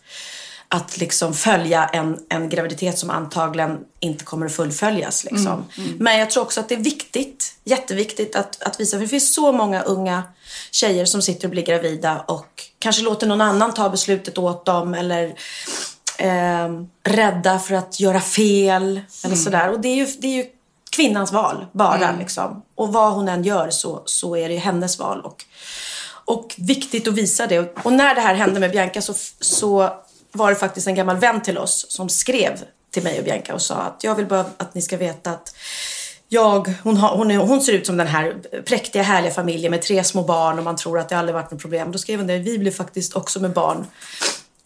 att 0.67 0.97
liksom 0.97 1.33
följa 1.33 1.85
en, 1.85 2.19
en 2.29 2.49
graviditet 2.49 2.97
som 2.97 3.09
antagligen 3.09 3.79
inte 3.99 4.25
kommer 4.25 4.45
att 4.45 4.55
fullföljas. 4.55 5.23
Liksom. 5.23 5.65
Men 5.99 6.19
jag 6.19 6.29
tror 6.29 6.43
också 6.43 6.59
att 6.59 6.69
det 6.69 6.75
är 6.75 6.79
viktigt, 6.79 7.55
jätteviktigt 7.63 8.35
att, 8.35 8.61
att 8.61 8.79
visa, 8.79 8.97
för 8.97 9.01
det 9.01 9.07
finns 9.07 9.35
så 9.35 9.51
många 9.51 9.81
unga 9.81 10.23
tjejer 10.71 11.05
som 11.05 11.21
sitter 11.21 11.47
och 11.47 11.51
blir 11.51 11.63
gravida 11.63 12.19
och 12.19 12.63
kanske 12.79 13.01
låter 13.03 13.27
någon 13.27 13.41
annan 13.41 13.73
ta 13.73 13.89
beslutet 13.89 14.37
åt 14.37 14.65
dem 14.65 14.93
eller 14.93 15.35
eh, 16.17 16.69
rädda 17.03 17.59
för 17.59 17.75
att 17.75 17.99
göra 17.99 18.21
fel 18.21 19.01
eller 19.23 19.35
sådär. 19.35 19.69
Och 19.71 19.79
det 19.79 19.87
är 19.87 19.95
ju, 19.95 20.07
det 20.19 20.27
är 20.27 20.35
ju 20.35 20.45
kvinnans 20.91 21.31
val 21.31 21.65
bara 21.71 22.15
liksom. 22.19 22.61
Och 22.75 22.93
vad 22.93 23.13
hon 23.13 23.27
än 23.27 23.43
gör 23.43 23.69
så, 23.69 24.01
så 24.05 24.35
är 24.35 24.49
det 24.49 24.57
hennes 24.57 24.99
val. 24.99 25.21
Och, 25.21 25.45
och 26.25 26.55
viktigt 26.57 27.07
att 27.07 27.13
visa 27.13 27.47
det. 27.47 27.59
Och, 27.59 27.85
och 27.85 27.93
när 27.93 28.15
det 28.15 28.21
här 28.21 28.35
hände 28.35 28.59
med 28.59 28.71
Bianca 28.71 29.01
så, 29.01 29.13
så 29.39 29.89
var 30.31 30.49
det 30.49 30.55
faktiskt 30.55 30.87
en 30.87 30.95
gammal 30.95 31.17
vän 31.17 31.41
till 31.41 31.57
oss 31.57 31.85
som 31.89 32.09
skrev 32.09 32.59
till 32.91 33.03
mig 33.03 33.19
och 33.19 33.25
Bianca 33.25 33.53
och 33.53 33.61
sa 33.61 33.75
att 33.75 34.03
jag 34.03 34.15
vill 34.15 34.25
bara 34.25 34.45
att 34.57 34.73
ni 34.73 34.81
ska 34.81 34.97
veta 34.97 35.31
att 35.31 35.55
jag, 36.33 36.73
hon, 36.83 36.97
har, 36.97 37.17
hon, 37.17 37.31
är, 37.31 37.37
hon 37.37 37.61
ser 37.61 37.73
ut 37.73 37.85
som 37.85 37.97
den 37.97 38.07
här 38.07 38.35
präktiga 38.65 39.03
härliga 39.03 39.31
familjen 39.31 39.71
med 39.71 39.81
tre 39.81 40.03
små 40.03 40.23
barn 40.23 40.57
och 40.57 40.63
man 40.63 40.75
tror 40.75 40.99
att 40.99 41.09
det 41.09 41.17
aldrig 41.17 41.33
varit 41.33 41.51
något 41.51 41.61
problem. 41.61 41.91
Då 41.91 41.97
skrev 41.97 42.19
hon 42.19 42.27
det, 42.27 42.37
vi 42.37 42.57
blev 42.57 42.71
faktiskt 42.71 43.15
också 43.15 43.39
med 43.39 43.53
barn 43.53 43.85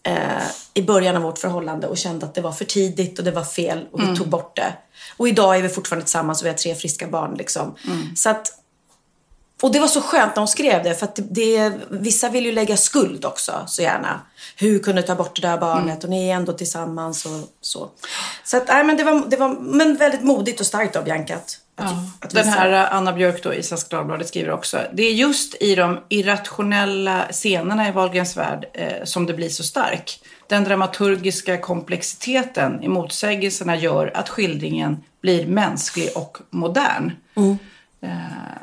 eh, 0.06 0.42
i 0.74 0.82
början 0.82 1.16
av 1.16 1.22
vårt 1.22 1.38
förhållande 1.38 1.86
och 1.86 1.98
kände 1.98 2.26
att 2.26 2.34
det 2.34 2.40
var 2.40 2.52
för 2.52 2.64
tidigt 2.64 3.18
och 3.18 3.24
det 3.24 3.30
var 3.30 3.44
fel 3.44 3.86
och 3.92 4.00
vi 4.00 4.16
tog 4.16 4.28
bort 4.28 4.56
det. 4.56 4.72
Och 5.16 5.28
idag 5.28 5.56
är 5.56 5.62
vi 5.62 5.68
fortfarande 5.68 6.04
tillsammans 6.04 6.40
och 6.40 6.46
vi 6.46 6.50
har 6.50 6.56
tre 6.56 6.74
friska 6.74 7.06
barn. 7.06 7.34
Liksom. 7.34 7.74
Så 8.16 8.30
att, 8.30 8.52
och 9.62 9.72
det 9.72 9.80
var 9.80 9.88
så 9.88 10.00
skönt 10.00 10.36
när 10.36 10.40
hon 10.40 10.48
skrev 10.48 10.82
det 10.82 10.94
för 10.94 11.06
att 11.06 11.16
det, 11.16 11.22
det, 11.30 11.72
vissa 11.90 12.28
vill 12.28 12.46
ju 12.46 12.52
lägga 12.52 12.76
skuld 12.76 13.24
också 13.24 13.52
så 13.66 13.82
gärna. 13.82 14.20
Hur 14.56 14.78
kunde 14.78 15.02
du 15.02 15.06
ta 15.06 15.14
bort 15.14 15.40
det 15.42 15.48
där 15.48 15.58
barnet 15.58 16.04
och 16.04 16.10
ni 16.10 16.28
är 16.28 16.34
ändå 16.34 16.52
tillsammans 16.52 17.26
och 17.26 17.56
så. 17.60 17.90
Så 18.44 18.56
att, 18.56 18.68
nej, 18.68 18.84
men 18.84 18.96
det 18.96 19.04
var, 19.04 19.26
det 19.26 19.36
var 19.36 19.48
men 19.48 19.96
väldigt 19.96 20.24
modigt 20.24 20.60
och 20.60 20.66
starkt 20.66 20.96
av 20.96 21.04
Bianca 21.04 21.34
att, 21.34 21.58
att, 21.76 22.24
att 22.24 22.30
Den 22.30 22.48
här 22.48 22.72
eh, 22.72 22.94
Anna 22.94 23.12
Björk 23.12 23.42
då 23.42 23.54
i 23.54 23.62
Svenska 23.62 23.96
Dagbladet 23.96 24.28
skriver 24.28 24.50
också. 24.50 24.80
Det 24.92 25.02
är 25.02 25.12
just 25.12 25.54
i 25.62 25.74
de 25.74 25.98
irrationella 26.08 27.26
scenerna 27.30 27.88
i 27.88 27.92
Wahlgrens 27.92 28.36
värld 28.36 28.66
eh, 28.72 29.04
som 29.04 29.26
det 29.26 29.34
blir 29.34 29.48
så 29.48 29.62
stark. 29.62 30.20
Den 30.46 30.64
dramaturgiska 30.64 31.58
komplexiteten 31.58 32.82
i 32.82 32.88
motsägelserna 32.88 33.76
gör 33.76 34.12
att 34.14 34.28
skildringen 34.28 34.96
blir 35.20 35.46
mänsklig 35.46 36.08
och 36.14 36.38
modern. 36.50 37.12
Eh, 38.00 38.10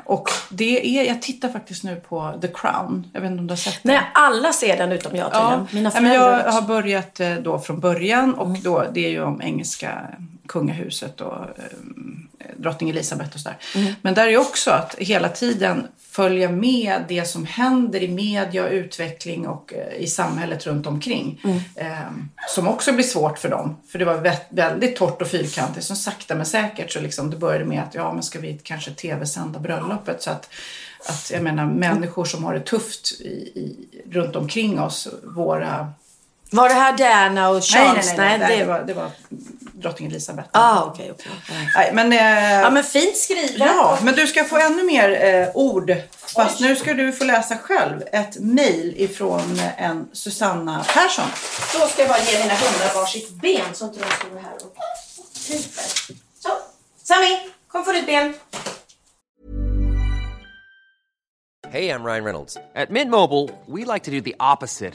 och 0.04 0.28
det 0.50 0.98
är, 0.98 1.04
jag 1.04 1.22
tittar 1.22 1.48
faktiskt 1.48 1.84
nu 1.84 1.96
på 1.96 2.38
The 2.40 2.48
Crown. 2.48 3.06
Jag 3.12 3.20
vet 3.20 3.30
inte 3.30 3.40
om 3.40 3.46
du 3.46 3.52
har 3.52 3.56
sett 3.56 3.80
den? 3.82 3.92
Nej, 3.94 4.02
alla 4.14 4.52
ser 4.52 4.76
den 4.76 4.92
utom 4.92 5.16
jag 5.16 5.32
tydligen. 5.32 5.50
Ja, 5.50 5.66
Mina 5.70 5.90
ja, 5.94 6.00
föräldrar 6.00 6.44
jag 6.44 6.52
har 6.52 6.62
börjat 6.62 7.20
eh, 7.20 7.34
då 7.34 7.58
från 7.58 7.80
början 7.80 8.34
och 8.34 8.58
då, 8.58 8.84
det 8.92 9.06
är 9.06 9.10
ju 9.10 9.22
om 9.22 9.42
engelska 9.42 9.98
kungahuset 10.46 11.20
och 11.20 11.34
eh, 11.34 12.46
drottning 12.56 12.90
Elisabeth 12.90 13.34
och 13.34 13.40
sådär. 13.40 13.58
Men 14.02 14.14
där 14.14 14.28
är 14.28 14.36
också 14.36 14.70
att 14.70 14.94
hela 14.94 15.28
tiden 15.28 15.86
följa 15.98 16.50
med 16.50 17.04
det 17.08 17.24
som 17.24 17.46
händer 17.46 18.02
i 18.02 18.08
media 18.08 18.68
utveckling 18.68 19.48
och 19.48 19.74
eh, 19.74 20.02
i 20.02 20.06
samhället 20.06 20.66
runt 20.66 20.86
omkring. 20.86 21.40
Eh, 21.76 21.88
som 22.48 22.68
också 22.68 22.92
blir 22.92 23.04
svårt 23.04 23.38
för 23.38 23.48
dem. 23.48 23.76
För 23.88 23.98
det 23.98 24.04
var 24.04 24.14
vä- 24.16 24.46
väldigt 24.50 24.96
torrt 24.96 25.22
och 25.22 25.28
fyrkantigt. 25.28 25.86
Så 25.86 25.96
sakta 25.96 26.34
men 26.34 26.46
säkert 26.46 26.92
så 26.92 27.00
liksom 27.00 27.30
det 27.30 27.36
började 27.36 27.64
med 27.64 27.82
att 27.82 27.94
ja 27.94 28.12
men 28.12 28.22
ska 28.22 28.40
vi 28.40 28.60
kanske 28.62 28.90
tv-sända 28.90 29.58
bröllopet 29.58 30.22
så 30.22 30.30
att 30.30 30.50
att 31.08 31.30
jag 31.34 31.42
menar 31.42 31.66
människor 31.66 32.24
som 32.24 32.44
har 32.44 32.54
det 32.54 32.60
tufft 32.60 33.20
i, 33.20 33.24
i, 33.54 33.88
runt 34.10 34.36
omkring 34.36 34.80
oss, 34.80 35.08
våra... 35.22 35.92
Var 36.54 36.68
det 36.68 36.74
här 36.74 36.96
Diana 36.96 37.48
och 37.48 37.64
Charles? 37.64 38.06
nej, 38.16 38.16
nej, 38.16 38.38
nej, 38.38 38.48
det 38.50 38.56
det, 38.56 38.64
var, 38.64 38.80
det 38.80 38.94
var 38.94 39.10
drottning 39.72 40.08
Elisabeth. 40.08 40.48
Ah, 40.52 40.84
okej, 40.84 41.10
okej. 41.12 41.32
Nej, 41.74 41.90
men, 41.92 42.12
eh, 42.12 42.60
Ja, 42.60 42.70
men 42.70 42.84
fint 42.84 43.16
skrivet. 43.16 43.58
ja, 43.58 43.98
men 44.02 44.14
du 44.14 44.26
ska 44.26 44.44
få 44.44 44.58
ännu 44.58 44.82
mer 44.84 45.24
eh, 45.24 45.48
ord. 45.54 45.94
Fast 46.36 46.60
nu 46.60 46.76
ska 46.76 46.94
du 46.94 47.12
få 47.12 47.24
läsa 47.24 47.56
själv 47.56 48.02
ett 48.12 48.36
mejl 48.40 48.94
ifrån 48.96 49.60
en 49.76 50.08
Susanna 50.12 50.84
Persson. 50.94 51.24
Då 51.80 51.86
ska 51.88 52.02
jag 52.02 52.08
bara 52.08 52.18
ge 52.18 52.38
mina 52.38 52.54
hundar 52.54 52.94
varsitt 53.00 53.30
ben 53.30 53.60
så 53.72 53.84
inte 53.84 53.98
de 53.98 54.04
står 54.04 54.40
här 54.40 54.54
och 54.54 54.76
kryper. 55.46 55.82
Så, 56.42 56.48
Sami, 57.02 57.38
kom 57.68 57.84
få 57.84 57.92
ditt 57.92 58.06
ben. 58.06 58.34
Hey, 61.70 61.88
I'm 61.90 62.04
Ryan 62.04 62.24
Reynolds. 62.24 62.56
At 62.74 62.90
Mint 62.90 63.10
Mobile, 63.10 63.50
we 63.66 63.84
like 63.94 64.04
to 64.04 64.10
do 64.10 64.20
the 64.20 64.34
opposite 64.38 64.94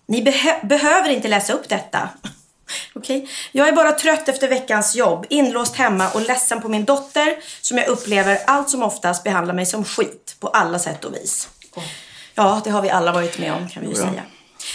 Ni 0.11 0.21
beh 0.21 0.45
behöver 0.63 1.09
inte 1.09 1.27
läsa 1.27 1.53
upp 1.53 1.69
detta. 1.69 2.09
Okej? 2.93 3.17
Okay. 3.17 3.29
Jag 3.51 3.67
är 3.67 3.71
bara 3.71 3.91
trött 3.91 4.29
efter 4.29 4.47
veckans 4.47 4.95
jobb, 4.95 5.25
inlåst 5.29 5.75
hemma 5.75 6.09
och 6.09 6.21
ledsen 6.21 6.61
på 6.61 6.69
min 6.69 6.85
dotter 6.85 7.35
som 7.61 7.77
jag 7.77 7.87
upplever 7.87 8.39
allt 8.47 8.69
som 8.69 8.83
oftast 8.83 9.23
behandlar 9.23 9.53
mig 9.53 9.65
som 9.65 9.85
skit 9.85 10.35
på 10.39 10.47
alla 10.47 10.79
sätt 10.79 11.05
och 11.05 11.15
vis. 11.15 11.49
Ja, 12.35 12.61
det 12.63 12.69
har 12.69 12.81
vi 12.81 12.89
alla 12.89 13.11
varit 13.11 13.39
med 13.39 13.53
om 13.53 13.69
kan 13.69 13.83
vi 13.83 13.89
ju 13.89 13.95
säga. 13.95 14.23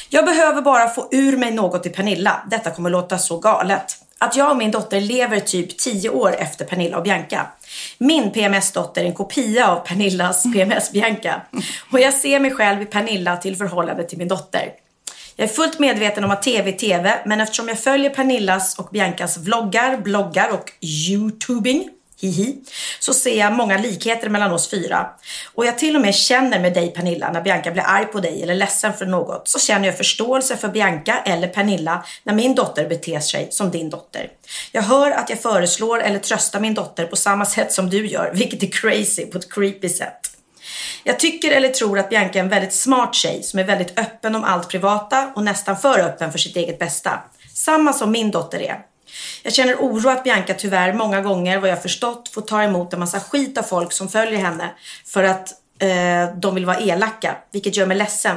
Jag 0.08 0.24
behöver 0.24 0.62
bara 0.62 0.88
få 0.88 1.08
ur 1.10 1.36
mig 1.36 1.50
något 1.50 1.82
till 1.82 1.92
Pernilla. 1.92 2.42
Detta 2.50 2.70
kommer 2.70 2.90
låta 2.90 3.18
så 3.18 3.38
galet. 3.38 3.96
Att 4.18 4.36
jag 4.36 4.50
och 4.50 4.56
min 4.56 4.70
dotter 4.70 5.00
lever 5.00 5.40
typ 5.40 5.78
10 5.78 6.10
år 6.10 6.34
efter 6.34 6.64
Pernilla 6.64 6.96
och 6.96 7.02
Bianca. 7.02 7.46
Min 7.98 8.32
PMS-dotter 8.32 9.02
är 9.02 9.06
en 9.06 9.14
kopia 9.14 9.68
av 9.68 9.76
Pernillas 9.86 10.44
PMS-Bianca. 10.44 11.40
Och 11.92 12.00
jag 12.00 12.14
ser 12.14 12.40
mig 12.40 12.50
själv 12.50 12.82
i 12.82 12.86
Pernilla 12.86 13.36
till 13.36 13.56
förhållande 13.56 14.04
till 14.04 14.18
min 14.18 14.28
dotter. 14.28 14.72
Jag 15.38 15.48
är 15.48 15.52
fullt 15.52 15.78
medveten 15.78 16.24
om 16.24 16.30
att 16.30 16.42
TV 16.42 16.70
är 16.70 16.76
TV, 16.76 17.18
men 17.24 17.40
eftersom 17.40 17.68
jag 17.68 17.78
följer 17.78 18.10
Pernillas 18.10 18.78
och 18.78 18.88
Biancas 18.92 19.38
vloggar, 19.38 19.96
bloggar 19.96 20.50
och 20.50 20.72
YouTubing 20.80 21.90
hihi, 22.20 22.56
så 23.00 23.14
ser 23.14 23.38
jag 23.38 23.52
många 23.52 23.78
likheter 23.78 24.28
mellan 24.28 24.52
oss 24.52 24.70
fyra. 24.70 25.06
Och 25.54 25.66
jag 25.66 25.78
till 25.78 25.96
och 25.96 26.02
med 26.02 26.14
känner 26.14 26.60
med 26.60 26.74
dig 26.74 26.92
Pernilla 26.92 27.32
när 27.32 27.42
Bianca 27.42 27.70
blir 27.70 27.82
arg 27.86 28.04
på 28.04 28.20
dig 28.20 28.42
eller 28.42 28.54
ledsen 28.54 28.92
för 28.92 29.06
något. 29.06 29.48
Så 29.48 29.58
känner 29.58 29.86
jag 29.86 29.96
förståelse 29.96 30.56
för 30.56 30.68
Bianca 30.68 31.18
eller 31.24 31.48
Pernilla 31.48 32.04
när 32.22 32.34
min 32.34 32.54
dotter 32.54 32.88
beter 32.88 33.20
sig 33.20 33.48
som 33.50 33.70
din 33.70 33.90
dotter. 33.90 34.30
Jag 34.72 34.82
hör 34.82 35.10
att 35.10 35.30
jag 35.30 35.42
föreslår 35.42 36.02
eller 36.02 36.18
tröstar 36.18 36.60
min 36.60 36.74
dotter 36.74 37.04
på 37.04 37.16
samma 37.16 37.44
sätt 37.44 37.72
som 37.72 37.90
du 37.90 38.06
gör, 38.06 38.32
vilket 38.34 38.62
är 38.62 38.66
crazy 38.66 39.26
på 39.26 39.38
ett 39.38 39.52
creepy 39.52 39.88
sätt. 39.88 40.35
Jag 41.08 41.18
tycker 41.18 41.50
eller 41.50 41.68
tror 41.68 41.98
att 41.98 42.08
Bianca 42.08 42.38
är 42.38 42.42
en 42.42 42.48
väldigt 42.48 42.72
smart 42.72 43.14
tjej 43.14 43.42
som 43.42 43.58
är 43.58 43.64
väldigt 43.64 43.98
öppen 43.98 44.34
om 44.34 44.44
allt 44.44 44.68
privata 44.68 45.32
och 45.34 45.44
nästan 45.44 45.76
för 45.76 45.98
öppen 45.98 46.32
för 46.32 46.38
sitt 46.38 46.56
eget 46.56 46.78
bästa. 46.78 47.22
Samma 47.54 47.92
som 47.92 48.10
min 48.10 48.30
dotter 48.30 48.60
är. 48.60 48.78
Jag 49.42 49.52
känner 49.52 49.74
oro 49.74 50.08
att 50.08 50.24
Bianca 50.24 50.54
tyvärr 50.54 50.92
många 50.92 51.20
gånger, 51.20 51.58
vad 51.58 51.70
jag 51.70 51.82
förstått, 51.82 52.28
får 52.28 52.42
ta 52.42 52.62
emot 52.62 52.92
en 52.92 53.00
massa 53.00 53.20
skit 53.20 53.58
av 53.58 53.62
folk 53.62 53.92
som 53.92 54.08
följer 54.08 54.38
henne 54.38 54.70
för 55.04 55.24
att 55.24 55.48
eh, 55.78 56.36
de 56.36 56.54
vill 56.54 56.66
vara 56.66 56.80
elaka, 56.80 57.36
vilket 57.52 57.76
gör 57.76 57.86
mig 57.86 57.96
ledsen 57.96 58.36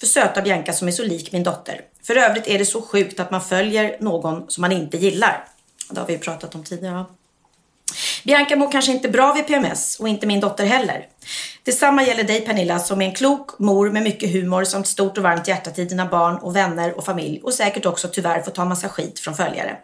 för 0.00 0.06
söta 0.06 0.42
Bianca 0.42 0.72
som 0.72 0.88
är 0.88 0.92
så 0.92 1.02
lik 1.02 1.32
min 1.32 1.42
dotter. 1.42 1.80
För 2.02 2.16
övrigt 2.16 2.48
är 2.48 2.58
det 2.58 2.66
så 2.66 2.82
sjukt 2.82 3.20
att 3.20 3.30
man 3.30 3.42
följer 3.42 3.96
någon 4.00 4.50
som 4.50 4.60
man 4.60 4.72
inte 4.72 4.96
gillar. 4.96 5.44
Det 5.90 6.00
har 6.00 6.06
vi 6.06 6.12
ju 6.12 6.18
pratat 6.18 6.54
om 6.54 6.64
tidigare. 6.64 7.04
Bianca 8.24 8.56
mår 8.56 8.72
kanske 8.72 8.92
inte 8.92 9.08
bra 9.08 9.32
vid 9.32 9.46
PMS 9.46 9.96
och 10.00 10.08
inte 10.08 10.26
min 10.26 10.40
dotter 10.40 10.64
heller. 10.64 11.06
Detsamma 11.62 12.02
gäller 12.02 12.24
dig 12.24 12.40
Pernilla 12.40 12.78
som 12.78 13.02
är 13.02 13.06
en 13.06 13.14
klok 13.14 13.58
mor 13.58 13.90
med 13.90 14.02
mycket 14.02 14.32
humor 14.32 14.64
samt 14.64 14.86
stort 14.86 15.18
och 15.18 15.24
varmt 15.24 15.48
hjärta 15.48 15.70
till 15.70 15.88
dina 15.88 16.06
barn 16.06 16.36
och 16.36 16.56
vänner 16.56 16.96
och 16.96 17.04
familj 17.04 17.40
och 17.42 17.54
säkert 17.54 17.86
också 17.86 18.08
tyvärr 18.08 18.42
får 18.42 18.50
ta 18.50 18.64
massa 18.64 18.88
skit 18.88 19.20
från 19.20 19.34
följare. 19.34 19.76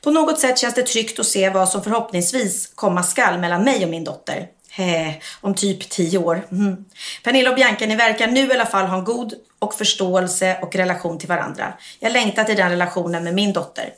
På 0.00 0.10
något 0.10 0.40
sätt 0.40 0.58
känns 0.58 0.74
det 0.74 0.82
tryggt 0.82 1.18
att 1.18 1.26
se 1.26 1.50
vad 1.50 1.68
som 1.68 1.82
förhoppningsvis 1.82 2.72
komma 2.74 3.02
skall 3.02 3.38
mellan 3.38 3.64
mig 3.64 3.84
och 3.84 3.90
min 3.90 4.04
dotter. 4.04 4.46
He, 4.70 5.20
om 5.40 5.54
typ 5.54 5.88
tio 5.88 6.18
år. 6.18 6.46
Mm. 6.52 6.84
Pernilla 7.24 7.50
och 7.50 7.56
Bianca, 7.56 7.86
ni 7.86 7.96
verkar 7.96 8.26
nu 8.26 8.46
i 8.46 8.52
alla 8.52 8.66
fall 8.66 8.86
ha 8.86 8.98
en 8.98 9.04
god 9.04 9.34
och 9.58 9.74
förståelse 9.74 10.58
och 10.62 10.76
relation 10.76 11.18
till 11.18 11.28
varandra. 11.28 11.74
Jag 11.98 12.12
längtar 12.12 12.44
till 12.44 12.56
den 12.56 12.70
relationen 12.70 13.24
med 13.24 13.34
min 13.34 13.52
dotter. 13.52 13.92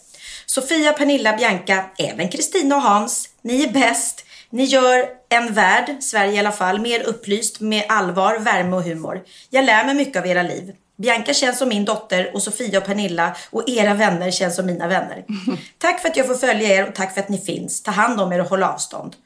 Sofia, 0.46 0.92
Pernilla, 0.92 1.36
Bianca, 1.36 1.84
även 1.98 2.28
Kristina 2.28 2.76
och 2.76 2.82
Hans. 2.82 3.28
Ni 3.46 3.62
är 3.62 3.72
bäst. 3.72 4.24
Ni 4.50 4.64
gör 4.64 5.08
en 5.28 5.54
värld, 5.54 5.96
Sverige 6.00 6.32
i 6.32 6.38
alla 6.38 6.52
fall, 6.52 6.80
mer 6.80 7.02
upplyst 7.02 7.60
med 7.60 7.84
allvar, 7.88 8.38
värme 8.38 8.76
och 8.76 8.82
humor. 8.82 9.22
Jag 9.50 9.64
lär 9.64 9.84
mig 9.84 9.94
mycket 9.94 10.16
av 10.16 10.26
era 10.26 10.42
liv. 10.42 10.72
Bianca 10.96 11.34
känns 11.34 11.58
som 11.58 11.68
min 11.68 11.84
dotter 11.84 12.30
och 12.34 12.42
Sofia 12.42 12.78
och 12.78 12.84
Pernilla 12.84 13.36
och 13.50 13.68
era 13.68 13.94
vänner 13.94 14.30
känns 14.30 14.56
som 14.56 14.66
mina 14.66 14.88
vänner. 14.88 15.24
Tack 15.78 16.00
för 16.00 16.08
att 16.08 16.16
jag 16.16 16.26
får 16.26 16.34
följa 16.34 16.68
er 16.68 16.88
och 16.88 16.94
tack 16.94 17.14
för 17.14 17.20
att 17.20 17.28
ni 17.28 17.38
finns. 17.38 17.82
Ta 17.82 17.90
hand 17.90 18.20
om 18.20 18.32
er 18.32 18.40
och 18.40 18.48
håll 18.48 18.62
avstånd. 18.62 19.16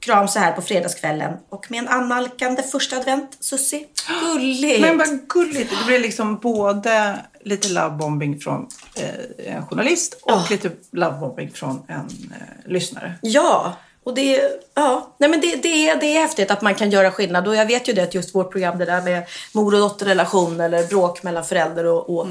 Kram 0.00 0.28
så 0.28 0.38
här 0.38 0.52
på 0.52 0.62
fredagskvällen 0.62 1.32
och 1.48 1.70
med 1.70 1.78
en 1.78 1.88
annalkande 1.88 2.62
första 2.62 2.96
advent, 2.96 3.36
Sussi. 3.40 3.86
Gulligt! 4.20 4.80
Men 4.80 4.98
vad 4.98 5.28
gulligt. 5.28 5.70
Det 5.70 5.86
blir 5.86 5.98
liksom 5.98 6.38
både 6.38 7.16
lite 7.44 7.68
lovebombing 7.68 8.40
från 8.40 8.68
eh, 8.94 9.54
en 9.54 9.66
journalist 9.66 10.18
och 10.22 10.50
lite 10.50 10.70
lovebombing 10.92 11.50
från 11.50 11.82
en 11.88 11.96
eh, 11.96 12.70
lyssnare. 12.70 13.14
Ja, 13.22 13.76
och 14.04 14.14
det, 14.14 14.40
ja. 14.74 15.14
Nej, 15.18 15.30
men 15.30 15.40
det, 15.40 15.56
det, 15.62 15.88
är, 15.88 16.00
det 16.00 16.16
är 16.16 16.20
häftigt 16.20 16.50
att 16.50 16.62
man 16.62 16.74
kan 16.74 16.90
göra 16.90 17.10
skillnad. 17.10 17.48
Och 17.48 17.56
jag 17.56 17.66
vet 17.66 17.88
ju 17.88 17.92
det 17.92 18.02
att 18.02 18.14
just 18.14 18.34
vårt 18.34 18.52
program, 18.52 18.78
det 18.78 18.84
där 18.84 19.02
med 19.02 19.22
mor 19.52 19.74
och 19.74 19.80
dotterrelation 19.80 20.60
eller 20.60 20.86
bråk 20.86 21.22
mellan 21.22 21.44
föräldrar 21.44 21.84
och, 21.84 22.10
och 22.10 22.26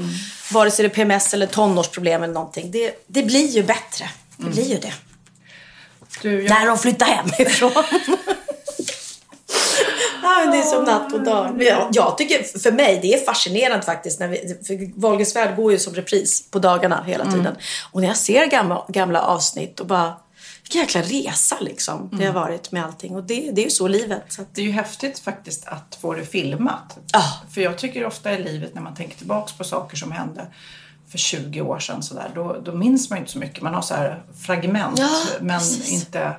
vare 0.52 0.70
sig 0.70 0.82
det 0.82 0.88
är 0.88 0.94
PMS 0.94 1.34
eller 1.34 1.46
tonårsproblem 1.46 2.22
eller 2.22 2.34
någonting. 2.34 2.70
Det, 2.70 3.04
det 3.06 3.22
blir 3.22 3.46
ju 3.46 3.62
bättre. 3.62 4.10
Det 4.36 4.50
blir 4.50 4.64
ju 4.64 4.78
det. 4.78 4.92
Du, 6.22 6.42
jag... 6.42 6.50
När 6.50 6.66
de 6.66 6.78
flyttar 6.78 7.06
hemifrån. 7.06 7.72
Ja, 10.22 10.50
det 10.50 10.58
är 10.58 10.62
som 10.62 10.84
natt 10.84 11.12
och 11.12 11.22
dag. 11.22 11.62
Jag, 11.62 11.88
jag 11.92 12.18
tycker, 12.18 12.58
för 12.58 12.72
mig, 12.72 12.98
det 13.02 13.14
är 13.14 13.24
fascinerande 13.24 13.86
faktiskt. 13.86 14.20
När 14.20 14.28
vi, 14.28 14.56
för 14.66 15.00
Wahlgrens 15.00 15.36
värld 15.36 15.56
går 15.56 15.72
ju 15.72 15.78
som 15.78 15.94
repris 15.94 16.50
på 16.50 16.58
dagarna 16.58 17.04
hela 17.06 17.24
tiden. 17.32 17.56
Och 17.92 18.00
när 18.00 18.08
jag 18.08 18.16
ser 18.16 18.46
gamla, 18.46 18.84
gamla 18.88 19.22
avsnitt 19.22 19.80
och 19.80 19.86
bara, 19.86 20.14
vilken 20.62 20.80
jäkla 20.80 21.02
resa 21.02 21.56
liksom 21.60 22.08
det 22.12 22.26
har 22.26 22.32
varit 22.32 22.72
med 22.72 22.84
allting. 22.84 23.16
Och 23.16 23.22
det, 23.22 23.50
det 23.52 23.60
är 23.60 23.64
ju 23.64 23.70
så 23.70 23.88
livet. 23.88 24.22
Så 24.28 24.42
att, 24.42 24.54
Det 24.54 24.60
är 24.60 24.66
ju 24.66 24.72
häftigt 24.72 25.18
faktiskt 25.18 25.66
att 25.66 25.98
få 26.00 26.14
det 26.14 26.24
filmat. 26.24 26.98
Ja. 27.12 27.22
För 27.54 27.60
jag 27.60 27.78
tycker 27.78 28.04
ofta 28.06 28.32
i 28.32 28.42
livet 28.42 28.74
när 28.74 28.82
man 28.82 28.94
tänker 28.94 29.16
tillbaks 29.18 29.52
på 29.52 29.64
saker 29.64 29.96
som 29.96 30.12
hände 30.12 30.46
för 31.10 31.18
20 31.18 31.60
år 31.60 31.78
sedan 31.78 32.02
så 32.02 32.14
där, 32.14 32.30
då, 32.34 32.56
då 32.64 32.72
minns 32.72 33.10
man 33.10 33.16
ju 33.16 33.20
inte 33.20 33.32
så 33.32 33.38
mycket. 33.38 33.62
Man 33.62 33.74
har 33.74 33.82
så 33.82 33.94
här 33.94 34.22
fragment 34.40 34.98
Ja, 34.98 35.08
men 35.40 35.58
precis. 35.58 35.92
inte 35.92 36.36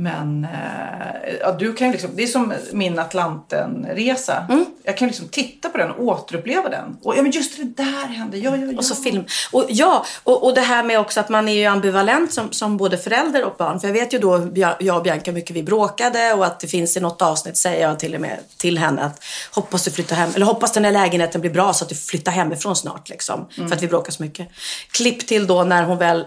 men 0.00 0.44
eh, 0.44 1.34
ja, 1.40 1.52
du 1.52 1.72
kan 1.72 1.86
ju 1.86 1.92
liksom, 1.92 2.10
det 2.14 2.22
är 2.22 2.26
som 2.26 2.54
min 2.72 2.98
Atlanten-resa. 2.98 4.46
Mm. 4.48 4.66
Jag 4.82 4.96
kan 4.96 5.08
liksom 5.08 5.28
titta 5.28 5.68
på 5.68 5.78
den 5.78 5.90
och 5.90 6.04
återuppleva 6.04 6.68
den. 6.68 6.96
Och 7.02 7.16
ja, 7.16 7.22
men 7.22 7.30
just 7.30 7.56
det 7.56 7.82
där 7.82 8.06
hände. 8.06 8.38
Ja, 8.38 8.56
ja, 8.56 8.66
ja. 8.66 8.78
Och 8.78 8.84
så 8.84 8.94
film. 8.94 9.24
Och, 9.52 9.66
ja, 9.68 10.04
och, 10.24 10.44
och 10.44 10.54
det 10.54 10.60
här 10.60 10.82
med 10.82 11.00
också 11.00 11.20
att 11.20 11.28
man 11.28 11.48
är 11.48 11.52
ju 11.52 11.64
ambivalent 11.64 12.32
som, 12.32 12.52
som 12.52 12.76
både 12.76 12.98
förälder 12.98 13.44
och 13.44 13.54
barn. 13.58 13.80
För 13.80 13.88
jag 13.88 13.92
vet 13.92 14.14
ju 14.14 14.18
då, 14.18 14.48
jag 14.78 14.96
och 14.96 15.02
Bianca, 15.02 15.22
hur 15.24 15.32
mycket 15.32 15.56
vi 15.56 15.62
bråkade 15.62 16.32
och 16.32 16.46
att 16.46 16.60
det 16.60 16.68
finns 16.68 16.96
i 16.96 17.00
något 17.00 17.22
avsnitt, 17.22 17.56
säger 17.56 17.88
jag 17.88 17.98
till 17.98 18.14
och 18.14 18.20
med 18.20 18.38
till 18.56 18.78
henne 18.78 19.02
att 19.02 19.24
hoppas 19.50 19.84
du 19.84 19.90
flyttar 19.90 20.16
hem, 20.16 20.30
eller 20.34 20.46
hoppas 20.46 20.72
den 20.72 20.84
här 20.84 20.92
lägenheten 20.92 21.40
blir 21.40 21.50
bra 21.50 21.72
så 21.72 21.84
att 21.84 21.88
du 21.88 21.94
flyttar 21.94 22.32
hemifrån 22.32 22.76
snart 22.76 23.08
liksom. 23.08 23.46
För 23.56 23.72
att 23.72 23.82
vi 23.82 23.88
bråkar 23.88 24.12
så 24.12 24.22
mycket. 24.22 24.48
Klipp 24.90 25.26
till 25.26 25.46
då 25.46 25.64
när 25.64 25.82
hon 25.82 25.98
väl 25.98 26.24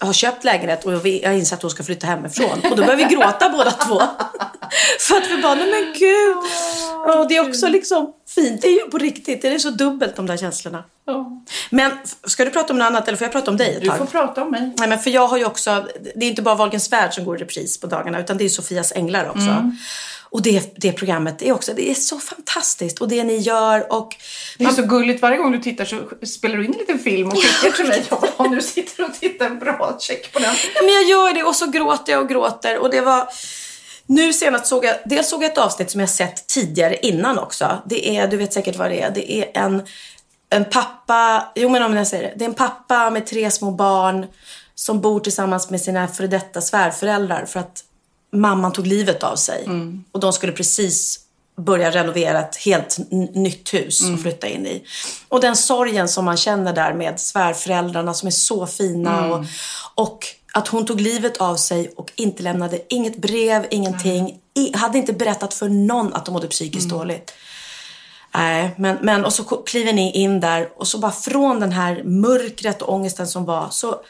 har 0.00 0.12
köpt 0.12 0.44
lägenhet 0.44 0.84
och 0.86 1.06
vi 1.06 1.24
har 1.24 1.32
insett 1.32 1.56
att 1.56 1.62
hon 1.62 1.70
ska 1.70 1.82
flytta 1.82 2.06
hemifrån. 2.06 2.60
Och 2.70 2.76
då 2.76 2.84
börjar 2.84 2.96
vi 2.96 3.04
gråta 3.04 3.48
båda 3.56 3.70
två. 3.70 3.98
För 5.00 5.16
att 5.16 5.30
vi 5.30 5.42
bara, 5.42 5.54
nej 5.54 5.70
men 5.70 5.94
gud. 5.98 6.36
Och 7.18 7.28
det 7.28 7.36
är 7.36 7.48
också 7.48 7.68
liksom 7.68 8.12
fint. 8.34 8.62
Det 8.62 8.68
är 8.68 8.72
ju 8.84 8.90
på 8.90 8.98
riktigt. 8.98 9.42
Det 9.42 9.48
är 9.48 9.58
så 9.58 9.70
dubbelt 9.70 10.16
de 10.16 10.26
där 10.26 10.36
känslorna. 10.36 10.84
Ja. 11.06 11.42
Men 11.70 11.92
ska 12.24 12.44
du 12.44 12.50
prata 12.50 12.72
om 12.72 12.78
något 12.78 12.86
annat 12.86 13.08
eller 13.08 13.18
får 13.18 13.24
jag 13.24 13.32
prata 13.32 13.50
om 13.50 13.56
dig 13.56 13.74
ett 13.74 13.82
Du 13.82 13.88
tag? 13.88 13.98
får 13.98 14.06
prata 14.06 14.42
om 14.42 14.50
mig. 14.50 14.74
Nej, 14.78 14.88
men 14.88 14.98
för 14.98 15.10
jag 15.10 15.28
har 15.28 15.38
ju 15.38 15.44
också, 15.44 15.86
det 16.16 16.24
är 16.26 16.28
inte 16.28 16.42
bara 16.42 16.54
Wahlgrens 16.54 16.92
värld 16.92 17.14
som 17.14 17.24
går 17.24 17.36
i 17.36 17.40
repris 17.40 17.80
på 17.80 17.86
dagarna 17.86 18.20
utan 18.20 18.36
det 18.38 18.44
är 18.44 18.48
Sofias 18.48 18.92
änglar 18.92 19.28
också. 19.28 19.40
Mm. 19.40 19.76
Och 20.30 20.42
det, 20.42 20.74
det 20.76 20.92
programmet 20.92 21.42
är 21.42 21.52
också, 21.52 21.74
det 21.74 21.90
är 21.90 21.94
så 21.94 22.18
fantastiskt. 22.18 23.00
Och 23.00 23.08
det 23.08 23.24
ni 23.24 23.36
gör 23.36 23.92
och... 23.92 24.16
Det 24.58 24.64
är 24.64 24.70
så 24.70 24.82
gulligt. 24.82 25.22
Varje 25.22 25.36
gång 25.36 25.52
du 25.52 25.58
tittar 25.58 25.84
så 25.84 26.26
spelar 26.26 26.56
du 26.56 26.64
in 26.64 26.72
en 26.72 26.78
liten 26.78 26.98
film 26.98 27.28
och 27.28 27.38
skickar 27.38 27.76
till 27.76 27.86
mig. 27.86 28.04
Ja, 28.38 28.44
nu 28.44 28.62
sitter 28.62 28.96
du 28.96 29.04
och 29.04 29.14
tittar. 29.20 29.50
Bra, 29.50 29.96
check 30.00 30.32
på 30.32 30.38
den. 30.38 30.54
Ja, 30.74 30.82
men 30.82 30.94
jag 30.94 31.04
gör 31.04 31.34
det 31.34 31.42
och 31.42 31.56
så 31.56 31.66
gråter 31.66 32.12
jag 32.12 32.22
och 32.22 32.28
gråter. 32.28 32.78
Och 32.78 32.90
det 32.90 33.00
var... 33.00 33.28
Nu 34.06 34.32
senast 34.32 34.66
såg 34.66 34.84
jag, 34.84 34.96
dels 35.04 35.28
såg 35.28 35.42
jag 35.42 35.50
ett 35.50 35.58
avsnitt 35.58 35.90
som 35.90 36.00
jag 36.00 36.08
sett 36.08 36.46
tidigare 36.46 36.96
innan 37.02 37.38
också. 37.38 37.82
Det 37.86 38.16
är, 38.16 38.28
du 38.28 38.36
vet 38.36 38.52
säkert 38.52 38.76
vad 38.76 38.90
det 38.90 39.00
är. 39.02 39.10
Det 39.10 39.32
är 39.32 39.50
en, 39.54 39.82
en 40.50 40.64
pappa, 40.64 41.52
jo 41.54 41.68
men 41.68 41.82
om 41.82 41.96
jag 41.96 42.06
säger 42.06 42.22
det. 42.22 42.34
Det 42.36 42.44
är 42.44 42.48
en 42.48 42.54
pappa 42.54 43.10
med 43.10 43.26
tre 43.26 43.50
små 43.50 43.70
barn 43.70 44.26
som 44.74 45.00
bor 45.00 45.20
tillsammans 45.20 45.70
med 45.70 45.80
sina 45.80 46.08
före 46.08 46.26
detta 46.26 46.60
svärföräldrar 46.60 47.44
för 47.44 47.60
att 47.60 47.84
mamman 48.32 48.72
tog 48.72 48.86
livet 48.86 49.22
av 49.22 49.36
sig. 49.36 49.68
Och 50.12 50.20
de 50.20 50.32
skulle 50.32 50.52
precis 50.52 51.20
börja 51.56 51.90
renovera 51.90 52.40
ett 52.40 52.56
helt 52.56 52.98
nytt 53.34 53.74
hus 53.74 54.00
och 54.12 54.20
flytta 54.20 54.46
in 54.46 54.66
i. 54.66 54.84
Och 55.28 55.40
den 55.40 55.56
sorgen 55.56 56.08
som 56.08 56.24
man 56.24 56.36
känner 56.36 56.72
där 56.72 56.94
med 56.94 57.20
svärföräldrarna 57.20 58.14
som 58.14 58.26
är 58.26 58.30
så 58.30 58.66
fina 58.66 59.34
och, 59.34 59.44
och 59.94 60.26
att 60.52 60.68
hon 60.68 60.86
tog 60.86 61.00
livet 61.00 61.36
av 61.36 61.56
sig 61.56 61.92
och 61.96 62.12
inte 62.14 62.42
lämnade 62.42 62.80
inget 62.88 63.16
brev, 63.16 63.66
ingenting. 63.70 64.38
I, 64.54 64.76
hade 64.76 64.98
inte 64.98 65.12
berättat 65.12 65.54
för 65.54 65.68
någon 65.68 66.14
att 66.14 66.24
de 66.24 66.32
mådde 66.32 66.48
psykiskt 66.48 66.88
dåligt. 66.88 67.34
Nej, 68.34 68.74
men, 68.78 68.98
men 69.02 69.24
och 69.24 69.32
så 69.32 69.44
kliver 69.44 69.92
ni 69.92 70.12
in 70.12 70.40
där 70.40 70.68
och 70.76 70.88
så 70.88 70.98
bara 70.98 71.12
från 71.12 71.60
den 71.60 71.72
här 71.72 72.02
mörkret 72.04 72.82
och 72.82 72.94
ångesten 72.94 73.26
som 73.26 73.44
var 73.44 73.68
så 73.70 74.00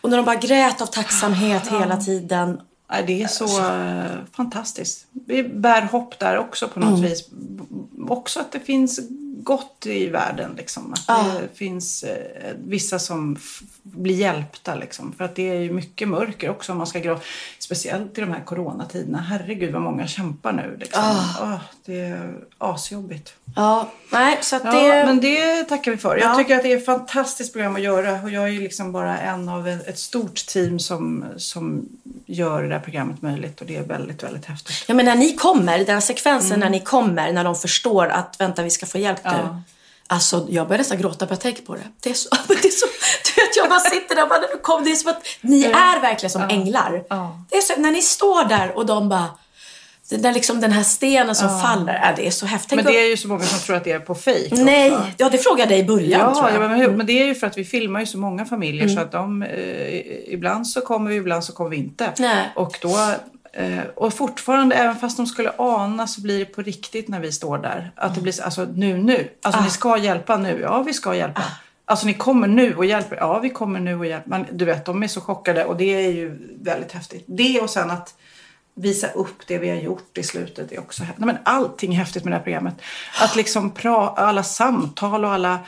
och 0.00 0.10
när 0.10 0.16
de 0.16 0.26
bara 0.26 0.36
grät 0.36 0.80
av 0.80 0.86
tacksamhet 0.86 1.62
hela 1.66 1.96
tiden. 1.96 2.60
Det 3.06 3.22
är 3.22 3.28
så 3.28 3.44
eh, 3.44 4.24
fantastiskt. 4.32 5.06
Vi 5.26 5.42
bär 5.42 5.82
hopp 5.82 6.18
där 6.18 6.38
också 6.38 6.68
på 6.68 6.80
något 6.80 7.00
vis. 7.00 7.28
B- 7.30 7.64
Också 8.08 8.40
att 8.40 8.52
det 8.52 8.60
finns 8.60 9.00
gott 9.42 9.86
i 9.86 10.08
världen. 10.08 10.54
Liksom. 10.56 10.94
Att 11.06 11.06
det 11.40 11.58
finns 11.58 12.02
eh, 12.02 12.52
vissa 12.64 12.98
som 12.98 13.38
blir 13.82 14.14
hjälpta. 14.14 14.74
Liksom. 14.74 15.12
För 15.12 15.24
att 15.24 15.34
det 15.34 15.50
är 15.50 15.54
ju 15.60 15.72
mycket 15.72 16.08
mörker 16.08 16.50
också 16.50 16.72
om 16.72 16.78
man 16.78 16.86
ska 16.86 16.98
gråta. 16.98 17.22
Speciellt 17.58 18.18
i 18.18 18.20
de 18.20 18.30
här 18.32 18.44
coronatiderna. 18.44 19.18
Herregud 19.18 19.72
vad 19.72 19.82
många 19.82 20.06
kämpar 20.06 20.52
nu. 20.52 20.76
Liksom. 20.80 21.02
Åh, 21.42 21.56
det 21.84 22.00
är 22.00 22.34
asjobbigt. 22.58 23.34
Ja, 23.56 23.88
nej, 24.12 24.38
så 24.40 24.56
att 24.56 24.64
Ja, 24.64 24.72
det... 24.72 25.06
men 25.06 25.20
det 25.20 25.64
tackar 25.64 25.90
vi 25.90 25.96
för. 25.96 26.16
Jag 26.16 26.30
Ja. 26.30 26.36
tycker 26.38 26.56
att 26.56 26.62
det 26.62 26.72
är 26.72 26.76
ett 26.76 26.84
fantastiskt 26.86 27.52
program 27.52 27.74
att 27.76 27.82
göra. 27.82 28.22
Och 28.22 28.30
jag 28.30 28.42
är 28.44 28.48
ju 28.48 28.60
liksom 28.60 28.92
bara 28.92 29.18
en 29.18 29.48
av 29.48 29.68
ett 29.68 29.98
stort 29.98 30.46
team 30.46 30.78
som, 30.78 31.24
som 31.36 31.88
gör 32.26 32.62
det 32.62 32.68
där 32.68 32.78
programmet 32.78 33.22
möjligt. 33.22 33.60
Och 33.60 33.66
det 33.66 33.76
är 33.76 33.82
väldigt, 33.82 34.22
väldigt 34.22 34.44
häftigt. 34.44 34.84
Ja, 34.88 34.94
men 34.94 35.04
när 35.06 35.16
ni 35.16 35.32
kommer, 35.36 35.84
den 35.84 36.02
sekvensen 36.02 36.60
när 36.60 36.70
ni 36.70 36.80
kommer, 36.80 37.32
när 37.32 37.44
de 37.44 37.54
förstår 37.56 38.06
att 38.06 38.36
vänta, 38.40 38.62
vi 38.62 38.70
ska 38.70 38.86
få 38.86 38.98
hjälp 38.98 39.20
nu. 39.32 39.38
Mm. 39.38 39.46
Ja. 39.46 39.62
Alltså, 40.10 40.46
jag 40.50 40.68
börjar 40.68 40.78
nästan 40.78 40.98
gråta 40.98 41.26
bara 41.26 41.32
jag 41.32 41.40
tänker 41.40 41.62
på 41.62 41.74
det. 41.74 41.82
Det 42.00 42.10
är 42.10 42.14
så, 42.14 42.28
det 42.48 42.54
är 42.54 42.70
så 42.70 42.86
du 43.34 43.42
vet, 43.42 43.56
jag 43.56 43.68
bara 43.68 43.80
sitter 43.80 44.14
där 44.14 44.22
och 44.22 44.28
bara, 44.28 44.40
"Nu 44.40 44.46
kom, 44.62 44.84
det 44.84 44.90
är 44.90 44.96
som 44.96 45.10
att 45.10 45.22
ni 45.40 45.64
är 45.64 46.00
verkligen 46.00 46.30
som 46.30 46.42
änglar. 46.42 47.04
Ja. 47.08 47.40
Det 47.50 47.56
är 47.56 47.60
så, 47.60 47.80
när 47.80 47.90
ni 47.90 48.02
står 48.02 48.44
där 48.44 48.76
och 48.76 48.86
de 48.86 49.08
bara, 49.08 49.24
det 50.10 50.16
där 50.16 50.32
liksom 50.32 50.60
den 50.60 50.72
här 50.72 50.82
stenen 50.82 51.34
som 51.34 51.60
faller, 51.62 51.94
ja, 52.02 52.12
det 52.16 52.26
är 52.26 52.30
så 52.30 52.46
häftigt. 52.46 52.76
Men 52.76 52.84
det 52.84 53.00
är 53.00 53.10
ju 53.10 53.16
så 53.16 53.28
många 53.28 53.44
som 53.44 53.58
tror 53.58 53.76
att 53.76 53.84
det 53.84 53.92
är 53.92 53.98
på 54.00 54.14
fejk 54.14 54.52
Nej, 54.52 54.92
också. 54.92 55.04
ja 55.16 55.28
det 55.30 55.38
frågade 55.38 55.60
jag 55.62 55.68
dig 55.68 55.78
i 55.78 55.84
början 55.84 56.20
Ja, 56.20 56.34
tror 56.34 56.50
jag. 56.50 56.62
ja 56.62 56.68
men, 56.68 56.80
hur- 56.80 56.90
men 56.90 57.06
det 57.06 57.12
är 57.22 57.26
ju 57.26 57.34
för 57.34 57.46
att 57.46 57.58
vi 57.58 57.64
filmar 57.64 58.00
ju 58.00 58.06
så 58.06 58.18
många 58.18 58.44
familjer 58.44 58.88
så 58.88 59.00
att 59.00 59.12
de, 59.12 59.42
eh, 59.42 60.34
ibland 60.34 60.68
så 60.68 60.80
kommer 60.80 61.10
vi, 61.10 61.16
ibland 61.16 61.44
så 61.44 61.52
kommer 61.52 61.70
vi 61.70 61.76
inte. 61.76 62.12
Nej. 62.18 62.52
Och 62.56 62.78
då 62.82 62.96
och 63.94 64.14
fortfarande, 64.14 64.76
även 64.76 64.96
fast 64.96 65.16
de 65.16 65.26
skulle 65.26 65.52
ana 65.58 66.06
så 66.06 66.20
blir 66.20 66.38
det 66.38 66.44
på 66.44 66.62
riktigt 66.62 67.08
när 67.08 67.20
vi 67.20 67.32
står 67.32 67.58
där. 67.58 67.92
Att 67.96 68.14
det 68.14 68.20
blir 68.20 68.32
så- 68.32 68.42
alltså 68.42 68.64
nu, 68.74 68.96
nu. 68.98 69.28
Alltså 69.42 69.60
ni 69.62 69.70
ska 69.70 69.98
hjälpa 69.98 70.36
nu. 70.36 70.60
Ja, 70.60 70.82
vi 70.82 70.92
ska 70.94 71.14
hjälpa. 71.14 71.42
Alltså 71.84 72.06
ni 72.06 72.14
kommer 72.14 72.48
nu 72.48 72.74
och 72.76 72.84
hjälper. 72.84 73.16
Ja, 73.16 73.38
vi 73.38 73.50
kommer 73.50 73.80
nu 73.80 73.98
och 73.98 74.06
hjälper. 74.06 74.30
Men 74.30 74.46
du 74.52 74.64
vet, 74.64 74.84
de 74.84 75.02
är 75.02 75.08
så 75.08 75.20
chockade 75.20 75.64
och 75.64 75.76
det 75.76 75.84
är 76.04 76.10
ju 76.12 76.56
väldigt 76.62 76.92
häftigt. 76.92 77.24
Det 77.26 77.60
och 77.60 77.70
sen 77.70 77.90
att 77.90 78.14
visa 78.74 79.06
upp 79.08 79.46
det 79.46 79.58
vi 79.58 79.68
har 79.68 79.76
gjort 79.76 80.18
i 80.18 80.22
slutet 80.22 80.72
är 80.72 80.78
också 80.78 81.02
häftigt. 81.02 81.24
Nej, 81.26 81.34
men 81.34 81.42
allting 81.44 81.94
är 81.94 81.98
häftigt 81.98 82.24
med 82.24 82.32
det 82.32 82.36
här 82.36 82.44
programmet. 82.44 82.74
Att 83.22 83.36
liksom 83.36 83.72
pra- 83.72 84.14
alla 84.16 84.42
samtal 84.42 85.24
och 85.24 85.32
alla, 85.32 85.58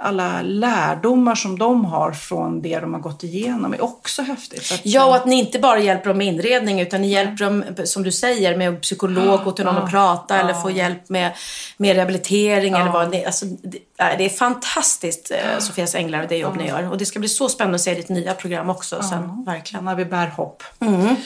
alla 0.00 0.42
lärdomar 0.42 1.34
som 1.34 1.58
de 1.58 1.84
har 1.84 2.12
från 2.12 2.62
det 2.62 2.80
de 2.80 2.94
har 2.94 3.00
gått 3.00 3.24
igenom 3.24 3.74
är 3.74 3.82
också 3.82 4.22
häftigt. 4.22 4.72
Att, 4.72 4.80
Ja, 4.82 5.04
och 5.04 5.16
att 5.16 5.26
ni 5.26 5.38
inte 5.38 5.58
bara 5.58 5.78
hjälper 5.78 6.08
dem 6.08 6.18
med 6.18 6.26
inredning 6.26 6.80
utan 6.80 7.00
ni 7.02 7.08
hjälper 7.08 7.44
dem, 7.44 7.64
som 7.84 8.02
du 8.02 8.12
säger, 8.12 8.56
med 8.56 8.82
psykolog, 8.82 9.44
gå 9.44 9.52
till 9.52 9.64
någon 9.64 9.76
och 9.76 9.90
prata 9.90 10.40
eller 10.40 10.54
få 10.54 10.70
hjälp 10.70 11.08
med, 11.08 11.32
med 11.76 11.96
rehabilitering 11.96 12.74
eller 12.74 12.92
vad 12.92 13.10
det 13.10 13.24
alltså, 13.24 13.44
det, 13.46 13.78
det 13.96 14.24
är 14.24 14.28
fantastiskt, 14.28 15.30
eh, 15.30 15.58
Sofias 15.58 15.94
Änglar 15.94 16.26
det 16.28 16.36
jobb 16.36 16.56
ni 16.56 16.68
gör. 16.68 16.90
Och 16.90 16.98
det 16.98 17.06
ska 17.06 17.18
bli 17.18 17.28
så 17.28 17.48
spännande 17.48 17.74
att 17.74 17.80
se 17.80 17.94
ditt 17.94 18.08
nya 18.08 18.34
program 18.34 18.70
också 18.70 19.02
sen, 19.02 19.44
verkligen. 19.44 19.84
när 19.84 19.94
vi 19.94 20.04
bär 20.04 20.26
hopp. 20.26 20.62
Mm. 20.80 21.16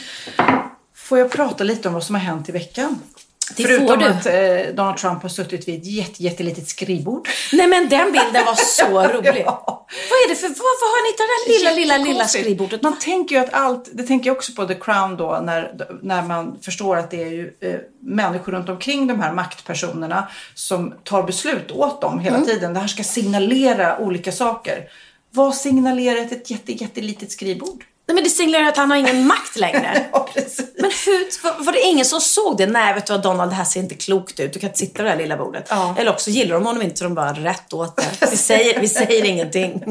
Får 0.96 1.18
jag 1.18 1.30
prata 1.30 1.64
lite 1.64 1.88
om 1.88 1.94
vad 1.94 2.04
som 2.04 2.14
har 2.14 2.22
hänt 2.22 2.48
i 2.48 2.52
veckan? 2.52 2.98
Det 3.56 3.62
Förutom 3.62 4.02
att 4.02 4.26
eh, 4.26 4.74
Donald 4.74 4.96
Trump 4.96 5.22
har 5.22 5.28
suttit 5.28 5.68
vid 5.68 5.80
ett 5.80 5.86
jätte, 5.86 6.22
jättelitet 6.22 6.68
skrivbord. 6.68 7.28
Nej 7.52 7.66
men 7.66 7.88
den 7.88 8.12
bilden 8.12 8.44
var 8.46 8.54
så 8.54 8.86
rolig. 9.12 9.42
Ja. 9.46 9.86
Vad 10.10 10.18
är 10.24 10.28
det 10.28 10.34
för, 10.36 10.48
varför 10.48 10.86
har 10.86 11.02
ni 11.04 11.08
hittat 11.10 11.26
det 11.26 11.52
här 11.52 11.58
lilla, 11.58 11.96
lilla, 11.96 12.10
lilla 12.12 12.28
skrivbordet? 12.28 12.82
Man 12.82 12.98
tänker 12.98 13.34
ju 13.36 13.40
att 13.42 13.52
allt, 13.52 13.88
det 13.92 14.02
tänker 14.02 14.30
jag 14.30 14.36
också 14.36 14.52
på 14.52 14.66
The 14.66 14.74
Crown 14.74 15.16
då, 15.16 15.40
när, 15.42 15.74
när 16.02 16.22
man 16.22 16.58
förstår 16.62 16.96
att 16.96 17.10
det 17.10 17.22
är 17.22 17.28
ju 17.28 17.54
eh, 17.60 17.74
människor 18.00 18.52
runt 18.52 18.68
omkring 18.68 19.06
de 19.06 19.20
här 19.20 19.32
maktpersonerna 19.32 20.28
som 20.54 20.94
tar 21.04 21.22
beslut 21.22 21.70
åt 21.70 22.00
dem 22.00 22.18
hela 22.18 22.36
Mm. 22.36 22.48
tiden. 22.48 22.74
Det 22.74 22.80
här 22.80 22.86
ska 22.88 23.02
signalera 23.02 23.98
olika 23.98 24.32
saker. 24.32 24.88
Vad 25.30 25.54
signalerar 25.54 26.16
ett, 26.20 26.32
ett 26.32 26.50
jätte, 26.50 26.72
jättelitet 26.72 27.32
skrivbord? 27.32 27.84
Nej, 28.06 28.14
men 28.14 28.24
det 28.24 28.30
signalerar 28.30 28.68
att 28.68 28.76
han 28.76 28.90
har 28.90 28.98
ingen 28.98 29.26
makt 29.26 29.56
längre. 29.56 30.06
Ja, 30.12 30.28
precis. 30.34 30.66
Men 30.78 30.90
hur, 31.06 31.42
var, 31.44 31.64
var 31.64 31.72
det 31.72 31.80
ingen 31.80 32.04
som 32.04 32.20
såg 32.20 32.56
det? 32.56 32.66
Nej, 32.66 32.94
vet 32.94 33.06
du 33.06 33.12
vad 33.12 33.22
Donald, 33.22 33.50
det 33.50 33.54
här 33.54 33.64
ser 33.64 33.80
inte 33.80 33.94
klokt 33.94 34.40
ut. 34.40 34.52
Du 34.52 34.58
kan 34.58 34.68
inte 34.68 34.78
sitta 34.78 35.02
vid 35.02 35.06
det 35.06 35.10
här 35.10 35.22
lilla 35.22 35.36
bordet. 35.36 35.66
Ja. 35.70 35.94
Eller 35.98 36.10
också 36.10 36.30
gillar 36.30 36.54
de 36.54 36.66
honom 36.66 36.82
inte 36.82 36.96
så 36.96 37.04
de 37.04 37.14
bara 37.14 37.32
rätt 37.32 37.72
åt 37.72 37.96
det. 37.96 38.30
Vi 38.30 38.36
säger, 38.36 38.80
vi 38.80 38.88
säger 38.88 39.24
ingenting. 39.24 39.82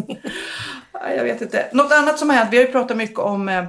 Jag 1.18 1.24
vet 1.24 1.42
inte. 1.42 1.70
Något 1.74 1.92
annat 1.92 2.20
som 2.20 2.30
har 2.30 2.38
hänt, 2.38 2.50
vi 2.52 2.58
har 2.58 2.66
ju 2.66 2.72
pratat 2.72 2.98
mycket 2.98 3.20
om 3.20 3.50
eh, 3.50 3.64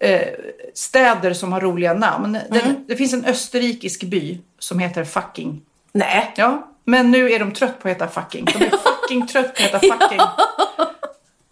eh, 0.00 0.28
städer 0.74 1.32
som 1.32 1.52
har 1.52 1.60
roliga 1.60 1.94
namn. 1.94 2.38
Den, 2.50 2.84
det 2.88 2.96
finns 2.96 3.12
en 3.12 3.24
österrikisk 3.24 4.02
by 4.02 4.38
som 4.58 4.78
heter 4.78 5.04
Fucking. 5.04 5.62
Nej. 5.92 6.32
Ja, 6.36 6.68
men 6.84 7.10
nu 7.10 7.32
är 7.32 7.38
de 7.38 7.52
trött 7.52 7.78
på 7.82 7.88
att 7.88 7.94
heta 7.94 8.08
Fucking. 8.08 8.44
De 8.44 8.64
är 8.64 8.70
fucking 9.00 9.26
trött 9.26 9.54
på 9.54 9.62
att 9.62 9.84
heta 9.84 9.98
Fucking. 9.98 10.20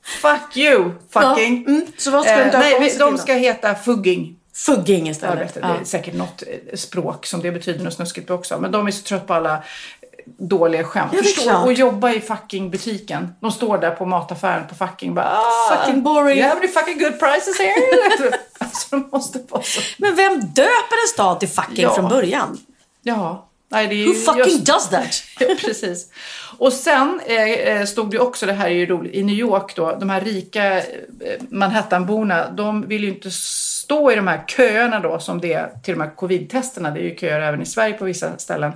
Fuck 0.04 0.56
you, 0.56 0.90
fucking. 1.10 1.64
Ja, 1.66 1.70
mm. 1.72 1.86
Så 1.98 2.10
vad 2.10 2.22
ska 2.22 2.32
Eh, 2.32 2.44
döpa 2.46 2.58
nej, 2.58 2.80
vi- 2.80 2.96
de 2.98 3.18
ska 3.18 3.32
heta 3.34 3.74
Fugging. 3.74 4.36
Fugging 4.54 5.08
istället. 5.08 5.54
det 5.54 5.60
är 5.60 5.84
säkert 5.84 6.14
något 6.14 6.42
eh, 6.42 6.76
språk 6.76 7.26
som 7.26 7.42
det 7.42 7.52
betyder 7.52 7.84
något 7.84 7.94
snuskigt 7.94 8.28
på 8.28 8.34
också. 8.34 8.58
Men 8.60 8.72
de 8.72 8.86
är 8.86 8.90
så 8.90 9.02
trött 9.02 9.26
på 9.26 9.34
alla 9.34 9.62
dåliga 10.38 10.84
skämt. 10.84 11.10
Ja, 11.12 11.18
det 11.22 11.28
är 11.28 11.32
Förstå 11.32 11.42
klart. 11.42 11.64
och 11.66 11.72
jobba 11.72 12.10
i 12.12 12.20
fucking 12.20 12.70
butiken. 12.70 13.34
De 13.40 13.50
står 13.52 13.78
där 13.78 13.90
på 13.90 14.06
mataffären 14.06 14.66
på 14.68 14.74
fucking 14.74 15.14
bara 15.14 15.38
ah, 15.38 15.76
Fucking 15.76 16.02
boring. 16.02 16.38
You 16.38 16.48
have 16.48 16.58
any 16.60 16.68
fucking 16.68 16.98
good 16.98 17.18
prices 17.18 17.58
here? 17.58 17.74
alltså 18.58 18.86
de 18.90 19.08
måste 19.12 19.38
vara 19.48 19.62
så. 19.62 19.80
Men 19.98 20.14
vem 20.16 20.40
döper 20.40 21.02
en 21.04 21.08
stad 21.14 21.40
till 21.40 21.48
fucking 21.48 21.82
Ja. 21.82 21.94
från 21.94 22.08
början? 22.08 22.58
Ja. 23.02 23.48
Nej, 23.70 23.86
det 23.86 23.94
är 23.94 24.06
Who 24.06 24.14
fucking 24.14 24.44
just- 24.44 24.66
does 24.66 24.88
that? 24.88 25.22
Ja, 25.48 25.54
precis. 25.60 26.06
Och 26.58 26.72
sen 26.72 27.20
eh, 27.26 27.50
eh, 27.50 27.84
stod 27.84 28.10
det 28.10 28.18
också, 28.18 28.46
det 28.46 28.52
här 28.52 28.66
är 28.66 28.74
ju 28.74 28.86
roligt, 28.86 29.14
i 29.14 29.22
New 29.22 29.34
York 29.34 29.76
då, 29.76 29.96
de 30.00 30.10
här 30.10 30.20
rika 30.20 30.78
eh, 30.78 30.82
Manhattanborna, 31.48 32.50
de 32.50 32.88
vill 32.88 33.04
ju 33.04 33.08
inte 33.08 33.30
stå 33.30 34.12
i 34.12 34.16
de 34.16 34.26
här 34.26 34.44
köerna 34.46 35.00
då 35.00 35.18
som 35.18 35.40
det 35.40 35.52
är 35.52 35.70
till 35.82 35.94
de 35.94 36.00
här 36.00 36.16
covid-testerna, 36.16 36.90
det 36.90 37.00
är 37.00 37.04
ju 37.04 37.16
köer 37.16 37.40
även 37.40 37.62
i 37.62 37.66
Sverige 37.66 37.94
på 37.94 38.04
vissa 38.04 38.38
ställen. 38.38 38.72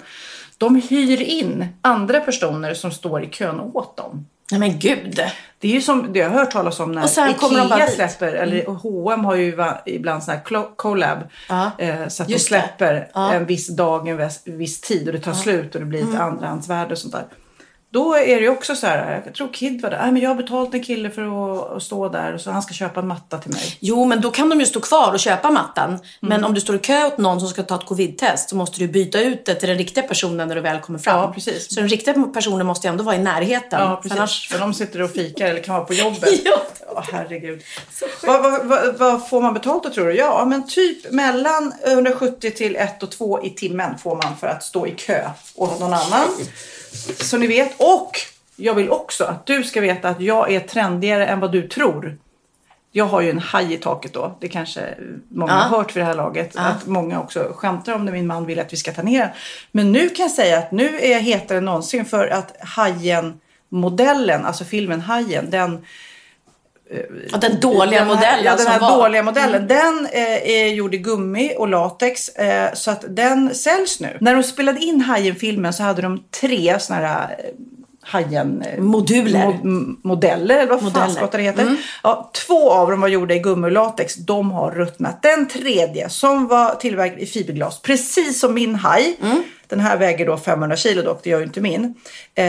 De 0.58 0.82
hyr 0.88 1.22
in 1.22 1.66
andra 1.82 2.20
personer 2.20 2.74
som 2.74 2.90
står 2.90 3.24
i 3.24 3.26
kön 3.26 3.60
åt 3.60 3.96
dem. 3.96 4.26
Nej 4.50 4.60
men 4.60 4.78
gud. 4.78 5.20
Det 5.58 5.68
är 5.68 5.72
ju 5.72 5.80
som 5.80 6.12
det 6.12 6.18
jag 6.18 6.30
har 6.30 6.38
hört 6.38 6.50
talas 6.50 6.80
om 6.80 6.92
när 6.92 7.02
Och 7.02 7.10
sen 7.10 7.30
Ikea 7.30 7.86
släpper, 7.86 8.32
eller 8.32 8.66
H&M 8.66 9.24
har 9.24 9.34
ju 9.34 9.56
ibland 9.86 10.22
sån 10.22 10.34
här 10.34 10.74
collab. 10.76 11.18
Ja. 11.48 11.70
Eh, 11.78 12.08
så 12.08 12.22
att 12.22 12.28
de 12.28 12.38
släpper 12.38 13.08
en 13.14 13.46
viss 13.46 13.68
dag, 13.68 14.08
en 14.08 14.16
viss, 14.16 14.42
viss 14.44 14.80
tid 14.80 15.06
och 15.06 15.12
det 15.14 15.20
tar 15.20 15.32
slut 15.32 15.74
och 15.74 15.80
det 15.80 15.86
blir 15.86 16.02
ett 16.02 16.20
andrahandsvärde 16.20 16.92
och 16.92 16.98
sånt 16.98 17.12
där. 17.12 17.24
Då 17.96 18.14
är 18.14 18.36
det 18.36 18.42
ju 18.42 18.48
också 18.48 18.76
så 18.76 18.86
här, 18.86 19.22
jag 19.24 19.34
tror 19.34 19.48
Kid 19.52 19.82
var 19.82 19.90
där, 19.90 19.98
"Nej, 19.98 20.12
men 20.12 20.22
jag 20.22 20.30
har 20.30 20.34
betalt 20.34 20.74
en 20.74 20.82
kille 20.82 21.10
för 21.10 21.22
att, 21.22 21.70
att 21.76 21.82
stå 21.82 22.08
där 22.08 22.34
och 22.34 22.40
så 22.40 22.50
han 22.50 22.62
ska 22.62 22.74
köpa 22.74 23.00
en 23.00 23.06
matta 23.08 23.38
till 23.38 23.52
mig. 23.52 23.76
Jo, 23.80 24.04
men 24.04 24.20
då 24.20 24.30
kan 24.30 24.48
de 24.48 24.60
ju 24.60 24.66
stå 24.66 24.80
kvar 24.80 25.12
och 25.12 25.20
köpa 25.20 25.50
mattan. 25.50 25.98
Men 26.20 26.44
om 26.44 26.54
du 26.54 26.60
står 26.60 26.76
i 26.76 26.78
kö 26.78 27.06
åt 27.06 27.18
någon 27.18 27.40
som 27.40 27.48
ska 27.48 27.62
ta 27.62 27.74
ett 27.74 27.86
covid-test 27.86 28.50
så 28.50 28.56
måste 28.56 28.78
du 28.78 28.88
byta 28.88 29.20
ut 29.20 29.44
det 29.46 29.54
till 29.54 29.68
den 29.68 29.78
riktiga 29.78 30.04
personen 30.04 30.48
när 30.48 30.54
du 30.54 30.60
väl 30.60 30.80
kommer 30.80 30.98
fram. 30.98 31.20
Ja, 31.20 31.32
precis. 31.32 31.74
Så 31.74 31.80
den 31.80 31.88
riktiga 31.88 32.14
personen 32.34 32.66
måste 32.66 32.86
ju 32.86 32.90
ändå 32.90 33.04
vara 33.04 33.16
i 33.16 33.18
närheten. 33.18 33.80
Ja, 33.80 33.96
precis. 34.02 34.18
Annars... 34.18 34.48
För 34.48 34.58
de 34.58 34.74
sitter 34.74 35.02
och 35.02 35.10
fikar 35.10 35.46
eller 35.46 35.62
kan 35.62 35.74
vara 35.74 35.84
på 35.84 35.94
jobbet. 35.94 36.28
Ja. 36.44 36.62
Ja, 36.94 37.04
herregud. 37.12 37.62
Vad, 38.22 38.42
vad, 38.42 38.66
vad, 38.66 38.98
vad 38.98 39.28
får 39.28 39.40
man 39.40 39.54
betalt 39.54 39.82
då 39.82 39.90
tror 39.90 40.06
du? 40.06 40.16
Ja, 40.16 40.44
men 40.44 40.66
typ 40.68 41.12
mellan 41.12 41.72
170 41.86 42.50
till 42.50 42.76
1 42.76 43.02
och 43.02 43.10
2 43.10 43.44
i 43.44 43.50
timmen 43.50 43.98
får 43.98 44.16
man 44.16 44.36
för 44.40 44.46
att 44.46 44.62
stå 44.62 44.86
i 44.86 44.90
kö 44.90 45.30
åt 45.54 45.80
någon 45.80 45.94
annan. 45.94 46.28
Så 47.18 47.36
ni 47.36 47.46
vet. 47.46 47.74
Och 47.78 48.12
jag 48.56 48.74
vill 48.74 48.90
också 48.90 49.24
att 49.24 49.46
du 49.46 49.64
ska 49.64 49.80
veta 49.80 50.08
att 50.08 50.20
jag 50.20 50.52
är 50.52 50.60
trendigare 50.60 51.26
än 51.26 51.40
vad 51.40 51.52
du 51.52 51.68
tror. 51.68 52.16
Jag 52.92 53.04
har 53.04 53.20
ju 53.20 53.30
en 53.30 53.38
haj 53.38 53.74
i 53.74 53.76
taket 53.76 54.12
då. 54.12 54.36
Det 54.40 54.48
kanske 54.48 54.94
många 55.28 55.52
Ja. 55.52 55.58
har 55.58 55.78
hört 55.78 55.92
för 55.92 56.00
det 56.00 56.06
här 56.06 56.14
laget. 56.14 56.56
Att 56.56 56.86
många 56.86 57.20
också 57.20 57.52
skämtar 57.56 57.92
om 57.92 58.06
det. 58.06 58.12
Min 58.12 58.26
man 58.26 58.46
vill 58.46 58.58
att 58.60 58.72
vi 58.72 58.76
ska 58.76 58.92
ta 58.92 59.02
ner 59.02 59.20
den. 59.20 59.28
Men 59.72 59.92
nu 59.92 60.08
kan 60.08 60.22
jag 60.22 60.32
säga 60.32 60.58
att 60.58 60.72
nu 60.72 61.00
är 61.00 61.12
jag 61.12 61.20
hetare 61.20 61.58
än 61.58 61.64
någonsin 61.64 62.04
för 62.04 62.28
att 62.28 62.56
Hajen-modellen, 62.60 64.44
alltså 64.44 64.64
filmen 64.64 65.00
Hajen, 65.00 65.50
den 65.50 65.84
Ja, 67.32 67.38
den 67.38 67.60
dåliga 67.60 67.84
den 68.00 68.08
här, 68.08 68.14
modellen 68.14 68.44
ja, 68.44 68.56
den 68.56 68.66
här 68.66 68.80
var. 68.80 68.88
Mm. 68.88 68.98
dåliga 69.00 69.22
modellen. 69.22 69.66
Den 69.68 70.06
eh, 70.12 70.50
är 70.50 70.66
gjord 70.66 70.94
i 70.94 70.98
gummi 70.98 71.54
och 71.58 71.68
latex. 71.68 72.28
Eh, 72.28 72.72
så 72.74 72.90
att 72.90 73.04
den 73.08 73.54
säljs 73.54 74.00
nu. 74.00 74.16
När 74.20 74.34
de 74.34 74.42
spelade 74.42 74.80
in 74.80 75.00
Hajen-filmen 75.00 75.72
så 75.72 75.82
hade 75.82 76.02
de 76.02 76.22
tre 76.40 76.76
såna 76.80 76.98
här 77.00 77.36
eh, 77.38 77.44
Hajen... 78.02 78.62
eh, 78.62 78.80
Moduler. 78.82 79.46
mo- 79.46 79.60
m- 79.64 79.96
modeller, 80.04 80.58
eller 80.58 80.68
vad 80.70 80.78
fan 80.78 80.84
Modeller. 80.84 81.04
Mm. 81.06 81.16
skottar 81.16 81.38
det 81.38 81.44
heter. 81.44 81.76
Ja, 82.02 82.30
två 82.46 82.70
av 82.70 82.90
dem 82.90 83.00
var 83.00 83.08
gjorda 83.08 83.34
i 83.34 83.38
gummi 83.38 83.66
och 83.66 83.72
latex. 83.72 84.14
De 84.14 84.50
har 84.50 84.70
ruttnat. 84.70 85.22
Den 85.22 85.48
tredje 85.48 86.08
som 86.08 86.46
var 86.46 86.74
tillverkad 86.74 87.18
i 87.18 87.26
fiberglas, 87.26 87.82
precis 87.82 88.40
som 88.40 88.54
min 88.54 88.74
haj. 88.74 89.16
Mm. 89.22 89.42
Den 89.68 89.80
här 89.80 89.96
väger 89.96 90.26
då 90.26 90.36
500 90.36 90.76
kilo 90.76 91.02
dock, 91.02 91.20
det 91.24 91.30
gör 91.30 91.38
ju 91.38 91.44
inte 91.44 91.60
min. 91.60 91.94
Eh, 92.34 92.44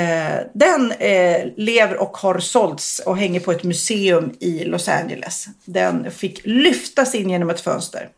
den 0.53 0.91
eh, 0.91 1.45
lever 1.55 1.97
och 2.01 2.18
har 2.18 2.39
sålts 2.39 2.99
och 2.99 3.18
hänger 3.18 3.39
på 3.39 3.51
ett 3.51 3.63
museum 3.63 4.34
i 4.39 4.63
Los 4.63 4.88
Angeles. 4.89 5.47
Den 5.65 6.11
fick 6.11 6.41
lyftas 6.43 7.15
in 7.15 7.30
genom 7.30 7.49
ett 7.49 7.61
fönster. 7.61 8.09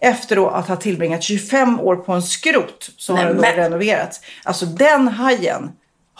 Efter 0.00 0.36
då 0.36 0.48
att 0.48 0.68
ha 0.68 0.76
tillbringat 0.76 1.22
25 1.22 1.80
år 1.80 1.96
på 1.96 2.12
en 2.12 2.22
skrot 2.22 2.90
så 2.96 3.12
har 3.12 3.18
Nej, 3.18 3.26
den 3.26 3.36
då 3.36 3.42
men- 3.42 3.56
renoverats. 3.56 4.20
Alltså 4.44 4.66
den 4.66 5.08
hajen 5.08 5.70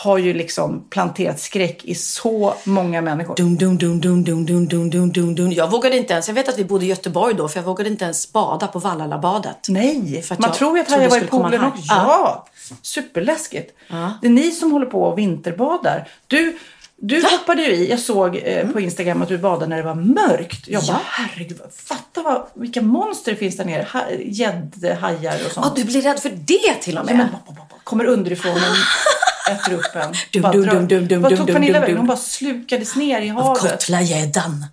har 0.02 0.18
ju 0.18 0.34
liksom 0.34 0.84
planterat 0.90 1.40
skräck 1.40 1.84
i 1.84 1.94
så 1.94 2.54
många 2.64 3.00
människor. 3.02 3.36
Dun, 3.36 3.56
dun, 3.56 3.78
dun, 3.78 4.00
dun, 4.00 4.24
dun, 4.24 4.46
dun, 4.46 4.68
dun, 4.68 4.90
dun, 4.90 5.12
dun, 5.12 5.34
dun. 5.34 5.52
Jag 5.52 5.70
vågade 5.70 5.96
inte 5.96 6.12
ens, 6.12 6.28
jag 6.28 6.34
vet 6.34 6.48
att 6.48 6.58
vi 6.58 6.64
bodde 6.64 6.84
i 6.84 6.88
Göteborg 6.88 7.34
då, 7.34 7.48
för 7.48 7.58
jag 7.58 7.64
vågade 7.64 7.90
inte 7.90 8.04
ens 8.04 8.32
bada 8.32 8.66
på 8.66 8.78
Vallalabadet. 8.78 9.56
Nej, 9.68 10.24
man 10.30 10.38
jag 10.40 10.54
tror 10.54 10.76
ju 10.76 10.82
att 10.82 10.90
hajar 10.90 11.08
var 11.10 11.18
i 11.18 11.20
poolen 11.26 11.64
också. 11.64 11.82
Ja, 11.88 12.46
superläskigt. 12.82 13.72
Det 14.20 14.26
är 14.26 14.30
ni 14.30 14.50
som 14.50 14.72
håller 14.72 14.86
på 14.86 15.02
och 15.02 15.18
vinterbadar. 15.18 16.08
Du, 16.26 16.58
du 16.96 17.22
hoppade 17.32 17.62
ju 17.62 17.70
i, 17.74 17.90
jag 17.90 18.00
såg 18.00 18.40
eh, 18.44 18.68
på 18.68 18.80
Instagram 18.80 19.22
att 19.22 19.28
du 19.28 19.38
badade 19.38 19.66
när 19.66 19.76
det 19.76 19.82
var 19.82 19.94
mörkt. 19.94 20.68
Jag 20.68 20.82
bara, 20.82 20.92
Ja. 20.92 21.00
herregud, 21.04 21.60
fatta 21.88 22.22
vad, 22.22 22.46
vilka 22.54 22.82
monster 22.82 23.32
det 23.32 23.38
finns 23.38 23.56
där 23.56 23.64
nere. 23.64 23.86
Ha- 23.92 24.10
Gäddhajar 24.24 25.34
och 25.46 25.52
sånt. 25.52 25.66
Ja, 25.66 25.72
du 25.76 25.84
blir 25.84 26.02
rädd 26.02 26.20
för 26.20 26.30
det 26.30 26.74
till 26.80 26.98
och 26.98 27.04
Ja, 27.04 27.06
men, 27.06 27.16
med. 27.16 27.28
pop, 27.46 27.56
pop, 27.56 27.84
kommer 27.84 28.04
underifrån 28.04 28.52
och 28.52 28.58
äter 29.50 29.72
upp 29.72 29.96
en. 29.96 30.14
Dum, 30.32 30.42
Bara 30.42 30.52
dum, 30.52 30.66
dum, 30.66 30.88
dum, 30.88 31.08
dum, 31.08 31.22
Vad 31.22 31.30
dum, 31.32 31.38
tog 31.38 31.46
dum, 31.46 31.54
Pernilla 31.54 31.80
vägen? 31.80 31.96
Hon 31.96 32.06
bara 32.06 32.16
slukades 32.16 32.96
ner 32.96 33.20
i 33.20 33.30
Av 33.30 33.36
havet. 33.36 33.62
Kotlagäddan. 33.62 34.66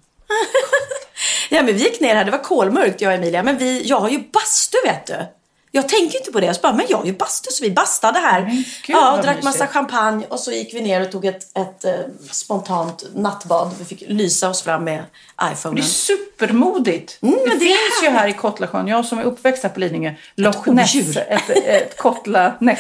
ja, 1.50 1.64
men 1.64 1.66
vi 1.66 1.84
gick 1.84 2.00
ner 2.00 2.16
här, 2.16 2.26
det 2.26 2.32
var 2.32 2.44
kolmörkt 2.44 3.02
jag 3.02 3.10
och 3.10 3.18
Emilia. 3.18 3.44
Men 3.44 3.58
vi, 3.58 3.88
jag 3.88 4.00
har 4.00 4.10
ju 4.10 4.24
bastu 4.34 4.78
vet 4.86 5.06
du. 5.06 5.26
Jag 5.72 5.90
tänker 5.90 6.18
inte 6.20 6.32
på 6.32 6.40
det. 6.40 6.46
Jag 6.46 6.56
bara, 6.62 6.74
men 6.74 6.86
jag 6.90 6.98
har 6.98 7.06
ju 7.06 7.14
bastu 7.14 7.52
så 7.52 7.64
vi 7.64 7.72
bastade 7.72 8.20
här. 8.20 8.42
Men 8.42 8.56
gud, 8.56 8.66
ja, 8.88 9.20
drack 9.24 9.44
massa 9.44 9.58
mysigt. 9.58 9.74
champagne 9.74 10.26
och 10.30 10.40
så 10.40 10.52
gick 10.52 10.74
vi 10.74 10.82
ner 10.82 11.02
och 11.02 11.12
tog 11.12 11.26
ett, 11.26 11.58
ett 11.58 11.86
eh, 11.86 11.92
spontant 12.32 13.04
nattbad. 13.16 13.72
Vi 13.80 13.86
fick 13.86 14.04
lysa 14.08 14.50
oss 14.50 14.62
fram 14.62 14.84
med 14.84 14.98
Det 15.40 15.54
iPhonen. 15.54 15.78
är 15.78 15.82
supermodigt. 15.82 17.18
Mm, 17.22 17.36
det 17.46 17.50
det 17.50 17.56
är 17.56 17.60
finns 17.60 18.04
ju 18.04 18.10
här 18.10 18.28
i 18.28 18.34
Kottlasjön, 18.34 18.88
jag 18.88 19.06
som 19.06 19.20
är 19.20 19.24
uppväxt 19.24 19.64
här 19.64 19.70
på 19.70 19.80
Lidingö, 19.80 20.14
Loch 20.36 20.68
Ness. 20.68 20.96
Ett, 21.18 21.50
ett 21.50 21.98
kottla... 22.02 22.54
Nej, 22.60 22.78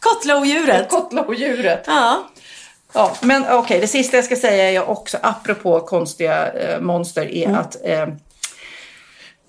Kottlaodjuret. 0.00 0.88
kottlaodjuret. 0.88 1.84
Ja. 1.86 2.28
Ja, 2.92 3.16
men 3.20 3.44
okej, 3.50 3.80
det 3.80 3.86
sista 3.88 4.16
jag 4.16 4.24
ska 4.24 4.36
säga 4.36 4.70
är 4.70 4.88
också, 4.90 5.18
apropå 5.22 5.80
konstiga 5.80 6.52
eh, 6.52 6.80
monster, 6.80 7.34
är 7.34 7.44
Mm. 7.48 7.60
att 7.60 7.76
eh, 7.84 8.06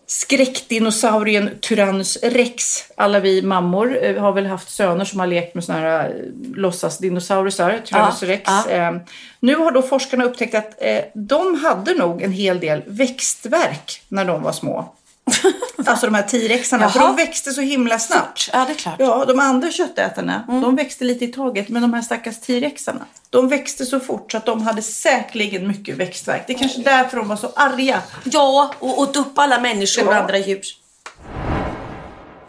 skräckdinosaurien 0.07 1.49
Tyrannus 1.61 2.17
rex, 2.23 2.85
alla 2.95 3.19
vi 3.19 3.41
mammor 3.41 3.97
eh, 4.03 4.21
har 4.21 4.31
väl 4.31 4.45
haft 4.45 4.69
söner 4.69 5.05
som 5.05 5.19
har 5.19 5.27
lekt 5.27 5.55
med 5.55 5.63
såna 5.63 5.79
här 5.79 6.09
eh, 6.09 6.15
låtsasdinosaurier, 6.55 7.81
Tyrannus 7.85 8.21
Ja, 8.21 8.27
rex. 8.27 8.43
ja. 8.45 8.69
Eh, 8.69 8.95
nu 9.39 9.55
har 9.55 9.71
då 9.71 9.81
forskarna 9.81 10.23
upptäckt 10.23 10.55
att 10.55 10.81
de 11.13 11.55
hade 11.55 11.93
nog 11.93 12.21
en 12.21 12.31
hel 12.31 12.59
del 12.59 12.83
växtverk 12.85 14.01
när 14.07 14.25
de 14.25 14.43
var 14.43 14.51
små. 14.51 14.95
alltså 15.85 16.05
de 16.05 16.15
här 16.15 16.23
T-rexarna, 16.23 16.89
för 16.89 16.99
de 16.99 17.15
växte 17.15 17.51
så 17.51 17.61
himla 17.61 17.99
snabbt. 17.99 18.49
Ja, 18.53 18.65
det 18.65 18.73
är 18.73 18.75
klart. 18.75 18.95
Ja, 18.99 19.25
de 19.25 19.39
andra 19.39 19.71
köttätarna, 19.71 20.43
de 20.47 20.75
växte 20.75 21.03
lite 21.03 21.25
i 21.25 21.27
taget. 21.27 21.69
Men 21.69 21.81
de 21.81 21.93
här 21.93 22.01
stackars 22.01 22.39
T-rexarna, 22.39 23.05
de 23.29 23.49
växte 23.49 23.85
så 23.85 23.99
fort 23.99 24.31
så 24.31 24.37
att 24.37 24.45
de 24.45 24.61
hade 24.61 24.81
säkerligen 24.81 25.67
mycket 25.67 25.97
växtverk. 25.97 26.43
Det 26.47 26.53
är 26.53 26.57
kanske 26.57 26.81
därför 26.81 27.17
de 27.17 27.27
var 27.27 27.35
så 27.35 27.51
arga. 27.55 28.01
Ja, 28.23 28.71
och 28.79 28.99
åt 28.99 29.15
upp 29.15 29.39
alla 29.39 29.59
människor 29.59 30.07
och 30.07 30.13
Ja. 30.13 30.17
andra 30.19 30.37
djur. 30.37 30.61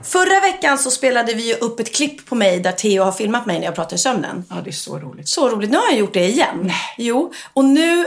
Förra 0.05 0.41
veckan 0.41 0.79
så 0.79 0.91
spelade 0.91 1.35
vi 1.35 1.55
upp 1.55 1.81
ett 1.81 1.95
klipp 1.95 2.27
på 2.27 2.35
mig 2.35 2.61
där 2.61 2.73
Theo 2.73 3.03
har 3.05 3.13
filmat 3.13 3.47
mig 3.47 3.59
när 3.59 3.65
jag 3.67 3.75
pratar 3.75 3.97
i 3.97 3.99
sömnen. 3.99 4.45
Ja, 4.51 4.57
det 4.65 4.71
är 4.71 4.73
så 4.73 4.99
roligt. 4.99 5.29
Så 5.29 5.49
roligt. 5.49 5.71
Nu 5.71 5.77
har 5.77 5.85
jag 5.91 5.99
gjort 5.99 6.15
det 6.15 6.29
igen. 6.29 6.71
Jo, 6.99 7.33
och 7.53 7.65
nu, 7.65 8.07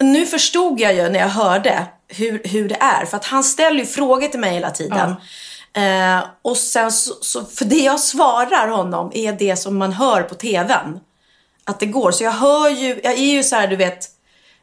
nu 0.00 0.26
förstod 0.26 0.80
jag 0.80 0.94
ju 0.94 1.08
när 1.08 1.18
jag 1.18 1.28
hörde 1.28 1.86
hur, 2.14 2.42
hur 2.44 2.68
det 2.68 2.76
är. 2.80 3.06
För 3.06 3.16
att 3.16 3.24
han 3.24 3.44
ställer 3.44 3.78
ju 3.78 3.86
frågor 3.86 4.28
till 4.28 4.40
mig 4.40 4.54
hela 4.54 4.70
tiden. 4.70 5.14
Eh, 5.74 6.24
och 6.42 6.56
sen 6.56 6.92
så, 6.92 7.14
så, 7.20 7.44
för 7.44 7.64
det 7.64 7.78
jag 7.78 8.00
svarar 8.00 8.68
honom 8.68 9.10
är 9.14 9.32
det 9.32 9.56
som 9.56 9.78
man 9.78 9.92
hör 9.92 10.22
på 10.22 10.34
tvn. 10.34 11.00
Att 11.64 11.80
det 11.80 11.86
går. 11.86 12.10
Så 12.10 12.24
jag 12.24 12.32
hör 12.32 12.68
ju, 12.68 13.00
jag 13.04 13.12
är 13.12 13.32
ju 13.32 13.42
så 13.42 13.56
här 13.56 13.66
du 13.66 13.76
vet 13.76 14.08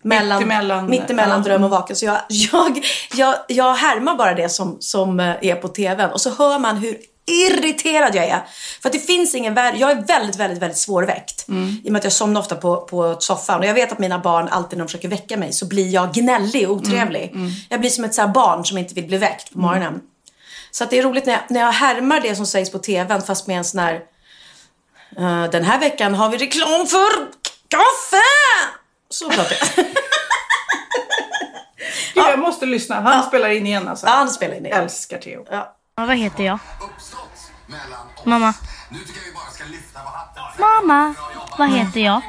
mellan, 0.02 0.38
Mittemellan, 0.38 0.90
mittemellan 0.90 1.38
ja. 1.38 1.44
dröm 1.44 1.64
och 1.64 1.70
vaken. 1.70 1.96
Så 1.96 2.06
jag, 2.06 2.18
jag, 2.30 2.86
jag, 3.16 3.36
jag 3.48 3.74
härmar 3.74 4.16
bara 4.16 4.34
det 4.34 4.50
som, 4.50 4.78
som 4.80 5.20
eh, 5.20 5.36
är 5.42 5.56
på 5.56 5.68
tvn. 5.68 6.10
Och 6.10 6.22
så 6.22 6.30
hör 6.30 6.60
man 6.60 6.78
hur 6.78 6.98
irriterad 7.30 8.16
jag 8.16 8.26
är. 8.26 8.42
För 8.82 8.90
att 8.90 8.94
det 8.94 9.00
finns 9.00 9.36
ingen 9.36 9.54
värld. 9.54 9.76
Jag 9.78 9.92
är 9.92 10.02
väldigt, 10.02 10.36
väldigt, 10.36 10.62
väldigt 10.62 10.78
svårväckt. 10.78 11.46
I 11.84 11.88
och 11.88 11.92
med 11.92 12.00
att 12.00 12.04
jag 12.04 12.14
somnar 12.14 12.42
ofta 12.42 12.56
på, 12.56 12.78
på 12.82 13.16
soffan. 13.20 13.60
Och 13.60 13.66
jag 13.66 13.74
vet 13.74 13.92
att 13.92 14.00
mina 14.00 14.20
barn 14.20 14.48
alltid 14.48 14.78
när 14.78 14.86
de 14.86 14.88
försöker 14.88 15.08
väcka 15.08 15.38
mig 15.38 15.54
så 15.54 15.66
blir 15.66 15.94
jag 15.94 16.14
gnällig 16.14 16.70
och 16.70 16.76
otrevlig. 16.76 17.36
Jag 17.70 17.80
blir 17.80 17.90
som 17.90 18.04
ett 18.04 18.16
så 18.16 18.28
barn 18.28 18.66
som 18.66 18.78
inte 18.78 18.94
vill 18.94 19.06
bli 19.08 19.18
väckt 19.18 19.54
på 19.54 19.60
morgonen. 19.60 20.02
Så 20.72 20.84
att 20.84 20.90
det 20.90 21.00
är 21.00 21.04
roligt 21.04 21.26
när 21.26 21.34
jag, 21.34 21.42
när 21.50 21.60
jag 21.60 21.72
härmar 21.72 22.20
det 22.20 22.36
som 22.36 22.46
sägs 22.46 22.72
på 22.72 22.80
tvn 22.80 23.22
fast 23.22 23.48
med 23.48 23.58
en 23.58 23.64
sån 23.64 23.80
här 23.80 23.94
eh, 25.18 25.44
Den 25.52 25.64
här 25.64 25.80
veckan 25.80 26.16
har 26.16 26.30
vi 26.30 26.38
reklam 26.38 26.88
för 26.88 27.10
kaffe! 27.68 28.24
Så 29.10 29.30
pratar 29.30 29.56
jag. 29.60 29.86
Gud, 32.14 32.24
jag 32.28 32.40
måste 32.40 32.66
lyssna. 32.66 33.02
Han 33.02 33.24
spelar 33.24 33.50
in 33.50 33.68
igen 33.68 33.88
alltså. 33.88 34.06
Ja, 34.06 34.12
han 34.12 34.30
spelar 34.30 34.56
in 34.56 34.66
igen. 34.66 34.84
Älskar 34.84 35.18
Theo. 35.18 35.46
Ja. 35.52 35.76
Vad 36.08 36.18
heter 36.18 36.44
jag? 36.44 36.60
Mamma. 38.26 38.54
Mamma. 40.60 41.14
Vad 41.58 41.70
heter 41.70 42.00
jag? 42.00 42.22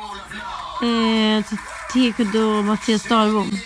Eh, 0.82 1.44
Tekodo 1.92 2.62
Mattias 2.62 3.02
Dahlbom. 3.02 3.58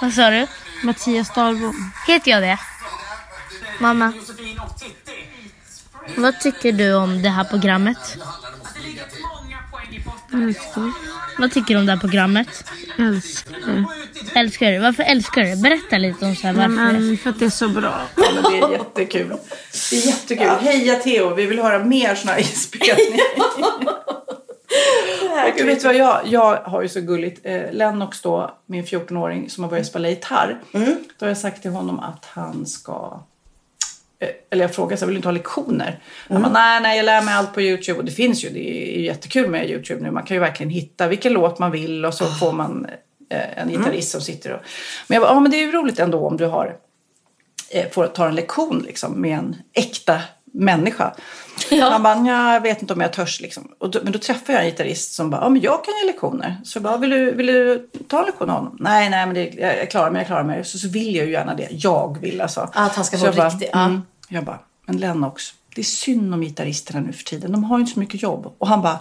Vad 0.00 0.12
sa 0.12 0.30
du? 0.30 0.46
Mattias 0.82 1.34
Dahlbom. 1.34 1.92
Heter 2.06 2.30
jag 2.30 2.42
det? 2.42 2.58
Mamma. 3.78 4.12
Vad 6.16 6.40
tycker 6.40 6.72
du 6.72 6.94
om 6.94 7.22
det 7.22 7.28
här 7.30 7.44
programmet? 7.44 8.16
Älskar. 10.42 10.92
Vad 11.38 11.52
tycker 11.52 11.74
du 11.74 11.80
om 11.80 11.86
det 11.86 11.92
här 11.92 11.98
programmet? 12.00 12.64
Älskar. 12.98 13.84
Älskar 14.34 14.72
du? 14.72 14.78
Varför 14.78 15.02
älskar 15.02 15.42
du? 15.42 15.56
Berätta 15.62 15.98
lite 15.98 16.26
om 16.26 16.36
så 16.36 16.46
här, 16.46 16.54
varför. 16.54 16.68
men 16.68 17.16
för 17.18 17.30
att 17.30 17.38
det 17.38 17.44
är 17.44 17.50
så 17.50 17.68
bra. 17.68 18.00
Ja, 18.16 18.24
men 18.34 18.42
det 18.42 18.58
är 18.58 18.72
jättekul. 18.72 19.28
Det 19.90 19.96
är 19.96 20.06
jättekul. 20.06 20.46
Heja 20.46 20.94
Theo, 20.94 21.34
vi 21.34 21.46
vill 21.46 21.58
höra 21.58 21.84
mer 21.84 22.14
såna 22.14 22.32
här 22.32 22.38
inspelningar. 22.38 23.24
Gud, 25.56 25.66
vet 25.66 25.80
du 25.80 25.86
vad 25.86 25.96
jag, 25.96 26.20
jag 26.24 26.56
har 26.56 26.82
ju 26.82 26.88
så 26.88 27.00
gulligt. 27.00 27.40
Eh, 27.42 27.72
Lennox 27.72 28.20
då, 28.20 28.58
min 28.66 28.84
14-åring 28.84 29.50
som 29.50 29.64
har 29.64 29.70
börjat 29.70 29.86
spela 29.86 30.08
gitarr. 30.08 30.60
Då 31.18 31.26
har 31.26 31.28
jag 31.28 31.38
sagt 31.38 31.62
till 31.62 31.70
honom 31.70 31.98
att 31.98 32.24
han 32.24 32.66
ska 32.66 33.20
eller 34.50 34.64
jag 34.64 34.74
frågade 34.74 34.96
så 34.96 35.06
vill 35.06 35.14
du 35.14 35.16
inte 35.16 35.28
ha 35.28 35.32
lektioner? 35.32 35.98
Han 36.28 36.42
bara, 36.42 36.52
nej, 36.52 36.80
nej, 36.80 36.96
jag 36.96 37.04
lär 37.06 37.22
mig 37.22 37.34
allt 37.34 37.54
på 37.54 37.60
YouTube. 37.62 37.98
Och 37.98 38.04
det 38.04 38.12
finns 38.12 38.44
ju, 38.44 38.48
det 38.50 38.92
är 38.94 38.98
ju 38.98 39.04
jättekul 39.04 39.50
med 39.50 39.70
YouTube 39.70 40.02
nu. 40.02 40.10
Man 40.10 40.22
kan 40.22 40.34
ju 40.34 40.40
verkligen 40.40 40.70
hitta 40.70 41.06
vilken 41.08 41.32
låt 41.32 41.58
man 41.58 41.70
vill 41.70 42.04
och 42.04 42.14
så 42.14 42.26
får 42.26 42.52
man 42.52 42.86
eh, 43.30 43.58
en 43.58 43.68
gitarrist 43.68 44.10
som 44.10 44.20
sitter 44.20 44.52
och... 44.52 44.60
Men 45.06 45.14
jag 45.14 45.22
bara, 45.22 45.32
ja 45.34 45.40
men 45.40 45.50
det 45.50 45.56
är 45.56 45.66
ju 45.66 45.72
roligt 45.72 45.98
ändå 45.98 46.26
om 46.26 46.36
du 46.36 46.46
har 46.46 46.76
eh, 47.70 47.90
får 47.90 48.06
ta 48.06 48.28
en 48.28 48.34
lektion 48.34 48.82
liksom, 48.86 49.20
med 49.20 49.38
en 49.38 49.56
äkta 49.72 50.20
människa. 50.56 51.14
Han 51.80 52.02
bara, 52.02 52.14
"Nja, 52.14 52.52
jag 52.54 52.60
vet 52.60 52.80
inte 52.82 52.94
om 52.94 53.00
jag 53.00 53.12
törs. 53.12 53.40
Liksom. 53.40 53.72
Och 53.78 53.90
då, 53.90 54.00
men 54.02 54.12
då 54.12 54.18
träffade 54.18 54.52
jag 54.52 54.62
en 54.64 54.70
gitarrist 54.70 55.12
som 55.14 55.30
bara, 55.30 55.40
ja 55.42 55.48
men 55.48 55.62
jag 55.62 55.84
kan 55.84 55.94
ge 56.02 56.06
lektioner. 56.12 56.56
Så 56.64 56.76
jag 56.76 56.82
bara, 56.82 56.96
vill 56.96 57.10
du, 57.10 57.32
vill 57.32 57.46
du 57.46 57.88
ta 58.08 58.18
en 58.20 58.26
lektion 58.26 58.50
av 58.50 58.56
honom? 58.56 58.76
Nej, 58.80 59.10
nej, 59.10 59.26
men 59.26 59.34
det, 59.34 59.44
jag, 59.44 59.78
jag 59.78 59.90
klarar 59.90 60.10
mig, 60.10 60.20
jag 60.20 60.26
klarar 60.26 60.44
mig. 60.44 60.64
Så, 60.64 60.78
så 60.78 60.88
vill 60.88 61.14
jag 61.16 61.26
ju 61.26 61.32
gärna 61.32 61.54
det. 61.54 61.68
Jag 61.70 62.18
vill 62.20 62.40
alltså. 62.40 62.60
Att 62.72 62.92
han 62.96 63.04
ska 63.04 63.16
Så 63.16 63.24
vara 63.24 63.36
bara, 63.36 63.48
riktig, 63.48 63.68
ja. 63.72 63.84
Mm. 63.84 64.02
Jag 64.28 64.44
bara, 64.44 64.58
men 64.86 64.96
Lennox, 64.96 65.44
det 65.74 65.80
är 65.80 65.84
synd 65.84 66.34
om 66.34 66.40
gitarristerna 66.40 67.00
nu 67.00 67.12
för 67.12 67.24
tiden. 67.24 67.52
De 67.52 67.64
har 67.64 67.78
ju 67.78 67.80
inte 67.80 67.92
så 67.92 68.00
mycket 68.00 68.22
jobb. 68.22 68.54
Och 68.58 68.68
han 68.68 68.82
bara, 68.82 68.98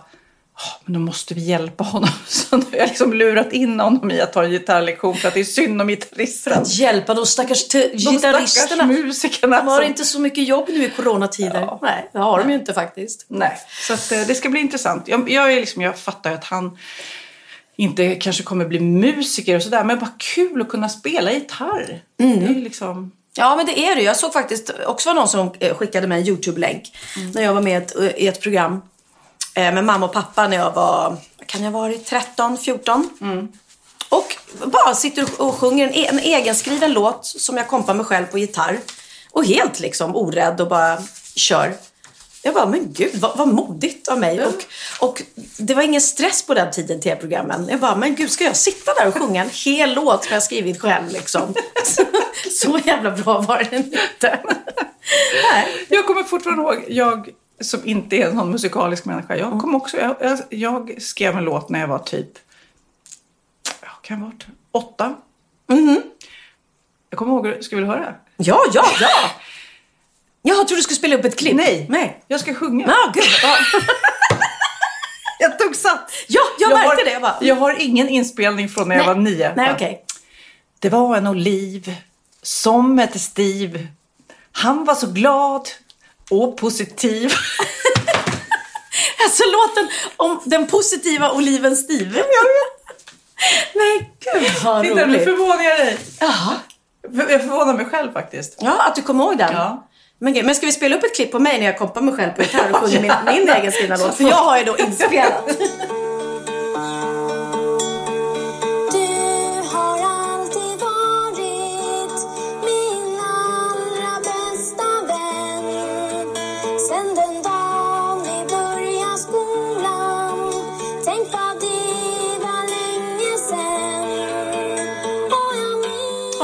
"Ja, 0.58 0.82
men 0.86 0.94
då 0.94 1.00
måste 1.00 1.34
vi 1.34 1.42
hjälpa 1.42 1.84
honom. 1.84 2.10
Så 2.28 2.58
nu 2.58 2.64
har 2.72 2.78
jag 2.78 2.88
liksom 2.88 3.14
lurat 3.14 3.54
in 3.54 3.80
honom 3.80 4.12
i 4.12 4.22
att 4.22 4.34
ta 4.34 4.44
en 4.44 4.52
gitarrlektion 4.52 5.16
för 5.16 5.28
att 5.28 5.34
det 5.34 5.40
är 5.40 5.44
synd 5.44 5.82
om 5.82 5.88
gitarristerna. 5.88 6.56
Att 6.56 6.76
hjälpa 6.76 7.14
de 7.14 7.26
stackars 7.26 7.68
De 7.68 7.80
stackars 7.80 8.06
gitarristerna. 8.12 8.86
musikerna. 8.86 9.58
De 9.58 9.68
har 9.68 9.78
som- 9.82 9.90
inte 9.90 10.06
så 10.06 10.20
mycket 10.20 10.48
jobb 10.48 10.66
nu 10.70 10.86
i 10.86 10.90
coronatider. 10.90 11.78
Nej, 11.82 12.10
det 12.14 12.20
har 12.20 12.40
de 12.40 12.50
ju 12.50 12.56
inte 12.56 12.74
faktiskt. 12.74 13.26
Nej, 13.28 13.58
så 13.88 13.94
att, 13.94 14.12
eh, 14.12 14.22
det 14.28 14.36
ska 14.36 14.50
bli 14.50 14.60
intressant. 14.60 15.08
Jag, 15.08 15.30
jag, 15.30 15.54
är 15.54 15.56
liksom, 15.60 15.82
jag 15.82 15.98
fattar 16.00 16.30
ju 16.30 16.36
att 16.36 16.44
han 16.46 16.78
inte 17.76 18.16
kanske 18.16 18.44
kommer 18.44 18.66
bli 18.66 18.80
musiker 18.80 19.56
och 19.56 19.64
sådär. 19.64 19.84
Men 19.84 20.00
bara 20.00 20.12
kul 20.18 20.62
att 20.62 20.70
kunna 20.70 20.90
spela 20.90 21.32
gitarr. 21.34 22.02
Det 22.18 22.24
är 22.46 22.56
liksom... 22.64 23.12
Ja, 23.36 23.56
men 23.56 23.66
det 23.66 23.80
är 23.88 23.96
det. 23.96 24.02
Jag 24.02 24.18
såg 24.18 24.34
faktiskt 24.34 24.70
också 24.86 25.14
någon 25.14 25.28
som 25.28 25.52
eh, 25.60 25.76
skickade 25.78 26.08
mig 26.08 26.22
en 26.22 26.28
YouTube-länk 26.28 26.92
när 27.34 27.42
jag 27.42 27.54
var 27.54 27.62
med 27.62 27.74
i 27.82 27.86
ett, 27.86 27.96
eh, 27.96 28.06
i 28.24 28.28
ett 28.28 28.42
program 28.42 28.82
eh, 29.56 29.74
med 29.74 29.86
mamma 29.86 30.06
och 30.06 30.14
pappa 30.14 30.48
när 30.48 30.58
jag 30.58 30.72
var, 30.72 31.18
kan 31.46 31.64
jag 31.64 31.72
ha 31.72 31.80
varit, 31.80 32.06
13, 32.06 32.58
14. 32.58 33.10
Och 34.10 34.36
bara 34.66 34.94
sitter 34.96 35.42
och 35.42 35.56
sjunger 35.56 35.88
en, 35.88 35.94
e- 35.94 36.08
en 36.10 36.20
egenskriven 36.20 36.94
låt 36.94 37.26
som 37.26 37.58
jag 37.58 37.68
kompar 37.68 37.94
mig 37.94 38.06
själv 38.06 38.26
på 38.26 38.38
gitarr. 38.38 38.80
Och 39.32 39.46
helt 39.46 39.80
liksom 39.80 40.16
orädd 40.16 40.62
och 40.62 40.68
bara 40.68 40.98
kör. 41.36 41.74
Jag 42.46 42.54
bara, 42.54 42.66
men 42.66 42.94
gud 42.94 43.16
vad, 43.16 43.38
vad 43.38 43.48
modigt 43.48 44.08
av 44.08 44.20
mig. 44.20 44.46
Och, 44.46 44.66
och 45.00 45.22
det 45.58 45.74
var 45.74 45.82
ingen 45.82 46.02
stress 46.02 46.46
på 46.46 46.54
den 46.54 46.72
tiden 46.72 47.02
tv-programmen. 47.02 47.68
Jag 47.70 47.80
bara, 47.80 47.96
men 47.96 48.16
gud 48.16 48.32
ska 48.32 48.44
jag 48.44 48.56
sitta 48.56 48.94
där 48.94 49.08
och 49.08 49.14
sjunga 49.14 49.44
en 49.44 49.50
hel 49.50 49.94
låt 49.96 50.24
som 50.24 50.34
jag 50.34 50.44
skrivit 50.44 50.82
själv 50.82 51.12
liksom? 51.12 51.54
Så 52.52 52.80
jävla 52.86 53.12
bra 53.12 53.42
var 53.42 53.68
den 53.72 53.76
inte. 53.84 54.00
Nej. 55.52 55.86
Jag 55.90 56.08
kommer 56.08 56.24
fortfarande 56.24 56.64
ihåg, 56.64 56.86
jag 56.88 57.30
som 57.62 57.80
inte 57.86 58.16
är 58.16 58.28
en 58.28 58.38
sån 58.38 58.52
musikalisk 58.52 59.06
människa. 59.06 59.36
Jag, 59.36 59.62
kom 59.62 59.76
också, 59.76 59.98
jag, 59.98 60.16
jag, 60.22 60.40
jag 60.50 61.02
skrev 61.02 61.38
en 61.38 61.44
låt 61.44 61.70
när 61.70 61.80
jag 61.80 61.88
var 61.88 62.00
typ, 62.00 62.30
ja, 63.82 63.88
kan 64.02 64.18
jag 64.18 64.26
ha 64.26 64.32
varit 64.32 64.46
åtta? 64.72 65.16
Jag 67.10 67.20
kommer 67.20 67.34
ihåg, 67.34 67.64
ska 67.64 67.76
vi 67.76 67.84
höra? 67.84 68.16
Ja, 68.38 68.60
ja, 68.74 68.86
ja! 69.00 69.30
Jag 70.46 70.56
trodde 70.58 70.76
du 70.76 70.82
skulle 70.84 70.98
spela 70.98 71.16
upp 71.16 71.26
ett 71.26 71.38
klipp. 71.40 71.56
Nej, 71.56 71.86
Nej. 71.90 72.24
jag 72.28 72.40
ska 72.40 72.54
sjunga. 72.54 72.88
Ja, 72.88 73.12
gud. 73.14 73.24
Ja, 73.44 73.58
Jag 75.40 75.60
tog 75.60 75.76
sats. 75.76 76.14
ja 76.28 76.42
jag, 76.60 76.72
Jag 76.72 76.78
märkte 76.78 76.96
har, 76.96 77.06
det. 77.06 77.12
Jag 77.12 77.22
bara, 77.22 77.38
jag 77.42 77.56
har 77.56 77.76
ingen 77.82 78.10
inspelning 78.10 78.70
från 78.70 78.88
när 78.90 78.96
jag 78.96 79.04
var 79.06 79.16
nio. 79.16 79.54
Nej, 79.56 79.72
okej. 79.76 80.06
Det 80.80 80.90
var 80.90 81.18
en 81.18 81.28
oliv 81.28 81.96
som 82.42 82.98
hette 82.98 83.20
Steve. 83.20 83.88
Han 84.52 84.86
var 84.86 84.96
så 84.96 85.08
glad 85.08 85.70
och 86.30 86.58
positiv. 86.58 87.34
Alltså 89.24 89.44
låten 89.52 89.90
om 90.18 90.42
den 90.46 90.68
positiva 90.68 91.32
oliven 91.32 91.76
Steve. 91.76 92.18
Jag 92.18 92.24
vet. 92.24 93.14
Nej, 93.76 94.12
gud 94.20 94.52
vad 94.64 94.84
Titta, 94.84 94.96
nu 94.96 95.04
roligt. 95.06 95.24
förvånar 95.24 95.64
jag 95.64 95.80
dig. 95.80 95.98
Jaha. 96.20 96.54
Jag 97.30 97.42
förvånar 97.42 97.74
mig 97.74 97.86
själv 97.86 98.14
faktiskt. 98.14 98.56
Ja, 98.62 98.84
att 98.88 98.96
du 98.96 99.02
kommer 99.02 99.24
ihåg 99.24 99.38
den. 99.38 99.54
Ja. 99.54 99.88
Men, 100.24 100.34
gud, 100.34 100.46
men 100.46 100.56
ska 100.56 100.66
vi 100.66 100.72
spela 100.72 100.96
upp 100.96 101.04
ett 101.04 101.16
klipp 101.16 101.32
på 101.32 101.40
mig 101.40 101.60
när 101.60 101.66
jag 101.66 101.78
kompar 101.78 102.02
mig 102.02 102.14
själv 102.14 102.32
på 102.32 102.42
gitarr 102.42 102.70
och 102.72 102.76
sjunger 102.76 103.02
min, 103.02 103.12
min 103.26 103.50
egen 103.50 103.72
skrivna 103.72 103.98
låt? 103.98 104.16
För 104.16 104.24
jag 104.24 104.36
har 104.36 104.58
ju 104.58 104.64
då 104.64 104.78
inspelat. 104.78 105.50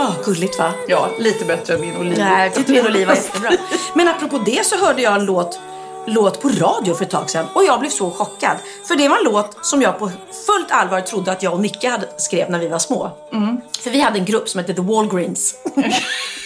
Åh, 0.10 0.16
gulligt 0.26 0.60
va? 0.60 0.72
Ja, 0.88 1.10
lite 1.20 1.46
bättre 1.46 1.74
än 1.74 1.82
min 1.82 1.98
oliv. 1.98 2.18
Nej, 2.18 2.52
tyckte 2.52 2.72
min 2.72 2.86
oliv 2.88 3.08
var 3.08 3.16
jättebra. 3.16 3.52
Men 3.94 4.08
apropå 4.08 4.38
det 4.46 4.66
så 4.66 4.78
hörde 4.78 5.02
jag 5.02 5.16
en 5.16 5.26
låt, 5.26 5.60
låt 6.08 6.42
på 6.42 6.50
radio 6.50 6.94
för 6.96 7.06
ett 7.06 7.12
tag 7.12 7.30
sedan 7.30 7.46
och 7.54 7.64
jag 7.64 7.80
blev 7.80 7.90
så 7.90 8.12
chockad. 8.12 8.58
För 8.88 8.96
det 8.96 9.08
var 9.08 9.18
en 9.18 9.24
låt 9.24 9.66
som 9.66 9.82
jag 9.82 10.00
på 10.00 10.12
fullt 10.46 10.72
allvar 10.72 11.02
trodde 11.02 11.32
att 11.32 11.44
jag 11.44 11.54
och 11.54 11.60
Nicke 11.60 11.90
hade 11.90 12.08
skrev 12.18 12.50
när 12.50 12.60
vi 12.60 12.68
var 12.68 12.80
små. 12.80 13.12
För 13.80 13.90
vi 13.90 14.00
hade 14.02 14.20
en 14.20 14.26
grupp 14.26 14.50
som 14.50 14.60
hette 14.60 14.74
The 14.74 14.82
Walgreens. 14.82 15.56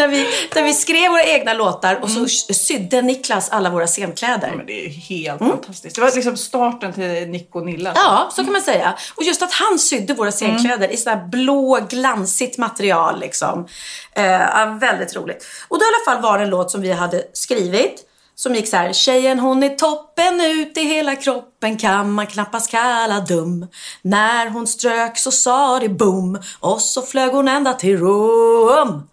där, 0.00 0.08
vi, 0.08 0.26
där 0.54 0.62
vi 0.62 0.74
skrev 0.74 1.10
våra 1.10 1.24
egna 1.24 1.54
låtar 1.54 1.98
och 2.02 2.10
så 2.10 2.26
sydde 2.54 3.02
Niklas 3.02 3.50
alla 3.50 3.70
våra 3.70 3.86
scenkläder. 3.86 4.52
Men 4.56 4.66
det 4.66 4.86
är 4.86 4.88
helt 4.88 5.38
fantastiskt. 5.38 5.96
Det 5.96 6.00
var 6.00 6.12
liksom 6.14 6.36
starten 6.36 6.92
till 6.92 7.28
Nick 7.28 7.54
och 7.54 7.66
Nilla. 7.66 7.92
Ja, 7.94 8.30
så 8.32 8.44
kan 8.44 8.52
man 8.52 8.62
säga. 8.62 8.94
Och 9.14 9.22
just 9.22 9.42
att 9.42 9.52
han 9.52 9.78
sydde 9.78 10.14
våra 10.14 10.30
scenkläder 10.30 10.88
i 10.88 10.96
sådär 10.96 11.28
blå, 11.28 11.86
glansigt 11.90 12.58
material. 12.58 13.20
Liksom. 13.20 13.68
Eh, 14.12 14.24
ja, 14.24 14.78
väldigt 14.80 15.16
roligt. 15.16 15.46
Och 15.68 15.78
då 15.78 15.84
i 15.84 15.88
alla 15.88 16.14
fall 16.14 16.22
var 16.22 16.38
det 16.38 16.44
en 16.44 16.50
låt 16.50 16.70
som 16.70 16.80
vi 16.80 16.92
hade 16.92 17.22
skrivit. 17.32 18.06
Som 18.34 18.54
gick 18.54 18.68
så 18.68 18.76
här. 18.76 18.92
Tjejen 18.92 19.38
hon 19.38 19.62
är 19.62 19.68
toppen 19.68 20.40
ut 20.40 20.76
i 20.76 20.80
hela 20.80 21.16
kroppen 21.16 21.76
kan 21.78 22.12
man 22.12 22.26
knappast 22.26 22.70
kalla 22.70 23.20
dum. 23.20 23.66
När 24.02 24.50
hon 24.50 24.66
strök 24.66 25.18
så 25.18 25.30
sa 25.30 25.78
det 25.78 25.88
boom 25.88 26.38
och 26.60 26.80
så 26.80 27.02
flög 27.02 27.30
hon 27.30 27.48
ända 27.48 27.72
till 27.72 27.98
Rom. 27.98 29.08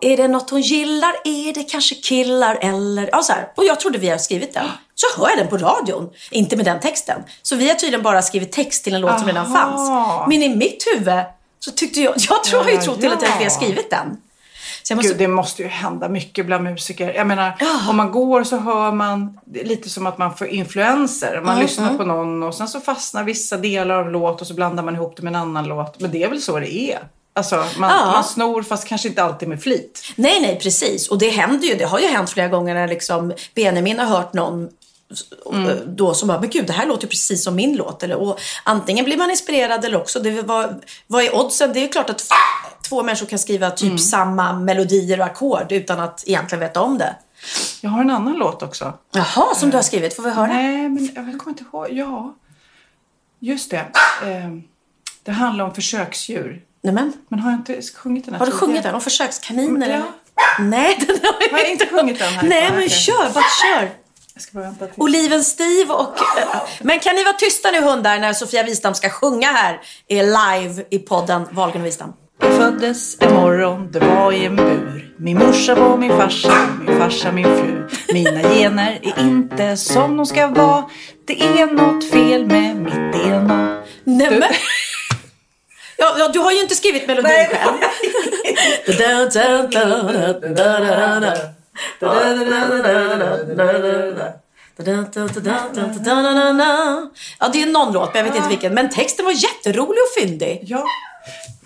Är 0.00 0.16
det 0.16 0.28
något 0.28 0.50
hon 0.50 0.60
gillar? 0.60 1.12
Är 1.24 1.54
det 1.54 1.62
kanske 1.62 1.94
killar 1.94 2.58
eller... 2.60 3.08
Ja, 3.12 3.22
så 3.22 3.32
här. 3.32 3.48
Och 3.54 3.64
jag 3.64 3.80
trodde 3.80 3.98
vi 3.98 4.08
hade 4.08 4.22
skrivit 4.22 4.54
den. 4.54 4.66
Så 4.94 5.20
hör 5.20 5.28
jag 5.28 5.38
den 5.38 5.48
på 5.48 5.56
radion. 5.58 6.10
Inte 6.30 6.56
med 6.56 6.64
den 6.64 6.80
texten. 6.80 7.22
Så 7.42 7.56
vi 7.56 7.68
har 7.68 7.74
tydligen 7.74 8.02
bara 8.02 8.22
skrivit 8.22 8.52
text 8.52 8.84
till 8.84 8.94
en 8.94 9.00
låt 9.00 9.18
som 9.18 9.26
redan 9.26 9.46
Aha. 9.46 9.56
fanns. 9.56 10.28
Men 10.28 10.42
i 10.42 10.56
mitt 10.56 10.84
huvud 10.94 11.24
så 11.60 11.70
tyckte 11.70 12.00
jag... 12.00 12.14
Jag 12.16 12.44
tror 12.44 12.60
jag 12.60 12.64
har 12.64 12.70
ju 12.70 12.76
trott 12.76 13.04
hela 13.04 13.16
tiden 13.16 13.34
att 13.34 13.40
vi 13.40 13.44
har 13.44 13.50
skrivit 13.50 13.90
den. 13.90 14.16
Måste... 14.94 15.08
Gud, 15.08 15.18
det 15.18 15.28
måste 15.28 15.62
ju 15.62 15.68
hända 15.68 16.08
mycket 16.08 16.46
bland 16.46 16.64
musiker. 16.64 17.14
Jag 17.14 17.26
menar, 17.26 17.54
om 17.88 17.96
man 17.96 18.12
går 18.12 18.44
så 18.44 18.56
hör 18.56 18.92
man 18.92 19.38
lite 19.54 19.90
som 19.90 20.06
att 20.06 20.18
man 20.18 20.36
får 20.36 20.46
influenser. 20.46 21.40
Man 21.44 21.52
Mm, 21.54 21.62
lyssnar 21.62 21.86
mm. 21.86 21.98
på 21.98 22.04
någon 22.04 22.42
och 22.42 22.54
sen 22.54 22.68
så 22.68 22.80
fastnar 22.80 23.24
vissa 23.24 23.56
delar 23.56 23.94
av 23.94 24.10
låt 24.10 24.40
och 24.40 24.46
så 24.46 24.54
blandar 24.54 24.82
man 24.82 24.94
ihop 24.94 25.16
det 25.16 25.22
med 25.22 25.30
en 25.30 25.40
annan 25.40 25.64
låt. 25.64 26.00
Men 26.00 26.10
det 26.10 26.22
är 26.22 26.28
väl 26.28 26.42
så 26.42 26.58
det 26.58 26.74
är. 26.74 26.98
Alltså, 27.36 27.56
man, 27.78 27.90
Ja. 27.90 28.06
man 28.12 28.24
snor 28.24 28.62
fast 28.62 28.88
kanske 28.88 29.08
inte 29.08 29.22
alltid 29.22 29.48
med 29.48 29.62
flit. 29.62 30.02
Nej, 30.16 30.40
nej, 30.40 30.58
precis. 30.62 31.08
Och 31.08 31.18
det 31.18 31.28
händer 31.30 31.68
ju. 31.68 31.74
Det 31.74 31.84
har 31.84 31.98
ju 31.98 32.06
hänt 32.06 32.30
flera 32.30 32.48
gånger 32.48 32.74
när 32.74 32.88
liksom 32.88 33.32
Benjamin 33.54 33.98
har 33.98 34.06
hört 34.06 34.32
någon 34.32 34.68
Mm. 35.52 35.68
eh, 35.68 35.74
då 35.76 36.14
som 36.14 36.28
bara, 36.28 36.40
men 36.40 36.50
gud 36.50 36.66
det 36.66 36.72
här 36.72 36.86
låter 36.86 37.06
precis 37.08 37.44
som 37.44 37.54
min 37.56 37.76
låt. 37.76 38.02
Eller, 38.02 38.16
och 38.16 38.38
antingen 38.64 39.04
blir 39.04 39.16
man 39.16 39.30
inspirerad 39.30 39.84
eller 39.84 39.96
också, 40.00 40.20
det 40.20 40.42
var, 40.42 40.74
vad 41.06 41.24
är 41.24 41.36
oddsen? 41.36 41.72
Det 41.72 41.84
är 41.84 41.88
klart 41.92 42.10
att 42.10 42.22
två 42.88 43.02
människor 43.02 43.26
kan 43.26 43.38
skriva 43.38 43.70
typ 43.70 43.86
Mm. 43.86 43.98
samma 43.98 44.52
melodier 44.52 45.20
och 45.20 45.26
ackord 45.26 45.72
utan 45.72 46.00
att 46.00 46.24
egentligen 46.26 46.60
veta 46.60 46.80
om 46.80 46.98
det. 46.98 47.16
Jag 47.80 47.90
har 47.90 48.00
en 48.00 48.10
annan 48.10 48.34
låt 48.34 48.62
också. 48.62 48.92
Jaha, 49.12 49.54
som 49.54 49.70
du 49.70 49.76
har 49.76 49.82
skrivit. 49.82 50.16
Får 50.16 50.22
vi 50.22 50.30
höra? 50.30 50.46
Nej, 50.46 50.88
men 50.88 51.04
jag 51.14 51.14
kommer 51.38 51.48
inte 51.48 51.64
ihåg. 51.72 51.88
Ja, 51.92 52.34
just 53.40 53.70
det. 53.70 53.86
Eh, 54.22 54.50
det 55.22 55.32
handlar 55.32 55.64
om 55.64 55.74
försöksdjur. 55.74 56.62
Nämen. 56.86 57.12
Men 57.28 57.38
har 57.38 57.50
jag 57.50 57.60
inte 57.60 57.82
sjungit 57.94 58.24
den 58.24 58.34
här 58.34 58.38
Har 58.38 58.46
du 58.46 58.52
sjungit 58.52 58.82
den? 58.82 58.94
Om 58.94 59.00
försökskaniner? 59.00 59.88
Ja. 59.88 59.94
eller? 59.94 60.04
Nej, 60.70 60.96
den 60.98 61.16
har 61.22 61.36
jag, 61.40 61.50
Har 61.50 61.58
jag 61.58 61.70
inte 61.70 61.86
sjungit 61.86 62.18
den 62.18 62.28
här? 62.28 62.48
Nej, 62.48 62.70
men 62.72 62.88
kör. 62.88 63.30
Bara 63.34 63.44
kör. 63.62 63.90
Jag 64.34 64.42
ska 64.42 64.52
bara 64.52 64.64
vänta 64.64 64.86
till. 64.86 65.02
Oliven 65.02 65.44
Steve 65.44 65.94
och... 65.94 66.14
Men 66.80 67.00
kan 67.00 67.14
ni 67.14 67.24
vara 67.24 67.34
tysta 67.34 67.70
nu 67.70 67.80
hundar 67.80 68.18
när 68.18 68.32
Sofia 68.32 68.62
Wistam 68.62 68.94
ska 68.94 69.10
sjunga 69.10 69.52
här 69.52 69.80
i 70.08 70.14
live 70.14 70.84
i 70.90 70.98
podden 70.98 71.48
Wahlgren 71.50 71.82
och 71.82 71.86
Wistam? 71.86 72.12
Jag 72.40 72.56
föddes 72.56 73.16
en 73.20 73.34
morgon, 73.34 73.92
det 73.92 73.98
var 73.98 74.32
i 74.32 74.44
en 74.44 74.56
bur. 74.56 75.14
Min 75.18 75.38
morsa 75.38 75.74
var 75.74 75.96
min 75.96 76.10
farsa, 76.10 76.68
min 76.80 76.98
farsa 76.98 77.32
min 77.32 77.44
fru. 77.44 77.88
Mina 78.12 78.42
gener 78.42 78.98
är 79.02 79.20
inte 79.20 79.76
som 79.76 80.16
de 80.16 80.26
ska 80.26 80.46
vara. 80.46 80.84
Det 81.26 81.42
är 81.42 81.66
något 81.66 82.10
fel 82.10 82.46
med 82.46 82.76
mitt 82.76 83.12
DNA. 83.12 83.82
Nämen! 84.04 84.52
Ja, 85.96 86.16
ja, 86.18 86.28
du 86.28 86.38
har 86.38 86.52
ju 86.52 86.60
inte 86.60 86.74
skrivit 86.74 87.06
melodin 87.06 87.32
Nej. 87.32 87.48
själv. 87.52 87.74
Ja, 97.38 97.48
det 97.52 97.62
är 97.62 97.66
någon 97.66 97.92
låt, 97.92 98.14
men 98.14 98.24
jag 98.24 98.32
vet 98.32 98.36
inte 98.36 98.48
vilken. 98.48 98.74
Men 98.74 98.90
texten 98.90 99.24
var 99.24 99.32
jätterolig 99.32 99.98
och 100.02 100.22
fyndig. 100.22 100.60
Ja, 100.62 100.84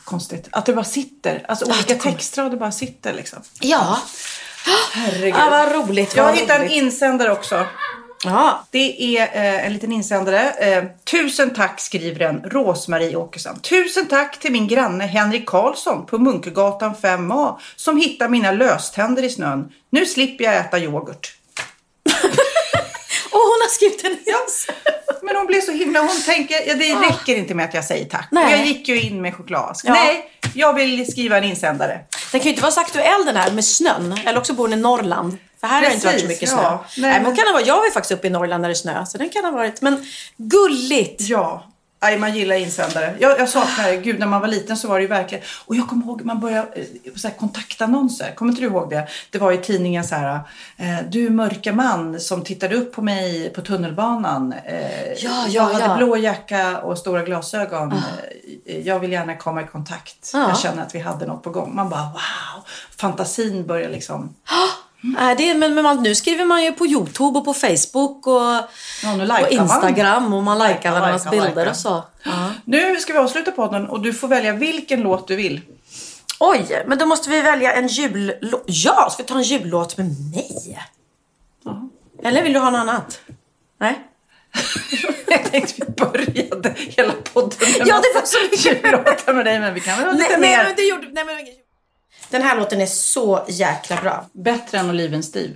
konstigt. 0.05 0.49
Att 0.53 0.67
det 0.67 0.73
bara 0.73 0.85
sitter. 0.85 1.45
Alltså 1.49 1.65
olika 1.65 1.95
textrader 1.95 2.57
bara 2.57 2.73
sitter 2.73 3.13
liksom. 3.13 3.43
Ja. 3.61 3.99
Herregud. 4.93 5.35
Ja, 5.39 5.51
vad 5.51 5.73
roligt. 5.73 6.17
Jag 6.17 6.25
vad 6.25 6.35
hittade 6.35 6.55
en 6.55 6.61
roligt. 6.61 6.73
insändare 6.73 7.33
också. 7.33 7.67
Ja. 8.25 8.67
Det 8.71 9.17
är 9.19 9.23
eh, 9.23 9.67
en 9.67 9.73
liten 9.73 9.93
insändare. 9.93 10.51
Eh, 10.51 10.85
Tusen 11.11 11.55
tack 11.55 11.81
skriver 11.81 12.21
en 12.21 12.43
Rosmarie 12.45 13.17
Åkesson. 13.17 13.61
Tusen 13.61 14.07
tack 14.07 14.39
till 14.41 14.53
min 14.53 14.69
granne 14.69 15.07
Henrik 15.07 15.47
Karlsson 15.47 16.07
på 16.07 16.19
Munkegatan 16.19 16.95
5A 16.95 17.59
som 17.77 17.97
hittar 17.97 18.29
mina 18.29 18.53
löständer 18.53 19.23
i 19.23 19.31
snön. 19.31 19.73
Nu 19.91 20.07
slipper 20.07 20.45
jag 20.45 20.57
äta 20.57 20.79
yoghurt. 20.79 21.37
Och 23.33 23.41
hon 23.41 23.61
har 23.61 23.69
skrivit 23.69 24.05
en 24.05 24.17
Ja, 24.27 25.17
men 25.23 25.37
hon 25.37 25.47
blir 25.47 25.61
så 25.61 25.73
himla... 25.73 26.01
Hon 26.01 26.23
tänker, 26.27 26.69
ja, 26.69 26.75
det 26.75 26.95
räcker 26.95 27.37
inte 27.37 27.55
med 27.55 27.65
att 27.65 27.75
jag 27.75 27.85
säger 27.85 28.05
tack. 28.05 28.29
Nej. 28.31 28.51
Jag 28.51 28.67
gick 28.67 28.89
ju 28.89 29.01
in 29.01 29.23
med 29.23 29.35
choklad. 29.35 29.77
Ja. 29.85 29.93
Nej, 29.93 30.31
jag 30.55 30.75
vill 30.75 31.13
skriva 31.13 31.39
en 31.39 31.45
insändare. 31.45 32.01
Den 32.33 32.41
kan 32.41 32.45
ju 32.45 32.51
inte 32.51 32.63
vara 32.63 32.73
så 32.73 32.81
aktuell 32.81 33.25
den 33.27 33.37
här 33.37 33.51
med 33.51 33.65
snön. 33.65 34.19
Eller 34.27 34.39
också 34.39 34.53
bor 34.53 34.69
den 34.69 34.79
i 34.79 34.83
Norrland. 34.83 35.39
För 35.61 35.67
här 35.67 35.83
har 35.83 35.89
det 35.89 35.95
inte 35.95 36.07
varit 36.07 36.21
så 36.21 36.27
Precis, 36.27 36.41
mycket 36.43 36.57
ja. 36.57 36.85
snö. 36.89 37.03
Nej, 37.03 37.11
Nej, 37.11 37.23
men 37.23 37.37
kan 37.37 37.45
det 37.47 37.53
vara. 37.53 37.63
Jag 37.63 37.77
var 37.77 37.85
ju 37.85 37.91
faktiskt 37.91 38.13
uppe 38.13 38.27
i 38.27 38.31
Norrland 38.31 38.63
när 38.63 38.69
det 38.69 38.75
snö. 38.75 39.07
Så 39.07 39.19
den 39.19 39.29
kan 39.29 39.45
ha 39.45 39.51
varit. 39.51 39.83
Men 39.83 40.07
gulligt. 40.37 41.21
Ja. 41.21 41.67
Nej, 42.03 42.19
man 42.19 42.35
gillar 42.37 42.57
insändare. 42.57 43.15
Jag, 43.19 43.39
jag 43.39 43.49
saknar, 43.49 43.93
gud 43.93 44.19
när 44.19 44.27
man 44.27 44.41
var 44.41 44.49
liten 44.49 44.77
så 44.77 44.89
var 44.89 44.97
det 44.97 45.03
ju 45.03 45.09
verkligen, 45.09 45.45
och 45.67 45.77
jag 45.77 45.89
kommer 45.89 46.05
ihåg 46.05 46.23
man 46.25 46.41
började 46.41 46.69
eh, 46.75 46.85
så 47.17 47.29
här, 47.29 47.35
kontaktannonser, 47.35 48.35
kommer 48.35 48.53
inte 48.53 48.63
du 48.63 48.67
ihåg 48.69 48.91
det? 48.91 49.09
Det 49.31 49.39
var 49.39 49.53
i 49.53 49.59
tidningen 49.59 50.05
så 50.05 50.15
här, 50.15 50.41
eh, 50.77 50.97
du 51.09 51.31
mörka 51.31 51.73
man 51.73 52.21
som 52.21 52.45
tittade 52.45 52.77
upp 52.77 52.93
på 52.93 53.03
mig 53.03 53.51
på 53.55 53.61
tunnelbanan. 53.61 54.53
Eh, 54.53 55.13
Ja, 55.19 55.47
jag 55.49 55.49
ja, 55.49 55.63
hade 55.63 55.85
ja. 55.85 55.97
blå 55.97 56.17
jacka 56.17 56.79
och 56.79 56.99
stora 56.99 57.23
glasögon. 57.23 57.93
Eh, 58.67 58.79
jag 58.79 59.01
vill 59.01 59.13
gärna 59.13 59.37
komma 59.37 59.63
i 59.63 59.67
kontakt. 59.67 60.31
Ja. 60.33 60.49
Jag 60.49 60.59
känner 60.59 60.83
att 60.83 60.95
vi 60.95 60.99
hade 60.99 61.27
något 61.27 61.43
på 61.43 61.51
gång. 61.51 61.75
Man 61.75 61.89
bara 61.91 62.03
wow, 62.03 62.65
fantasin 62.97 63.67
börjar 63.67 63.91
liksom. 63.91 64.35
Nej, 65.03 65.37
det 65.37 65.55
men, 65.55 65.75
men 65.75 65.85
man, 65.85 66.03
nu 66.03 66.15
skriver 66.15 66.45
man 66.45 66.65
ju 66.65 66.73
på 66.73 66.87
Youtube 66.87 67.39
och 67.39 67.45
på 67.45 67.55
Facebook 67.55 68.27
och, 68.27 68.33
Ja, 69.03 69.43
och. 69.43 69.51
Instagram 69.51 70.35
och 70.35 70.43
man 70.43 70.59
likar 70.59 70.93
varandras 70.93 71.25
lajka, 71.25 71.31
bilder 71.31 71.55
lajka. 71.55 71.71
och 71.71 71.77
så. 71.77 72.05
Ja. 72.23 72.53
Nu 72.65 72.97
ska 72.97 73.13
vi 73.13 73.19
avsluta 73.19 73.51
podden 73.51 73.89
och 73.89 74.01
du 74.03 74.13
får 74.13 74.29
välja 74.29 74.53
vilken 74.53 75.01
låt 75.01 75.29
du 75.29 75.37
vill. 75.37 75.61
Oj, 76.41 76.85
men 76.87 76.99
då 76.99 77.07
måste 77.07 77.31
vi 77.31 77.41
välja 77.43 77.73
en 77.73 77.89
jullåt. 77.89 78.63
Ja, 78.67 79.09
ska 79.11 79.23
vi 79.23 79.29
ta 79.29 79.35
en 79.37 79.43
jullåt 79.43 79.97
med 79.97 80.07
mig? 80.07 80.79
Eller 82.25 82.43
vill 82.43 82.53
du 82.53 82.59
ha 82.59 82.71
något 82.71 82.79
annat? 82.81 83.21
Nej? 83.81 83.99
Jag 85.29 85.45
tänkte 85.53 85.75
vi 85.77 85.93
började 85.93 86.75
hela 86.77 87.13
podden 87.33 87.59
med 87.79 87.89
Ja, 87.89 88.01
det 88.01 88.21
var 88.21 88.27
så 88.27 88.39
mycket. 88.51 88.85
jullåtar 88.85 89.33
med 89.33 89.45
dig, 89.45 89.61
men 89.61 89.75
vi 89.75 89.81
kan 89.81 89.97
väl 89.99 90.07
ha 90.07 90.13
lite 90.13 90.29
Nej, 90.29 90.41
mer. 90.41 90.57
nej, 90.57 90.67
men 90.67 90.77
det 90.77 90.83
gjorde... 90.83 91.07
Nej, 91.13 91.25
men, 91.25 91.37
den 92.31 92.43
här 92.43 92.57
låten 92.57 92.81
är 92.81 92.87
så 92.87 93.45
jäkla 93.49 93.97
bra. 93.97 94.27
Bättre 94.33 94.79
än 94.79 94.91
Oliven 94.91 95.23
Steve. 95.23 95.55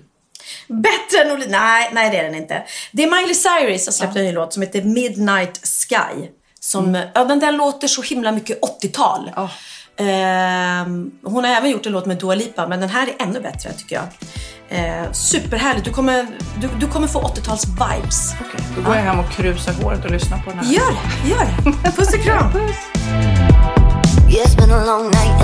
Bättre 0.69 1.25
än 1.25 1.33
Oli... 1.33 1.47
Nej, 1.49 1.91
nej 1.93 2.11
det 2.11 2.19
är 2.19 2.25
den 2.25 2.35
inte. 2.35 2.63
Det 2.93 3.03
är 3.03 3.11
Miley 3.11 3.35
Cyrus 3.35 3.85
som 3.85 3.93
släppt 3.93 4.17
en 4.17 4.25
ny 4.25 4.33
låt 4.33 4.53
som 4.53 4.63
heter 4.63 4.83
Midnight 4.83 5.61
Sky. 5.67 6.29
Som, 6.61 7.03
ja, 7.15 7.25
den 7.25 7.41
där 7.41 7.53
låter 7.53 7.89
så 7.89 8.03
himla 8.03 8.33
mycket 8.33 8.61
80-tal. 8.61 9.31
Ja. 9.37 9.51
Ehm, 9.97 11.11
hon 11.23 11.45
har 11.45 11.51
även 11.51 11.71
gjort 11.71 11.87
en 11.87 11.93
låt 11.93 12.07
med 12.07 12.17
Dua 12.17 12.35
Lipa, 12.35 12.69
men 12.69 12.81
den 12.81 12.89
här 12.89 13.07
är 13.07 13.23
ännu 13.23 13.41
bättre 13.41 13.73
tycker 13.73 13.97
jag. 13.97 14.05
Uh, 14.73 15.13
superhärligt. 15.13 15.85
Du 15.85 15.93
kommer, 15.93 16.27
du, 16.61 16.69
du 16.81 16.89
kommer 16.89 17.07
få 17.09 17.23
80-tals-vibes. 17.23 18.35
Okej, 18.41 18.67
då 18.77 18.83
går 18.83 18.97
jag 18.97 19.03
hem 19.03 19.19
och 19.19 19.31
krusar 19.31 19.73
håret 19.73 20.05
och 20.05 20.11
lyssnar 20.11 20.39
på 20.39 20.51
den 20.51 20.59
här. 20.59 20.73
Gör 20.73 20.93
det, 20.93 21.29
gör 21.31 21.47
det. 21.47 21.91
Puss 21.91 22.15
och 22.15 22.23
kram. 22.25 22.51
Yeah, 24.35 25.44